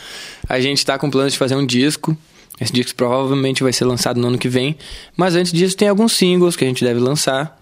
A 0.48 0.58
gente 0.58 0.84
tá 0.84 0.98
com 0.98 1.08
planos 1.08 1.34
de 1.34 1.38
fazer 1.38 1.54
um 1.54 1.64
disco. 1.64 2.16
Esse 2.62 2.72
disco 2.72 2.94
provavelmente 2.94 3.62
vai 3.62 3.72
ser 3.72 3.84
lançado 3.84 4.20
no 4.20 4.28
ano 4.28 4.38
que 4.38 4.48
vem. 4.48 4.76
Mas 5.16 5.34
antes 5.34 5.52
disso, 5.52 5.76
tem 5.76 5.88
alguns 5.88 6.12
singles 6.12 6.54
que 6.54 6.64
a 6.64 6.68
gente 6.68 6.84
deve 6.84 7.00
lançar. 7.00 7.60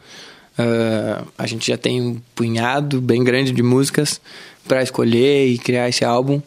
Ah, 0.59 1.25
a 1.39 1.47
gente 1.47 1.69
já 1.69 1.79
tem 1.79 2.03
um 2.03 2.21
punhado 2.35 3.01
bem 3.01 3.25
grande 3.25 3.51
de 3.51 3.63
músicas 3.63 4.21
pra 4.69 4.83
escolher 4.83 5.47
e 5.49 5.57
criar 5.57 5.89
esse 5.89 6.05
álbum. 6.05 6.43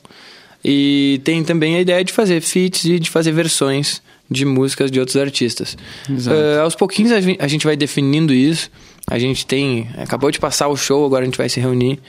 E 0.64 1.20
tem 1.24 1.44
também 1.44 1.76
a 1.76 1.82
ideia 1.82 2.04
de 2.04 2.14
fazer 2.14 2.42
feats 2.42 2.86
e 2.86 3.00
de 3.00 3.10
fazer 3.10 3.32
versões 3.32 4.02
de 4.30 4.46
músicas 4.46 4.92
de 4.92 5.00
outros 5.00 5.18
artistas. 5.18 5.76
Ah, 6.08 6.62
aos 6.62 6.76
pouquinhos 6.76 7.12
a 7.12 7.48
gente 7.48 7.66
vai 7.66 7.76
definindo 7.76 8.34
isso. 8.34 8.70
A 9.08 9.18
gente 9.18 9.46
tem. 9.46 9.90
Acabou 9.98 10.30
de 10.32 10.40
passar 10.40 10.68
o 10.68 10.78
show, 10.78 11.06
agora 11.06 11.24
a 11.24 11.26
gente 11.26 11.38
vai 11.38 11.50
se 11.50 11.60
reunir, 11.60 12.00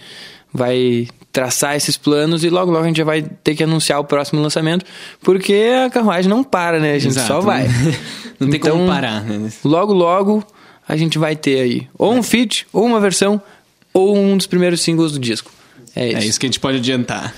vai 0.53 1.09
traçar 1.35 1.75
esses 1.75 1.97
planos 1.97 2.45
e 2.45 2.49
logo 2.49 2.71
logo 2.71 2.85
a 2.85 2.87
gente 2.87 2.99
já 2.99 3.05
vai 3.05 3.21
ter 3.43 3.57
que 3.57 3.65
anunciar 3.65 3.99
o 3.99 4.05
próximo 4.05 4.41
lançamento, 4.41 4.87
porque 5.21 5.69
a 5.85 5.91
carruagem 5.91 6.31
não 6.31 6.45
para, 6.45 6.79
né? 6.79 6.93
A 6.93 6.99
gente 6.99 7.11
Exato, 7.11 7.27
só 7.27 7.41
vai. 7.41 7.67
Não 8.39 8.51
tem 8.51 8.59
como 8.59 8.83
Então, 8.83 8.87
parar, 8.89 9.23
né? 9.23 9.49
Logo 9.65 9.93
logo 9.93 10.45
a 10.89 10.97
gente 10.97 11.19
vai 11.19 11.37
ter 11.37 11.61
aí 11.61 11.89
ou 11.97 12.13
um 12.13 12.23
feat, 12.23 12.67
ou 12.73 12.85
uma 12.85 12.99
versão, 13.01 13.41
ou 13.93 14.17
um 14.17 14.37
dos 14.37 14.47
primeiros 14.47 14.81
singles 14.81 15.13
do 15.13 15.19
disco. 15.21 15.53
É 15.95 16.09
isso. 16.09 16.17
É 16.17 16.25
isso 16.25 16.41
que 16.41 16.47
a 16.47 16.49
gente 16.49 16.61
pode 16.61 16.79
adiantar. 16.79 17.33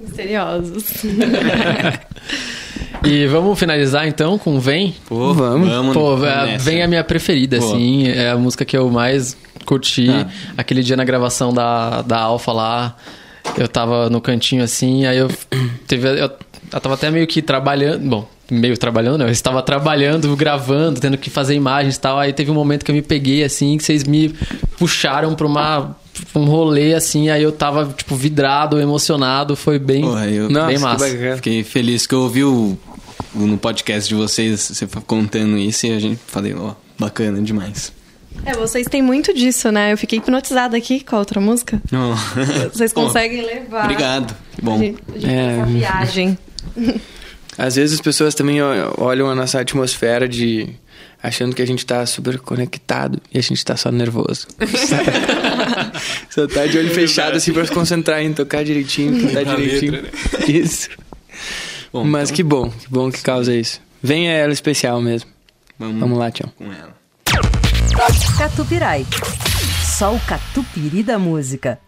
Misteriosos. 0.00 0.84
E 3.04 3.26
vamos 3.26 3.58
finalizar 3.58 4.06
então 4.06 4.36
com 4.38 4.60
Vem? 4.60 4.94
Pô, 5.08 5.32
Vamos. 5.32 5.68
vamos 5.68 5.94
Pô, 5.94 6.16
vamos 6.16 6.28
é, 6.28 6.46
nessa. 6.46 6.64
Vem 6.64 6.80
é 6.80 6.84
a 6.84 6.88
minha 6.88 7.02
preferida, 7.04 7.58
Pô. 7.58 7.64
assim. 7.66 8.08
É 8.08 8.30
a 8.30 8.36
música 8.36 8.64
que 8.64 8.76
eu 8.76 8.90
mais 8.90 9.36
curti. 9.64 10.08
Ah. 10.10 10.26
Aquele 10.56 10.82
dia 10.82 10.96
na 10.96 11.04
gravação 11.04 11.52
da, 11.52 12.02
da 12.02 12.18
Alfa 12.20 12.52
lá, 12.52 12.96
eu 13.56 13.66
tava 13.66 14.10
no 14.10 14.20
cantinho 14.20 14.62
assim, 14.62 15.06
aí 15.06 15.16
eu 15.16 15.30
teve. 15.86 16.08
Eu, 16.08 16.14
eu 16.14 16.80
tava 16.80 16.94
até 16.94 17.10
meio 17.10 17.26
que 17.26 17.40
trabalhando. 17.40 18.06
Bom, 18.06 18.28
meio 18.50 18.76
trabalhando, 18.76 19.18
não. 19.18 19.26
Eu 19.26 19.32
estava 19.32 19.62
trabalhando, 19.62 20.36
gravando, 20.36 21.00
tendo 21.00 21.16
que 21.16 21.30
fazer 21.30 21.54
imagens 21.54 21.96
e 21.96 22.00
tal. 22.00 22.18
Aí 22.18 22.32
teve 22.34 22.50
um 22.50 22.54
momento 22.54 22.84
que 22.84 22.90
eu 22.90 22.94
me 22.94 23.02
peguei 23.02 23.42
assim, 23.42 23.78
que 23.78 23.82
vocês 23.84 24.04
me 24.04 24.34
puxaram 24.78 25.34
pra 25.34 25.46
uma. 25.46 25.96
pra 26.32 26.40
Um 26.42 26.44
rolê 26.44 26.92
assim, 26.94 27.30
aí 27.30 27.42
eu 27.42 27.50
tava, 27.52 27.86
tipo, 27.96 28.14
vidrado, 28.14 28.78
emocionado, 28.78 29.56
foi 29.56 29.78
bem, 29.78 30.02
Porra, 30.02 30.26
eu- 30.28 30.50
Nossa, 30.50 30.66
bem 30.66 30.76
que 30.76 30.82
massa. 30.82 31.36
Fiquei 31.36 31.64
feliz 31.64 32.06
que 32.06 32.14
eu 32.14 32.20
ouvi 32.20 32.44
o- 32.44 32.76
no 33.34 33.56
podcast 33.58 34.08
de 34.08 34.14
vocês, 34.14 34.60
você 34.60 34.86
contando 35.06 35.56
isso 35.58 35.86
e 35.86 35.92
a 35.92 35.98
gente 35.98 36.20
falei, 36.26 36.54
ó, 36.54 36.74
bacana 36.98 37.40
demais. 37.40 37.92
É, 38.44 38.52
vocês 38.54 38.86
têm 38.86 39.02
muito 39.02 39.34
disso, 39.34 39.70
né? 39.72 39.92
Eu 39.92 39.98
fiquei 39.98 40.18
hipnotizada 40.18 40.76
aqui 40.76 41.00
com 41.04 41.16
a 41.16 41.18
outra 41.18 41.40
música. 41.40 41.82
Ó. 41.92 42.14
Vocês 42.72 42.92
conseguem 42.92 43.42
levar. 43.44 43.84
Obrigado. 43.84 44.34
Que 44.52 44.60
A 44.60 44.64
bom. 44.64 44.78
gente, 44.78 45.02
a 45.08 45.18
gente 45.18 45.30
É. 45.34 45.64
viagem. 45.66 46.38
Às 47.58 47.74
vezes 47.76 47.96
as 47.96 48.00
pessoas 48.00 48.34
também 48.34 48.58
olham 48.96 49.28
a 49.28 49.34
nossa 49.34 49.60
atmosfera 49.60 50.26
de 50.28 50.68
achando 51.22 51.54
que 51.54 51.60
a 51.60 51.66
gente 51.66 51.84
tá 51.84 52.06
super 52.06 52.38
conectado 52.38 53.20
e 53.34 53.38
a 53.38 53.42
gente 53.42 53.62
tá 53.62 53.76
só 53.76 53.90
nervoso. 53.90 54.46
só 56.30 56.46
tá 56.46 56.66
de 56.66 56.78
olho 56.78 56.94
fechado 56.94 57.36
assim 57.36 57.52
pra 57.52 57.66
se 57.66 57.72
concentrar 57.72 58.22
em 58.22 58.32
tocar 58.32 58.64
direitinho, 58.64 59.20
cantar 59.26 59.44
direitinho. 59.56 59.92
letra, 59.92 60.50
Isso. 60.50 60.88
Bom, 61.92 62.04
Mas 62.04 62.30
então, 62.30 62.36
que 62.36 62.42
bom, 62.42 62.70
que 62.70 62.88
bom 62.88 63.10
que 63.10 63.20
causa 63.22 63.54
isso. 63.54 63.80
Venha 64.02 64.32
ela 64.32 64.52
especial 64.52 65.00
mesmo. 65.00 65.28
vamos, 65.78 66.00
Vamos 66.00 66.18
lá, 66.18 66.30
Tião. 66.30 66.50
com 66.56 66.72
ela. 66.72 66.94
Catupirai. 68.38 69.06
Só 69.98 70.14
o 70.14 70.20
catupiry 70.20 71.02
da 71.02 71.18
música. 71.18 71.78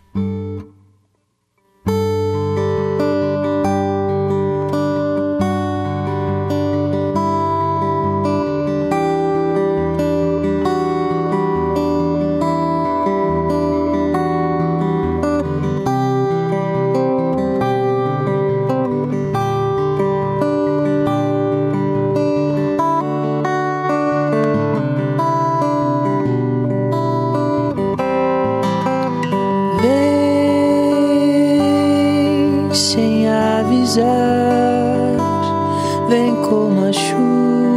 Vem 36.12 36.36
como 36.42 36.84
a 36.84 36.92
chuva 36.92 37.71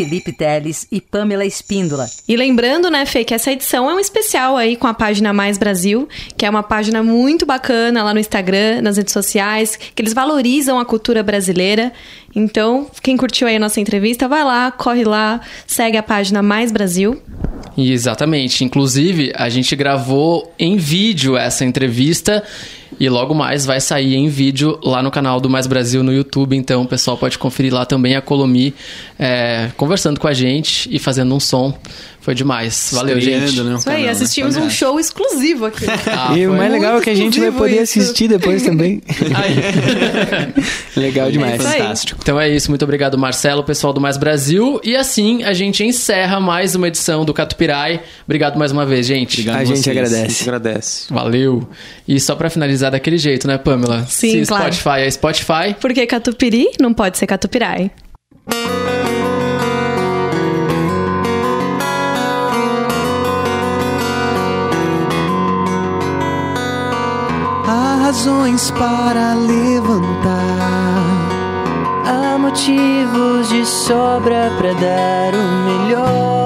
Felipe 0.00 0.32
Teles 0.32 0.86
e 0.90 0.98
Pamela 0.98 1.44
Espíndola. 1.44 2.08
E 2.26 2.34
lembrando, 2.34 2.90
né, 2.90 3.04
Fê, 3.04 3.22
que 3.22 3.34
essa 3.34 3.52
edição 3.52 3.90
é 3.90 3.94
um 3.94 4.00
especial 4.00 4.56
aí 4.56 4.74
com 4.74 4.86
a 4.86 4.94
página 4.94 5.30
Mais 5.30 5.58
Brasil, 5.58 6.08
que 6.38 6.46
é 6.46 6.48
uma 6.48 6.62
página 6.62 7.02
muito 7.02 7.44
bacana 7.44 8.02
lá 8.02 8.14
no 8.14 8.18
Instagram, 8.18 8.80
nas 8.80 8.96
redes 8.96 9.12
sociais, 9.12 9.78
que 9.94 10.00
eles 10.00 10.14
valorizam 10.14 10.78
a 10.78 10.86
cultura 10.86 11.22
brasileira. 11.22 11.92
Então, 12.34 12.90
quem 13.02 13.14
curtiu 13.14 13.46
aí 13.46 13.56
a 13.56 13.60
nossa 13.60 13.78
entrevista, 13.78 14.26
vai 14.26 14.42
lá, 14.42 14.70
corre 14.70 15.04
lá, 15.04 15.42
segue 15.66 15.98
a 15.98 16.02
página 16.02 16.42
Mais 16.42 16.72
Brasil. 16.72 17.20
Exatamente. 17.76 18.64
Inclusive, 18.64 19.32
a 19.36 19.50
gente 19.50 19.76
gravou 19.76 20.50
em 20.58 20.78
vídeo 20.78 21.36
essa 21.36 21.62
entrevista 21.62 22.42
e 22.98 23.08
logo 23.08 23.34
mais 23.34 23.64
vai 23.64 23.80
sair 23.80 24.14
em 24.16 24.28
vídeo 24.28 24.78
lá 24.82 25.02
no 25.02 25.10
canal 25.10 25.40
do 25.40 25.48
Mais 25.48 25.66
Brasil 25.66 26.02
no 26.02 26.12
YouTube. 26.12 26.56
Então, 26.56 26.82
o 26.82 26.86
pessoal 26.86 27.16
pode 27.16 27.38
conferir 27.38 27.72
lá 27.72 27.84
também 27.86 28.16
a 28.16 28.20
Colomi 28.20 28.74
é, 29.18 29.70
conversando 29.76 30.18
com 30.18 30.26
a 30.26 30.32
gente 30.32 30.88
e 30.92 30.98
fazendo 30.98 31.34
um 31.34 31.40
som. 31.40 31.76
Foi 32.22 32.34
demais. 32.34 32.90
Valeu, 32.92 33.16
Estreando, 33.18 33.46
gente. 33.46 33.60
né, 33.62 33.74
Isso 33.76 33.88
aí, 33.88 33.94
canal, 33.96 34.06
né? 34.06 34.10
assistimos 34.12 34.50
um 34.56 34.60
Fantástico. 34.60 34.78
show 34.86 35.00
exclusivo 35.00 35.66
aqui. 35.66 35.86
Ah, 36.06 36.36
e 36.36 36.46
o 36.46 36.52
mais 36.52 36.70
legal 36.70 36.98
é 36.98 37.00
que 37.00 37.08
a 37.08 37.14
gente 37.14 37.40
vai 37.40 37.50
poder 37.50 37.82
isso. 37.82 37.98
assistir 37.98 38.28
depois 38.28 38.62
também. 38.62 39.00
Aí. 39.34 39.56
legal 40.96 41.30
demais. 41.30 41.58
isso 41.60 41.68
aí. 41.68 41.78
Fantástico. 41.80 42.20
Então 42.22 42.38
é 42.40 42.48
isso, 42.50 42.70
muito 42.70 42.82
obrigado 42.82 43.16
Marcelo, 43.16 43.64
pessoal 43.64 43.92
do 43.92 44.00
Mais 44.00 44.16
Brasil. 44.18 44.80
E 44.84 44.94
assim 44.96 45.42
a 45.44 45.52
gente 45.54 45.82
encerra 45.84 46.38
mais 46.40 46.74
uma 46.74 46.88
edição 46.88 47.24
do 47.24 47.32
Catupirai. 47.32 48.00
Obrigado 48.26 48.58
mais 48.58 48.70
uma 48.72 48.84
vez, 48.84 49.06
gente. 49.06 49.40
Obrigado 49.40 49.60
A 49.60 49.64
gente 49.64 49.80
vocês. 49.80 49.96
agradece. 49.96 50.42
Agradece. 50.42 51.06
Valeu. 51.12 51.68
E 52.06 52.18
só 52.20 52.34
pra 52.34 52.50
finalizar 52.50 52.79
daquele 52.88 53.18
jeito, 53.18 53.46
né, 53.46 53.58
Pamela? 53.58 54.06
Sim, 54.08 54.44
Se 54.44 54.48
claro. 54.48 54.72
Spotify 54.72 55.00
é 55.00 55.10
Spotify. 55.10 55.76
Porque 55.80 56.06
catupiry 56.06 56.70
não 56.80 56.94
pode 56.94 57.18
ser 57.18 57.26
catupirai. 57.26 57.90
Há 67.66 67.98
razões 68.02 68.70
para 68.72 69.34
levantar. 69.34 70.50
Há 72.06 72.38
motivos 72.38 73.48
de 73.48 73.64
sobra 73.64 74.50
pra 74.58 74.72
dar 74.72 75.34
o 75.34 75.64
melhor 75.64 76.39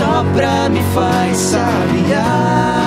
sopra 0.00 0.68
me 0.70 0.82
faz 0.94 1.36
sabiar. 1.36 2.80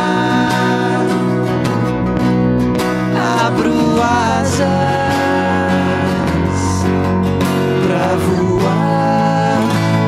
Abro 3.46 4.02
asas 4.02 4.64
pra 7.86 8.08
voar 8.26 9.62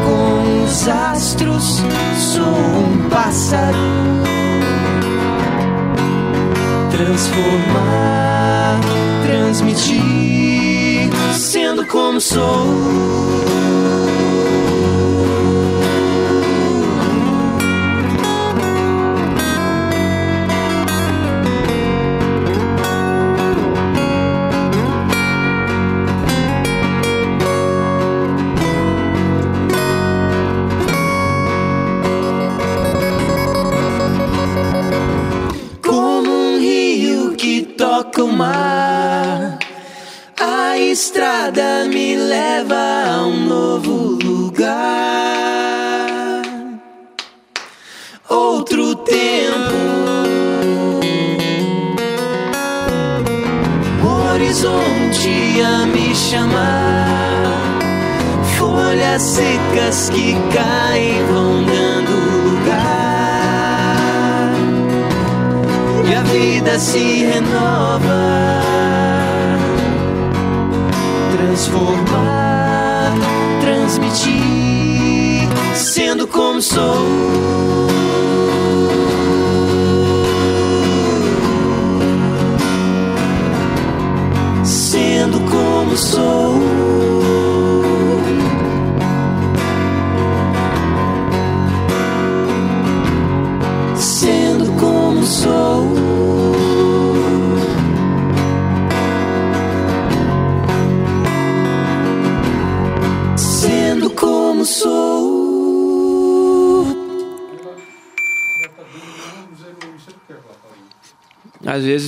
com 0.06 0.64
os 0.64 0.88
astros. 0.88 1.84
Sou 2.18 2.43
um 2.43 3.10
pássaro 3.10 3.78
transformar, 6.91 8.80
transmitir, 9.26 11.10
sendo 11.34 11.86
como 11.86 12.20
sou. 12.22 13.45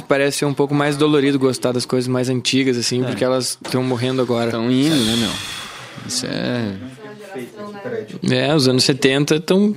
Parece 0.07 0.39
ser 0.39 0.45
um 0.45 0.53
pouco 0.53 0.73
mais 0.73 0.97
dolorido 0.97 1.37
gostar 1.37 1.71
das 1.71 1.85
coisas 1.85 2.07
mais 2.07 2.29
antigas, 2.29 2.77
assim, 2.77 3.03
porque 3.03 3.23
elas 3.23 3.57
estão 3.63 3.83
morrendo 3.83 4.21
agora. 4.21 4.45
Estão 4.47 4.71
indo, 4.71 4.95
né, 4.95 5.15
meu? 5.15 5.31
Isso 6.05 6.25
é. 6.25 6.75
É, 8.31 8.55
os 8.55 8.67
anos 8.67 8.83
70 8.83 9.35
estão. 9.35 9.75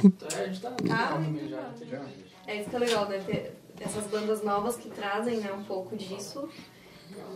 É 2.46 2.60
isso 2.60 2.70
que 2.70 2.76
é 2.76 2.78
legal, 2.78 3.08
né? 3.08 3.18
Ter 3.26 3.52
essas 3.80 4.06
bandas 4.06 4.44
novas 4.44 4.76
que 4.76 4.88
trazem 4.88 5.38
né, 5.38 5.50
um 5.56 5.62
pouco 5.64 5.96
disso. 5.96 6.48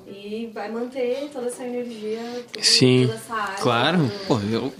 E 0.06 0.50
vai 0.52 0.70
manter 0.70 1.30
toda 1.32 1.46
essa 1.46 1.64
energia, 1.64 2.44
tudo, 2.52 2.64
Sim. 2.64 3.06
toda 3.06 3.18
essa 3.18 3.34
área. 3.34 3.54
Claro. 3.56 3.98
tudo. 3.98 4.26
Pô, 4.26 4.40
eu. 4.50 4.72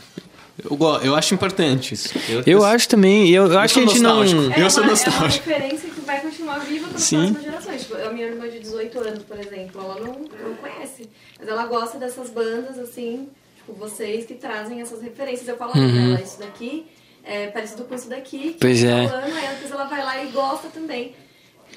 Eu, 0.62 0.78
eu 1.02 1.14
acho 1.16 1.34
importante 1.34 1.94
isso. 1.94 2.14
Eu 2.46 2.64
acho 2.64 2.88
também, 2.88 3.28
eu, 3.28 3.50
eu 3.50 3.58
acho 3.58 3.74
que 3.74 3.80
a 3.80 3.86
gente 3.86 3.98
não. 3.98 4.22
É 4.22 4.62
Eu 4.62 4.70
sou 4.70 4.84
nostálgico. 4.84 5.50
É 5.50 5.56
uma 5.56 5.58
referência 5.58 5.90
que 5.90 5.93
vai 6.04 6.20
continuar 6.20 6.58
viva 6.60 6.86
pelas 6.88 7.02
Sim. 7.02 7.16
próximas 7.16 7.44
gerações. 7.44 7.82
Tipo, 7.82 7.96
a 7.96 8.12
minha 8.12 8.26
irmã 8.26 8.48
de 8.48 8.58
18 8.60 8.98
anos, 9.00 9.22
por 9.24 9.38
exemplo, 9.38 9.80
ela 9.82 10.00
não, 10.00 10.12
não 10.14 10.56
conhece. 10.56 11.08
Mas 11.38 11.48
ela 11.48 11.66
gosta 11.66 11.98
dessas 11.98 12.30
bandas, 12.30 12.78
assim, 12.78 13.28
tipo, 13.56 13.72
vocês 13.72 14.24
que 14.26 14.34
trazem 14.34 14.80
essas 14.80 15.02
referências. 15.02 15.48
Eu 15.48 15.56
falo 15.56 15.72
pra 15.72 15.80
ela, 15.80 16.20
isso 16.20 16.38
daqui 16.38 16.86
é 17.24 17.46
parecido 17.48 17.84
com 17.84 17.94
isso 17.94 18.08
daqui. 18.08 18.38
Que 18.38 18.46
Uhum. 18.48 18.56
Pois 18.60 18.82
tá 18.82 18.88
é. 18.88 19.08
Falando, 19.08 19.36
aí 19.36 19.48
depois 19.48 19.70
ela 19.70 19.84
vai 19.84 20.04
lá 20.04 20.22
e 20.22 20.28
gosta 20.28 20.68
também. 20.68 21.14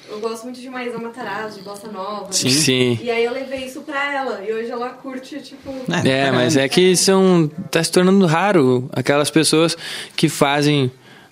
Eu 0.08 0.20
gosto 0.20 0.44
muito 0.44 0.60
de 0.60 0.68
Maísa 0.70 0.96
Matarazzo, 0.98 1.58
de 1.58 1.64
Bossa 1.64 1.88
Nova. 1.88 2.32
Sim. 2.32 2.50
Sim. 2.50 2.98
E 3.02 3.10
aí 3.10 3.24
eu 3.24 3.32
levei 3.32 3.64
isso 3.64 3.80
pra 3.82 4.14
ela. 4.14 4.42
E 4.42 4.52
hoje 4.52 4.70
ela 4.70 4.90
curte, 4.90 5.40
tipo... 5.40 5.70
É, 6.04 6.30
mas 6.30 6.56
é 6.56 6.68
que 6.68 6.96
são. 6.96 7.50
tá 7.70 7.82
se 7.82 7.90
tornando 7.90 8.24
raro 8.26 8.88
aquelas 8.92 9.30
pessoas 9.30 9.76
que 10.16 10.28
fazem 10.28 10.90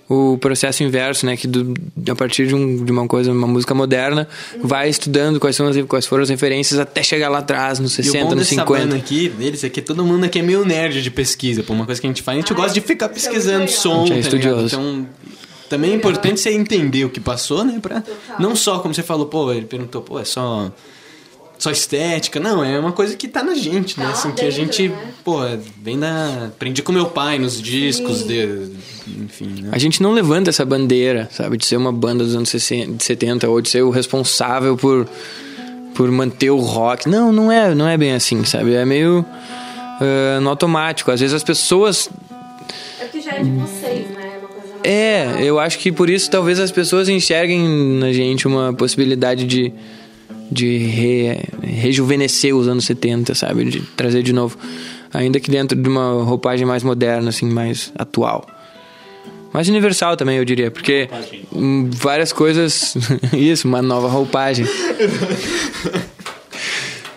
o 0.08 0.38
processo 0.38 0.82
inverso, 0.84 1.26
né? 1.26 1.36
Que 1.36 1.46
do- 1.46 1.74
a 2.10 2.14
partir 2.14 2.46
de, 2.46 2.54
um- 2.54 2.84
de 2.84 2.92
uma 2.92 3.06
coisa, 3.08 3.32
uma 3.32 3.46
música 3.46 3.74
moderna, 3.74 4.28
vai 4.62 4.88
estudando 4.88 5.40
quais, 5.40 5.56
são 5.56 5.66
as, 5.66 5.76
quais 5.82 6.06
foram 6.06 6.22
as 6.22 6.28
referências 6.28 6.78
até 6.78 7.02
chegar 7.02 7.28
lá 7.28 7.38
atrás, 7.38 7.78
nos 7.80 7.96
E 7.98 8.02
o 8.02 8.04
60, 8.04 8.24
bom 8.24 8.30
nos 8.34 8.38
dessa 8.48 8.60
50. 8.62 8.84
banda 8.84 8.96
aqui, 8.96 9.28
deles, 9.28 9.64
é 9.64 9.68
que 9.68 9.82
todo 9.82 10.04
mundo 10.04 10.24
aqui 10.24 10.38
é 10.38 10.42
meio 10.42 10.64
nerd 10.64 11.02
de 11.02 11.10
pesquisa. 11.10 11.62
Pô, 11.62 11.72
uma 11.72 11.84
coisa 11.86 12.00
que 12.00 12.06
a 12.06 12.10
gente 12.10 12.22
faz, 12.22 12.38
a 12.38 12.40
gente 12.40 12.54
gosta 12.54 12.72
de 12.74 12.80
ficar 12.80 13.06
é 13.06 13.08
pesquisando 13.08 13.58
muito 13.58 13.72
som, 13.72 14.02
legal. 14.04 14.04
A 14.04 14.06
gente 14.06 14.26
é 14.26 14.30
tá 14.30 14.36
ligado? 14.36 14.64
estudioso. 14.64 14.76
Então, 14.76 15.08
também 15.68 15.90
é 15.90 15.94
importante 15.94 16.38
você 16.40 16.50
entender 16.52 17.04
o 17.04 17.10
que 17.10 17.18
passou, 17.18 17.64
né? 17.64 17.78
Pra, 17.82 18.02
não 18.38 18.54
só, 18.54 18.78
como 18.78 18.94
você 18.94 19.02
falou, 19.02 19.26
pô, 19.26 19.52
ele 19.52 19.66
perguntou, 19.66 20.00
pô, 20.02 20.20
é 20.20 20.24
só... 20.24 20.70
Só 21.58 21.70
estética, 21.70 22.38
não, 22.38 22.62
é 22.62 22.78
uma 22.78 22.92
coisa 22.92 23.16
que 23.16 23.26
tá 23.26 23.42
na 23.42 23.54
gente, 23.54 23.98
né? 23.98 24.06
Tá 24.06 24.12
Assim, 24.12 24.28
lá 24.28 24.34
que 24.34 24.40
a 24.42 24.44
dentro, 24.44 24.62
gente, 24.62 24.88
né? 24.88 24.98
pô, 25.24 25.38
vem 25.82 25.98
da. 25.98 26.46
Aprendi 26.46 26.82
com 26.82 26.92
meu 26.92 27.06
pai 27.06 27.38
nos 27.38 27.60
discos, 27.60 28.26
de, 28.26 28.72
enfim, 29.18 29.62
né? 29.62 29.70
A 29.72 29.78
gente 29.78 30.02
não 30.02 30.12
levanta 30.12 30.50
essa 30.50 30.64
bandeira, 30.64 31.28
sabe? 31.32 31.56
De 31.56 31.64
ser 31.64 31.76
uma 31.76 31.92
banda 31.92 32.24
dos 32.24 32.34
anos 32.36 32.48
60, 32.50 32.92
de 32.92 33.02
70 33.04 33.48
ou 33.48 33.60
de 33.60 33.70
ser 33.70 33.82
o 33.82 33.90
responsável 33.90 34.76
por, 34.76 35.08
por 35.94 36.10
manter 36.10 36.50
o 36.50 36.58
rock. 36.58 37.08
Não, 37.08 37.32
não 37.32 37.50
é, 37.50 37.74
não 37.74 37.88
é 37.88 37.96
bem 37.96 38.12
assim, 38.12 38.44
sabe? 38.44 38.74
É 38.74 38.84
meio 38.84 39.24
ah, 40.00 40.38
no 40.40 40.50
automático. 40.50 41.10
Às 41.10 41.20
vezes 41.20 41.34
as 41.34 41.42
pessoas 41.44 42.10
É 43.00 43.04
porque 43.04 43.20
já 43.20 43.32
é 43.32 43.42
de 43.42 43.50
vocês, 43.50 44.10
né? 44.10 44.32
É 44.34 44.38
uma 44.38 44.48
coisa 44.48 44.72
mais... 44.74 44.80
É, 44.84 45.42
eu 45.42 45.58
acho 45.58 45.78
que 45.78 45.90
por 45.90 46.10
isso 46.10 46.30
talvez 46.30 46.60
as 46.60 46.70
pessoas 46.70 47.08
enxerguem 47.08 47.66
na 47.98 48.12
gente 48.12 48.46
uma 48.46 48.72
possibilidade 48.74 49.44
de, 49.44 49.72
de 50.50 50.78
re- 50.78 51.40
rejuvenescer 51.62 52.54
os 52.54 52.68
anos 52.68 52.84
70, 52.84 53.34
sabe? 53.34 53.64
De 53.64 53.80
trazer 53.80 54.22
de 54.22 54.32
novo. 54.32 54.56
Ainda 55.12 55.40
que 55.40 55.50
dentro 55.50 55.80
de 55.80 55.88
uma 55.88 56.22
roupagem 56.24 56.66
mais 56.66 56.82
moderna, 56.82 57.30
assim, 57.30 57.46
mais 57.46 57.92
atual. 57.96 58.46
Mais 59.52 59.68
universal 59.68 60.16
também, 60.16 60.36
eu 60.36 60.44
diria, 60.44 60.70
porque 60.70 61.08
hum, 61.54 61.88
várias 61.90 62.32
coisas. 62.32 62.94
isso, 63.32 63.66
uma 63.66 63.80
nova 63.80 64.08
roupagem. 64.08 64.66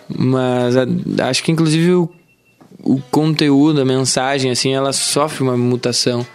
Mas 0.07 0.75
acho 1.21 1.43
que 1.43 1.51
inclusive 1.51 1.93
o, 1.93 2.09
o 2.83 2.99
conteúdo, 3.11 3.81
a 3.81 3.85
mensagem, 3.85 4.51
assim, 4.51 4.73
ela 4.73 4.91
sofre 4.93 5.43
uma 5.43 5.57
mutação 5.57 6.25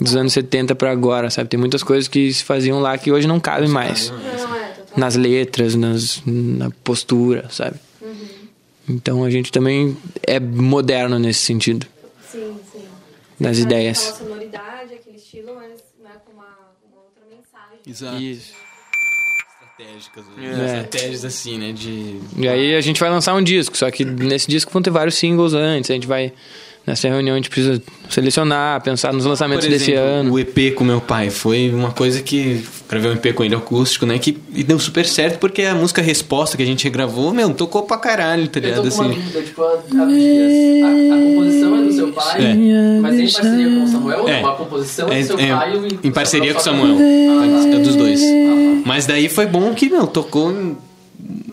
dos 0.00 0.16
anos 0.16 0.32
70 0.32 0.74
pra 0.74 0.90
agora, 0.90 1.28
sabe? 1.30 1.48
Tem 1.50 1.60
muitas 1.60 1.82
coisas 1.82 2.08
que 2.08 2.32
se 2.32 2.42
faziam 2.44 2.80
lá 2.80 2.96
que 2.96 3.12
hoje 3.12 3.26
não 3.26 3.38
cabem 3.38 3.68
mais. 3.68 4.10
Não. 4.10 4.59
Nas 4.96 5.14
letras, 5.16 5.74
nas, 5.74 6.20
na 6.26 6.70
postura, 6.84 7.48
sabe? 7.50 7.78
Então 8.88 9.22
a 9.22 9.30
gente 9.30 9.52
também 9.52 9.96
é 10.26 10.40
moderno 10.40 11.16
nesse 11.18 11.40
sentido, 11.40 11.86
Sim, 12.30 12.56
sim. 12.72 12.82
nas 13.38 13.58
ideias. 13.58 14.08
Aquela 14.14 14.18
sonoridade, 14.30 14.94
aquele 14.94 15.16
estilo, 15.16 15.54
mas 15.54 15.70
né, 16.02 16.10
com 16.24 16.32
uma, 16.32 16.56
uma 16.90 17.02
outra 17.02 17.22
mensagem. 17.30 17.78
Exato. 17.86 18.20
Isso. 18.20 18.52
Estratégicas, 19.78 20.24
É. 20.38 20.66
estratégias 20.66 21.24
assim, 21.24 21.58
né? 21.58 21.72
De. 21.72 22.20
E 22.36 22.48
aí 22.48 22.74
a 22.74 22.80
gente 22.80 22.98
vai 22.98 23.08
lançar 23.10 23.34
um 23.34 23.42
disco, 23.42 23.76
só 23.76 23.90
que 23.90 24.04
nesse 24.04 24.48
disco 24.48 24.72
vão 24.72 24.82
ter 24.82 24.90
vários 24.90 25.14
singles 25.14 25.54
antes. 25.54 25.90
A 25.90 25.94
gente 25.94 26.06
vai. 26.06 26.32
Nessa 26.90 27.06
reunião 27.08 27.34
a 27.34 27.36
gente 27.38 27.48
precisa 27.48 27.80
selecionar, 28.08 28.82
pensar 28.82 29.12
nos 29.12 29.24
lançamentos 29.24 29.64
Por 29.64 29.70
desse 29.70 29.92
exemplo, 29.92 30.08
ano. 30.10 30.32
O 30.32 30.38
EP 30.40 30.74
com 30.74 30.82
meu 30.82 31.00
pai 31.00 31.30
foi 31.30 31.70
uma 31.72 31.92
coisa 31.92 32.20
que. 32.20 32.64
Gravei 32.88 33.12
um 33.12 33.14
EP 33.14 33.32
com 33.32 33.44
ele 33.44 33.54
acústico, 33.54 34.04
né? 34.04 34.18
Que 34.18 34.36
e 34.52 34.64
deu 34.64 34.76
super 34.80 35.06
certo 35.06 35.38
porque 35.38 35.62
a 35.62 35.74
música 35.76 36.02
Resposta 36.02 36.56
que 36.56 36.62
a 36.64 36.66
gente 36.66 36.82
regravou, 36.82 37.32
meu, 37.32 37.54
tocou 37.54 37.84
pra 37.84 37.96
caralho, 37.96 38.48
tá 38.48 38.58
Eu 38.58 38.62
ligado? 38.64 38.90
tô 38.90 38.96
com 38.96 39.02
uma 39.02 39.10
Assim. 39.12 39.20
dúvida, 39.20 39.42
tipo, 39.42 39.62
a, 39.62 39.66
a, 39.66 39.70
a- 39.70 39.76
a 41.14 41.22
composição 41.22 41.76
é 41.78 41.82
do 41.82 41.92
seu 41.92 42.12
pai, 42.12 42.42
É. 42.44 43.00
mas 43.00 43.14
é 43.14 43.22
em 43.22 43.30
parceria 43.32 43.68
com 43.70 43.84
o 43.84 43.88
Samuel? 43.88 44.28
É. 44.28 44.40
Ou 44.40 44.48
a 44.48 44.56
composição 44.56 45.08
é, 45.08 45.18
É, 45.18 45.20
do 45.20 45.26
seu 45.28 45.38
é, 45.38 45.46
pai? 45.54 45.72
e 46.02 46.08
em 46.08 46.10
parceria 46.10 46.52
com 46.54 46.60
o 46.60 46.62
Samuel. 46.64 46.96
Ah, 46.98 47.76
É 47.76 47.78
dos 47.78 47.94
dois. 47.94 48.20
Ah, 48.20 48.82
Mas 48.84 49.06
daí 49.06 49.28
foi 49.28 49.46
bom 49.46 49.72
que, 49.74 49.88
meu, 49.88 50.08
tocou 50.08 50.76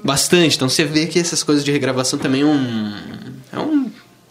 bastante. 0.03 0.55
Então 0.55 0.67
você 0.69 0.83
vê 0.83 1.05
que 1.05 1.19
essas 1.19 1.43
coisas 1.43 1.63
de 1.63 1.71
regravação 1.71 2.17
também 2.17 2.41
é 2.41 2.45
um. 2.45 2.93
É 3.53 3.59
um, 3.59 3.86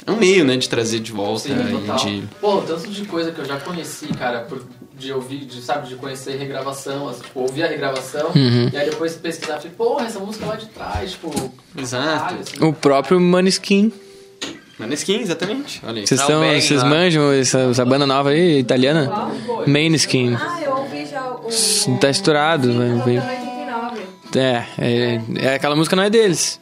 é 0.06 0.10
um 0.10 0.16
meio, 0.16 0.44
né, 0.44 0.56
de 0.56 0.68
trazer 0.68 1.00
de 1.00 1.10
volta 1.12 1.40
Sim, 1.48 1.56
total. 1.70 1.96
e 2.08 2.20
de. 2.20 2.26
Pô, 2.40 2.58
tanto 2.62 2.88
de 2.88 3.04
coisa 3.06 3.32
que 3.32 3.40
eu 3.40 3.44
já 3.44 3.58
conheci, 3.58 4.06
cara, 4.08 4.40
por, 4.40 4.62
de 4.96 5.12
ouvir, 5.12 5.44
de, 5.44 5.60
sabe, 5.60 5.88
de 5.88 5.96
conhecer 5.96 6.36
regravação, 6.36 7.08
assim, 7.08 7.22
tipo, 7.22 7.40
ouvir 7.40 7.64
a 7.64 7.66
regravação, 7.68 8.30
Uhum. 8.34 8.70
e 8.72 8.76
aí 8.76 8.88
depois 8.88 9.14
pesquisar, 9.14 9.58
tipo, 9.58 9.74
porra, 9.74 10.06
essa 10.06 10.18
música 10.20 10.46
lá 10.46 10.56
de 10.56 10.66
trás, 10.66 11.10
tipo, 11.12 11.52
Exato. 11.76 12.04
caralho, 12.20 12.40
assim. 12.40 12.64
O 12.64 12.72
próprio 12.72 13.20
Maneskin. 13.20 13.92
Maneskin, 14.78 15.20
exatamente. 15.20 15.80
Olha 15.86 16.00
aí. 16.02 16.06
Vocês 16.06 16.20
o 16.20 16.22
estão, 16.22 16.40
Bang 16.40 16.60
vocês 16.60 16.82
lá. 16.82 16.88
manjam 16.88 17.32
essa, 17.32 17.58
essa 17.60 17.84
banda 17.84 18.06
nova 18.06 18.28
aí, 18.30 18.58
italiana? 18.58 19.10
Maneskin. 19.66 20.34
Ah, 20.34 20.60
eu 20.62 20.76
ouvi 20.76 21.06
já 21.06 21.30
o... 21.30 21.98
Tá 21.98 22.10
estourado, 22.10 22.68
tá 22.68 22.74
tocando 22.74 23.04
89. 23.06 24.02
É, 24.36 24.66
é, 24.78 25.20
é, 25.36 25.54
aquela 25.54 25.74
música 25.74 25.96
não 25.96 26.02
é 26.02 26.10
deles. 26.10 26.60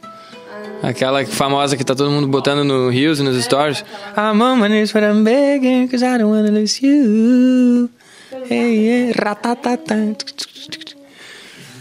Aquela 0.85 1.25
famosa 1.25 1.75
que 1.75 1.83
tá 1.83 1.95
todo 1.95 2.11
mundo 2.11 2.27
botando 2.27 2.63
no 2.63 2.89
Reels 2.89 3.19
e 3.19 3.23
nos 3.23 3.43
stories. 3.43 3.83
I'm 4.15 4.39
on 4.39 4.59
my 4.59 4.67
knees, 4.67 4.91
but 4.93 5.03
I'm 5.03 5.23
begging, 5.23 5.87
cause 5.87 6.03
I 6.03 6.19
don't 6.19 6.29
wanna 6.29 6.51
lose 6.51 6.79
you. 6.85 7.89
Hey, 8.47 9.07
yeah, 9.07 9.13
ratatata. 9.13 10.15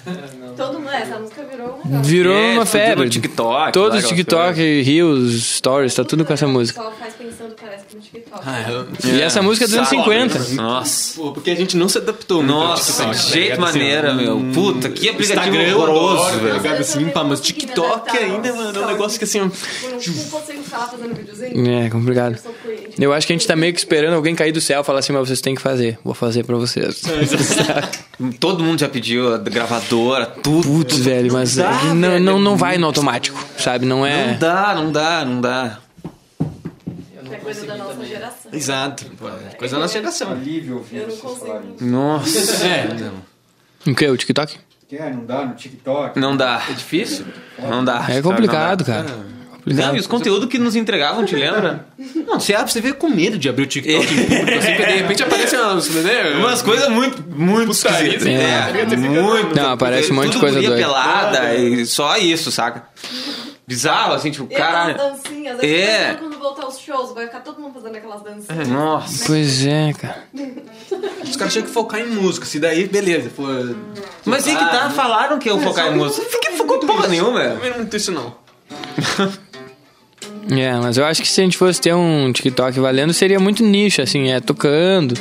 Todo 0.56 0.78
mundo, 0.78 0.90
essa 0.90 1.18
música 1.18 1.42
virou 1.50 1.80
um 1.84 1.88
negócio. 1.88 2.02
Virou 2.10 2.34
É, 2.36 2.52
uma 2.54 2.66
febre. 2.66 3.08
TikTok, 3.08 3.72
Todos 3.72 4.02
os 4.04 4.08
TikTok, 4.08 4.82
Reels, 4.82 5.42
Stories, 5.42 5.94
tá 5.94 6.04
tudo 6.04 6.24
com 6.24 6.32
essa 6.32 6.46
O 6.46 6.48
música. 6.50 6.78
pessoal 6.80 6.96
faz 6.98 7.14
pensando, 7.14 7.54
parece 7.60 7.84
que 7.86 7.96
no 7.96 8.02
TikTok. 8.02 8.42
Ah, 8.46 8.70
eu- 8.70 8.86
E 9.10 9.20
essa 9.20 9.42
música 9.42 9.64
é 9.64 9.68
dos 9.68 9.76
anos 9.76 9.88
Saco, 9.88 10.02
50. 10.02 10.38
Nossa. 10.54 11.20
Pô, 11.20 11.32
porque 11.32 11.50
a 11.50 11.56
gente 11.56 11.76
não 11.76 11.88
se 11.88 11.98
adaptou 11.98 12.42
Nossa, 12.42 13.04
tá 13.04 13.12
jeito? 13.12 13.52
Assim, 13.52 13.60
maneira, 13.60 14.14
meu. 14.14 14.36
um 14.36 14.52
Puta, 14.52 14.88
que 14.90 15.08
aplicativo 15.08 15.56
Instagram 15.56 15.62
eu 15.70 15.78
horroroso, 15.80 16.38
velho. 16.38 16.62
tá? 16.62 16.72
Assim, 16.74 17.08
pá, 17.08 17.24
mas 17.24 17.38
Eu 17.40 17.44
TikTok 17.46 18.16
ainda, 18.16 18.52
mano, 18.54 18.78
é 18.78 18.82
um 18.84 18.86
negócio 18.86 19.18
que 19.18 19.24
assim, 19.24 19.40
Tipo, 19.48 20.16
não, 20.16 20.24
não 20.24 20.30
consigo 20.30 20.62
ficar 20.62 20.78
lá 20.78 20.86
fazendo 20.88 21.14
videozinho. 21.16 21.70
É 21.84 21.90
complicado. 21.90 22.38
Eu. 22.44 23.04
Eu 23.04 23.12
acho 23.12 23.26
que 23.26 23.32
a 23.32 23.36
gente 23.36 23.46
tá 23.46 23.56
meio 23.56 23.72
que 23.72 23.78
esperando 23.80 24.14
alguém 24.14 24.34
cair 24.36 24.52
do 24.52 24.60
céu 24.60 24.82
e 24.82 24.84
falar 24.84 25.00
assim, 25.00 25.12
mas 25.12 25.26
vocês 25.26 25.40
têm 25.40 25.54
que 25.54 25.60
fazer. 25.60 25.98
Vou 26.04 26.14
fazer 26.14 26.44
pra 26.44 26.56
vocês. 26.56 27.02
Todo 28.38 28.62
mundo 28.62 28.78
já 28.78 28.88
pediu 28.88 29.34
a 29.34 29.38
gravadora, 29.94 30.26
tudo. 30.26 30.62
Putz, 30.68 30.98
velho, 30.98 31.32
mas 31.32 31.56
dá, 31.56 31.72
não, 31.94 32.00
velho, 32.10 32.24
não, 32.24 32.38
não 32.38 32.54
é 32.54 32.56
vai 32.56 32.78
no 32.78 32.86
automático, 32.86 33.38
sabe? 33.58 33.86
Não 33.86 34.04
é. 34.04 34.32
Não 34.32 34.38
dá, 34.38 34.74
não 34.74 34.92
dá, 34.92 35.24
não 35.24 35.40
dá. 35.40 35.78
É 37.30 37.36
coisa 37.36 37.66
da 37.66 37.76
nossa 37.76 38.04
geração. 38.04 38.52
Exato. 38.52 39.04
pô, 39.18 39.28
é 39.28 39.54
Coisa 39.56 39.76
da 39.76 39.82
nossa 39.82 39.94
geração. 39.98 40.32
Alívio 40.32 40.76
ouvir 40.76 40.96
Eu 40.98 41.02
não 41.02 41.08
vocês 41.10 41.20
consigo. 41.22 41.46
falarem 41.46 41.74
isso. 41.74 41.84
Nossa. 41.84 42.66
É, 42.66 42.94
não. 42.94 43.92
O 43.92 43.94
que? 43.96 44.08
O 44.08 44.16
TikTok? 44.16 44.58
Que 44.88 44.96
é, 44.96 45.10
não 45.10 45.24
dá 45.24 45.44
no 45.46 45.54
TikTok. 45.54 46.18
Não 46.18 46.36
dá. 46.36 46.62
É 46.68 46.72
difícil? 46.72 47.26
Não 47.58 47.84
dá. 47.84 48.06
É 48.08 48.20
complicado, 48.22 48.86
Não 48.86 48.94
dá. 48.96 49.02
cara. 49.04 49.33
Não, 49.66 49.72
Complicado. 49.72 49.96
e 49.96 50.00
os 50.00 50.06
conteúdos 50.06 50.48
que 50.48 50.58
nos 50.58 50.76
entregavam, 50.76 51.24
te 51.24 51.34
lembra? 51.34 51.86
Não, 52.26 52.38
você 52.38 52.54
abre, 52.54 52.70
você 52.70 52.80
vê 52.82 52.92
com 52.92 53.08
medo 53.08 53.38
de 53.38 53.48
abrir 53.48 53.62
o 53.62 53.66
TikTok 53.66 54.12
em 54.14 54.24
público, 54.26 54.58
assim, 54.58 54.74
porque 54.74 54.86
de 54.92 54.98
repente 54.98 55.22
aparece 55.22 55.56
umas, 55.56 55.88
né? 55.88 56.30
Umas 56.36 56.60
coisas 56.62 56.88
muito, 56.90 57.22
muito 57.30 57.72
esquisitas. 57.72 58.22
assim, 58.22 58.34
É, 58.34 58.72
né? 58.84 58.96
muito. 58.96 59.56
Não, 59.56 59.72
aparece 59.72 60.12
um 60.12 60.16
monte 60.16 60.26
de 60.26 60.32
Tudo 60.32 60.40
coisa 60.40 60.60
doida. 60.60 60.76
pelada 60.76 61.38
É. 61.54 61.58
e 61.60 61.86
só 61.86 62.16
isso, 62.18 62.52
saca? 62.52 62.84
Bizarro, 63.66 64.12
assim, 64.12 64.30
tipo, 64.30 64.46
E 64.52 64.54
caralho. 64.54 64.94
dancinhas, 64.94 65.58
É. 65.62 65.66
é. 66.10 66.14
quando 66.20 66.38
voltar 66.38 66.64
o 66.64 66.66
nos 66.66 66.78
shows, 66.78 67.14
vai 67.14 67.24
ficar 67.26 67.40
todo 67.40 67.58
mundo 67.58 67.72
fazendo 67.72 67.96
aquelas 67.96 68.22
dancinhas. 68.22 68.68
Nossa. 68.68 69.24
Pois 69.26 69.66
é, 69.66 69.94
cara. 69.94 70.24
Os 71.24 71.36
caras 71.36 71.52
tinham 71.54 71.64
que 71.66 71.72
focar 71.72 72.00
em 72.00 72.06
música. 72.08 72.44
Se 72.44 72.58
daí, 72.58 72.86
beleza. 72.86 73.30
For... 73.30 73.74
Mas 74.26 74.46
aí 74.46 74.54
que 74.54 74.64
tá, 74.66 74.90
falaram 74.90 75.38
que 75.38 75.48
eu 75.48 75.58
focar 75.58 75.86
em 75.90 75.96
música. 75.96 76.26
Fiquei 76.28 76.52
focou 76.56 76.78
porra 76.80 77.08
nenhuma. 77.08 77.42
Não 77.42 77.64
é 77.64 77.70
muito 77.78 77.96
isso, 77.96 78.12
não. 78.12 78.34
É, 80.50 80.72
mas 80.74 80.96
eu 80.98 81.04
acho 81.06 81.22
que 81.22 81.28
se 81.28 81.40
a 81.40 81.44
gente 81.44 81.56
fosse 81.56 81.80
ter 81.80 81.94
um 81.94 82.30
TikTok 82.32 82.78
valendo, 82.78 83.12
seria 83.14 83.40
muito 83.40 83.62
nicho, 83.64 84.02
assim, 84.02 84.30
é, 84.30 84.40
tocando. 84.40 85.14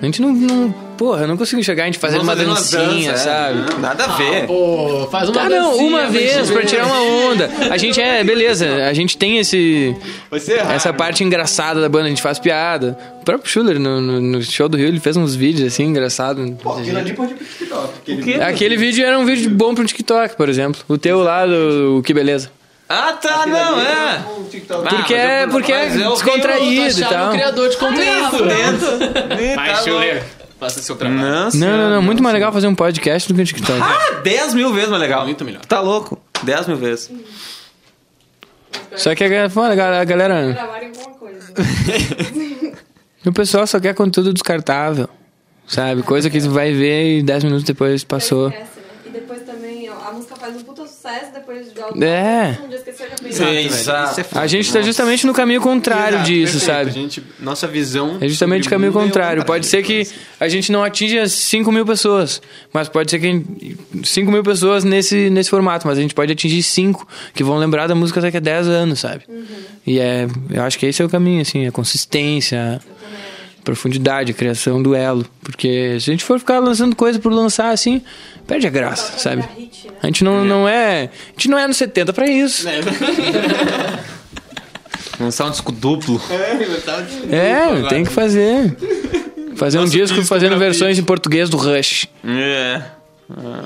A 0.00 0.04
gente 0.04 0.22
não. 0.22 0.32
não 0.32 0.72
porra, 0.96 1.22
eu 1.22 1.28
não 1.28 1.36
consigo 1.36 1.62
chegar 1.62 1.84
a 1.84 1.86
gente 1.86 1.98
fazendo 1.98 2.22
uma 2.22 2.34
Vamos 2.34 2.70
dancinha, 2.70 3.12
dança, 3.12 3.22
é. 3.22 3.24
sabe? 3.24 3.72
Não, 3.72 3.78
Nada 3.80 4.04
a 4.04 4.16
ver. 4.16 4.46
Pô, 4.46 5.08
faz 5.10 5.28
uma 5.28 5.40
Ah, 5.42 5.48
não, 5.48 5.70
dancinha 5.70 5.88
uma 5.88 5.98
pra 6.00 6.08
vez 6.08 6.50
pra 6.50 6.62
tirar 6.64 6.86
uma 6.86 7.02
onda. 7.02 7.50
A 7.70 7.76
gente 7.76 8.00
é, 8.00 8.22
beleza, 8.22 8.86
a 8.86 8.92
gente 8.92 9.16
tem 9.16 9.38
esse. 9.38 9.96
Essa 10.74 10.92
parte 10.92 11.24
engraçada 11.24 11.80
da 11.80 11.88
banda, 11.88 12.06
a 12.06 12.08
gente 12.08 12.22
faz 12.22 12.38
piada. 12.38 12.96
O 13.20 13.24
próprio 13.24 13.50
Schuller, 13.50 13.78
no, 13.80 14.00
no- 14.00 14.20
no 14.20 14.42
show 14.42 14.68
do 14.68 14.76
Rio, 14.76 14.86
ele 14.88 15.00
fez 15.00 15.16
uns 15.16 15.34
vídeos 15.34 15.66
assim, 15.72 15.84
engraçados. 15.84 16.44
Aquilo 16.78 16.98
ali 16.98 17.12
pode 17.12 17.32
ir 17.32 17.34
pro 17.36 17.46
TikTok. 17.46 17.92
Aquele 18.02 18.22
quê? 18.22 18.34
Aquele 18.40 18.76
vídeo 18.76 19.04
era 19.04 19.18
um 19.18 19.24
vídeo 19.24 19.50
bom 19.50 19.74
pro 19.74 19.84
TikTok, 19.84 20.36
por 20.36 20.48
exemplo. 20.48 20.80
O 20.88 20.96
teu 20.96 21.18
lá 21.22 21.44
do 21.46 22.00
Que 22.04 22.14
Beleza. 22.14 22.50
Ah, 22.88 23.12
tá, 23.12 23.44
não, 23.46 23.78
é. 23.80 24.24
TikTok. 24.50 24.88
Porque 24.88 25.14
é, 25.14 25.46
porque 25.46 25.72
é 25.72 25.88
mas 25.90 26.00
eu 26.00 26.12
descontraído 26.12 26.82
e 26.82 26.86
Achava 26.86 27.14
tal. 27.14 27.28
o 27.28 27.32
criador 27.32 27.68
de 27.68 27.76
conteúdo. 27.76 28.48
Tá 29.54 29.74
Schuller. 29.82 30.24
Faça 30.58 30.80
seu 30.80 30.96
trabalho. 30.96 31.20
Não, 31.20 31.44
Não, 31.44 31.50
senhora, 31.50 31.76
não, 31.76 31.90
não. 31.96 32.02
Muito 32.02 32.22
mais 32.22 32.32
legal 32.34 32.52
fazer 32.52 32.66
um 32.66 32.74
podcast 32.74 33.28
do 33.28 33.36
que 33.36 33.42
um 33.42 33.44
TikTok. 33.44 33.78
Ah, 33.80 34.20
10 34.22 34.54
mil 34.54 34.72
vezes 34.72 34.88
mais 34.88 35.00
legal. 35.02 35.24
Muito 35.24 35.44
melhor. 35.44 35.64
Tá 35.66 35.80
louco? 35.80 36.18
10 36.42 36.66
mil 36.68 36.76
vezes. 36.78 37.10
Só 38.96 39.14
que 39.14 39.22
a, 39.24 39.48
pô, 39.50 39.60
a 39.62 39.74
ga- 39.74 40.00
a 40.00 40.04
galera. 40.04 40.52
Gravarem 40.52 40.88
alguma 40.88 41.16
coisa. 41.16 41.52
O 43.26 43.32
pessoal 43.32 43.66
só 43.66 43.78
quer 43.78 43.94
conteúdo 43.94 44.32
descartável. 44.32 45.08
Sabe? 45.66 46.02
Coisa 46.02 46.30
que 46.30 46.38
vai 46.40 46.72
ver 46.72 47.18
e 47.18 47.22
10 47.22 47.44
minutos 47.44 47.64
depois 47.64 48.02
passou. 48.02 48.48
Esquece, 48.48 48.64
né? 48.80 48.86
E 49.04 49.08
depois 49.10 49.42
também, 49.42 49.90
ó, 49.90 50.08
a 50.08 50.12
música 50.12 50.34
faz 50.36 50.54
sucesso, 51.08 51.32
depois 51.32 51.66
É. 52.02 52.58
um 52.62 52.70
já 52.70 52.78
fez. 52.78 53.34
Sim, 53.36 53.56
exato. 53.66 54.38
A 54.38 54.46
gente 54.46 54.72
tá 54.72 54.80
justamente 54.82 55.26
no 55.26 55.32
caminho 55.32 55.60
contrário 55.60 56.16
Exato, 56.16 56.26
disso, 56.30 56.52
perfeito. 56.58 56.66
sabe? 56.66 56.90
A 56.90 56.92
gente, 56.92 57.22
nossa 57.40 57.66
visão. 57.66 58.18
É 58.20 58.28
justamente 58.28 58.66
o 58.66 58.70
caminho 58.70 58.90
é 58.90 58.92
contrário. 58.92 59.44
Pode 59.44 59.66
ser 59.66 59.82
que 59.82 60.06
a 60.38 60.48
gente 60.48 60.70
não 60.70 60.82
atinja 60.84 61.26
5 61.26 61.70
mil 61.72 61.84
pessoas, 61.86 62.40
mas 62.72 62.88
pode 62.88 63.10
ser 63.10 63.18
que 63.18 63.76
5 64.04 64.30
mil 64.30 64.42
pessoas 64.42 64.84
nesse, 64.84 65.30
nesse 65.30 65.50
formato, 65.50 65.86
mas 65.86 65.98
a 65.98 66.00
gente 66.00 66.14
pode 66.14 66.32
atingir 66.32 66.62
5 66.62 67.06
que 67.34 67.42
vão 67.42 67.56
lembrar 67.56 67.86
da 67.86 67.94
música 67.94 68.20
daqui 68.20 68.36
a 68.36 68.40
10 68.40 68.68
anos, 68.68 69.00
sabe? 69.00 69.24
E 69.86 69.98
é, 69.98 70.26
eu 70.50 70.62
acho 70.62 70.78
que 70.78 70.86
esse 70.86 71.00
é 71.00 71.04
o 71.04 71.08
caminho, 71.08 71.40
assim, 71.40 71.66
a 71.66 71.72
consistência, 71.72 72.80
a 72.80 72.98
profundidade, 73.68 74.32
a 74.32 74.34
criação 74.34 74.82
do 74.82 74.94
elo. 74.94 75.26
Porque 75.42 75.98
se 76.00 76.08
a 76.08 76.12
gente 76.12 76.24
for 76.24 76.38
ficar 76.38 76.58
lançando 76.58 76.96
coisa 76.96 77.18
por 77.18 77.30
lançar 77.30 77.68
assim, 77.68 78.00
perde 78.46 78.66
a 78.66 78.70
graça, 78.70 79.18
sabe? 79.18 79.44
A 80.02 80.06
gente 80.06 80.24
não, 80.24 80.42
não 80.42 80.66
é. 80.66 81.10
A 81.28 81.32
gente 81.32 81.50
não 81.50 81.58
é 81.58 81.66
nos 81.68 81.76
70 81.76 82.14
pra 82.14 82.26
isso. 82.26 82.66
Lançar 85.20 85.46
um 85.46 85.50
disco 85.50 85.72
duplo. 85.72 86.22
É, 87.30 87.88
tem 87.88 88.04
que 88.04 88.10
fazer. 88.10 88.76
Fazer 89.56 89.80
um 89.80 89.84
disco 89.84 90.14
disco 90.14 90.24
fazendo 90.24 90.56
versões 90.56 90.96
em 90.96 91.02
português 91.02 91.50
do 91.50 91.56
Rush. 91.56 92.06
É. 92.24 92.82
Ah. 93.36 93.64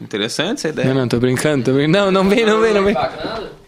Interessante 0.00 0.60
essa 0.60 0.68
ideia. 0.70 0.88
Não, 0.88 0.94
não, 1.02 1.08
tô 1.08 1.18
brincando, 1.20 1.62
tô 1.62 1.74
brincando. 1.74 1.98
Não, 1.98 2.10
não 2.10 2.28
vem, 2.28 2.46
não 2.46 2.60
vem, 2.60 2.72
não 2.72 2.84
vem. 2.84 2.94
Não, 2.94 3.63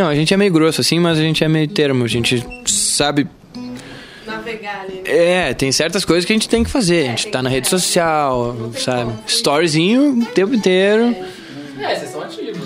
a 0.00 0.14
gente 0.14 0.32
é 0.32 0.36
meio 0.36 0.52
grosso 0.52 0.80
assim, 0.80 0.98
mas 0.98 1.18
a 1.18 1.22
gente 1.22 1.42
é 1.44 1.48
meio 1.48 1.68
termo. 1.68 2.04
A 2.04 2.08
gente 2.08 2.44
sabe. 2.66 3.28
Navegar 4.26 4.82
ali. 4.82 5.02
né? 5.02 5.48
É, 5.50 5.54
tem 5.54 5.70
certas 5.72 6.04
coisas 6.04 6.24
que 6.24 6.32
a 6.32 6.36
gente 6.36 6.48
tem 6.48 6.62
que 6.64 6.70
fazer. 6.70 7.06
A 7.06 7.10
gente 7.10 7.28
tá 7.28 7.42
na 7.42 7.50
rede 7.50 7.68
social, 7.68 8.56
sabe? 8.78 9.12
Storyzinho 9.26 10.20
o 10.20 10.26
tempo 10.26 10.54
inteiro. 10.54 11.14
É, 11.80 11.96
vocês 11.96 12.10
são 12.10 12.22
ativos. 12.22 12.62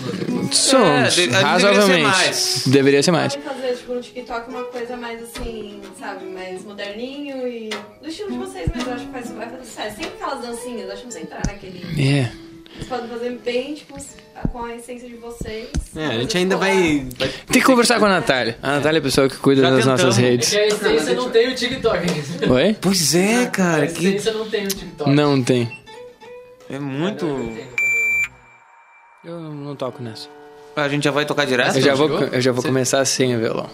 Somos, 0.52 1.18
É, 1.18 1.26
razoavelmente. 1.30 1.88
deveria 1.88 2.02
ser 2.02 2.02
mais. 2.02 2.62
Deveria 2.66 3.02
ser 3.02 3.10
mais. 3.10 3.36
Podem 3.36 3.48
fazer, 3.62 3.74
tipo, 3.76 3.94
no 3.94 4.00
TikTok 4.00 4.50
uma 4.50 4.62
coisa 4.64 4.96
mais 4.96 5.22
assim, 5.22 5.80
sabe, 5.98 6.26
mais 6.26 6.62
moderninho 6.64 7.48
e 7.48 7.70
do 8.02 8.08
estilo 8.08 8.30
de 8.32 8.38
vocês 8.38 8.68
mesmo. 8.72 8.90
Eu 8.90 8.94
acho 8.94 9.06
que 9.06 9.12
faz, 9.12 9.30
vai 9.32 9.48
fazer 9.48 9.64
sucesso. 9.64 9.96
Sempre 9.96 10.12
aquelas 10.22 10.40
dancinhas, 10.46 10.90
acho 10.90 10.98
que 10.98 11.04
não 11.04 11.10
sei 11.10 11.22
entrar 11.22 11.42
naquele. 11.46 11.82
É. 12.00 12.30
Vocês 12.76 12.88
podem 12.88 13.08
fazer 13.08 13.30
bem, 13.44 13.74
tipo, 13.74 13.96
com 14.52 14.64
a 14.64 14.74
essência 14.74 15.08
de 15.08 15.16
vocês. 15.16 15.68
É, 15.96 16.06
a 16.06 16.12
gente 16.18 16.36
ainda 16.36 16.56
vai. 16.56 17.06
vai- 17.18 17.28
Tem 17.28 17.60
que 17.60 17.62
conversar 17.62 17.98
com 17.98 18.04
a 18.06 18.08
Natália. 18.08 18.58
A 18.62 18.72
Natália 18.76 18.98
é 18.98 19.00
a 19.00 19.02
pessoa 19.02 19.28
que 19.28 19.36
cuida 19.36 19.62
Já 19.62 19.70
das 19.70 19.78
tentamos. 19.80 20.02
nossas 20.04 20.18
É 20.18 20.22
redes. 20.22 20.50
que 20.50 20.56
a 20.58 20.66
essência 20.66 21.14
não 21.14 21.30
tem 21.30 21.48
o 21.48 21.54
TikTok. 21.54 21.98
Oi? 22.50 22.76
Pois 22.80 23.14
é, 23.14 23.42
A 23.44 23.46
cara. 23.50 23.86
Que 23.86 24.06
essência 24.08 24.32
não 24.32 24.48
tem 24.48 24.64
o 24.64 24.68
TikTok. 24.68 25.10
Não 25.10 25.42
tem. 25.42 25.70
é 26.70 26.78
muito. 26.78 27.26
Eu 29.24 29.40
não 29.40 29.74
toco 29.74 30.02
nessa. 30.02 30.28
A 30.76 30.88
gente 30.88 31.04
já 31.04 31.10
vai 31.10 31.24
tocar 31.24 31.46
direto? 31.46 31.76
Eu 31.76 31.82
já 31.82 31.94
vou, 31.94 32.08
eu 32.10 32.40
já 32.40 32.52
vou 32.52 32.60
Você- 32.62 32.68
começar 32.68 33.04
sem 33.04 33.34
o 33.34 33.38
violão. 33.40 33.68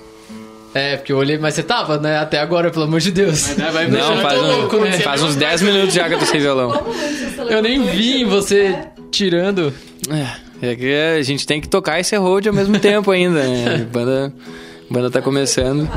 É, 0.75 0.97
porque 0.97 1.13
eu 1.13 1.19
olhei, 1.19 1.37
mas 1.37 1.53
você 1.53 1.63
tava, 1.63 1.99
né? 1.99 2.17
Até 2.17 2.39
agora, 2.39 2.71
pelo 2.71 2.85
amor 2.87 2.99
de 3.01 3.11
Deus. 3.11 3.49
vai 3.73 3.89
Não, 3.89 4.23
faz, 4.23 4.41
um- 4.41 4.47
louco, 4.61 4.77
né? 4.79 4.93
faz 5.01 5.23
uns 5.23 5.37
10 5.37 5.61
minutos 5.61 5.93
já 5.93 6.09
que 6.09 6.15
eu 6.15 6.19
tô 6.19 6.25
sem 6.25 6.41
violão. 6.41 6.73
Eu 7.51 7.61
nem 7.61 7.83
vi 7.83 8.23
isso? 8.23 8.31
você 8.31 8.75
tirando. 9.13 9.73
É, 10.61 10.71
é 10.71 10.77
que 10.77 10.95
a 10.95 11.23
gente 11.23 11.47
tem 11.47 11.61
que 11.61 11.69
tocar 11.69 12.01
esse 12.01 12.17
road 12.17 12.49
ao 12.49 12.55
mesmo 12.55 12.79
tempo 12.81 13.11
ainda, 13.11 13.47
né? 13.47 13.83
A 13.83 13.85
banda, 13.85 14.35
a 14.91 14.93
banda 14.93 15.11
tá 15.11 15.23
começando. 15.23 15.89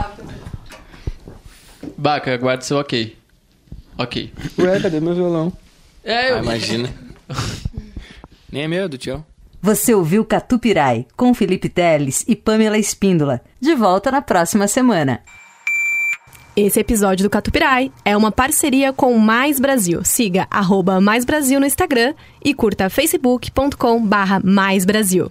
Baca, 1.97 2.35
guarda 2.37 2.63
seu 2.63 2.77
ok. 2.77 3.15
Ok. 3.97 4.31
Ué, 4.59 4.79
cadê 4.79 4.99
meu 4.99 5.15
violão? 5.15 5.53
É, 6.03 6.31
eu... 6.31 6.35
Ah, 6.35 6.39
imagina. 6.39 6.93
Nem 8.51 8.63
é 8.63 8.67
meu, 8.67 8.87
do 8.87 8.97
tio. 8.97 9.25
Você 9.61 9.95
ouviu 9.95 10.23
Catupirai 10.23 11.07
com 11.17 11.33
Felipe 11.33 11.69
Teles 11.69 12.23
e 12.27 12.35
Pamela 12.35 12.77
Espíndola. 12.77 13.41
De 13.59 13.73
volta 13.73 14.11
na 14.11 14.21
próxima 14.21 14.67
semana. 14.67 15.21
Esse 16.55 16.79
episódio 16.79 17.25
do 17.25 17.29
Catupirai 17.29 17.91
é 18.05 18.15
uma 18.15 18.31
parceria 18.31 18.93
com 18.93 19.17
Mais 19.17 19.59
Brasil. 19.59 20.05
Siga 20.05 20.47
arroba 20.49 21.01
Mais 21.01 21.25
Brasil 21.25 21.59
no 21.59 21.65
Instagram 21.65 22.13
e 22.41 22.53
curta 22.53 22.89
facebook.com 22.89 24.05
barra 24.05 24.39
Mais 24.41 24.85
Brasil. 24.85 25.29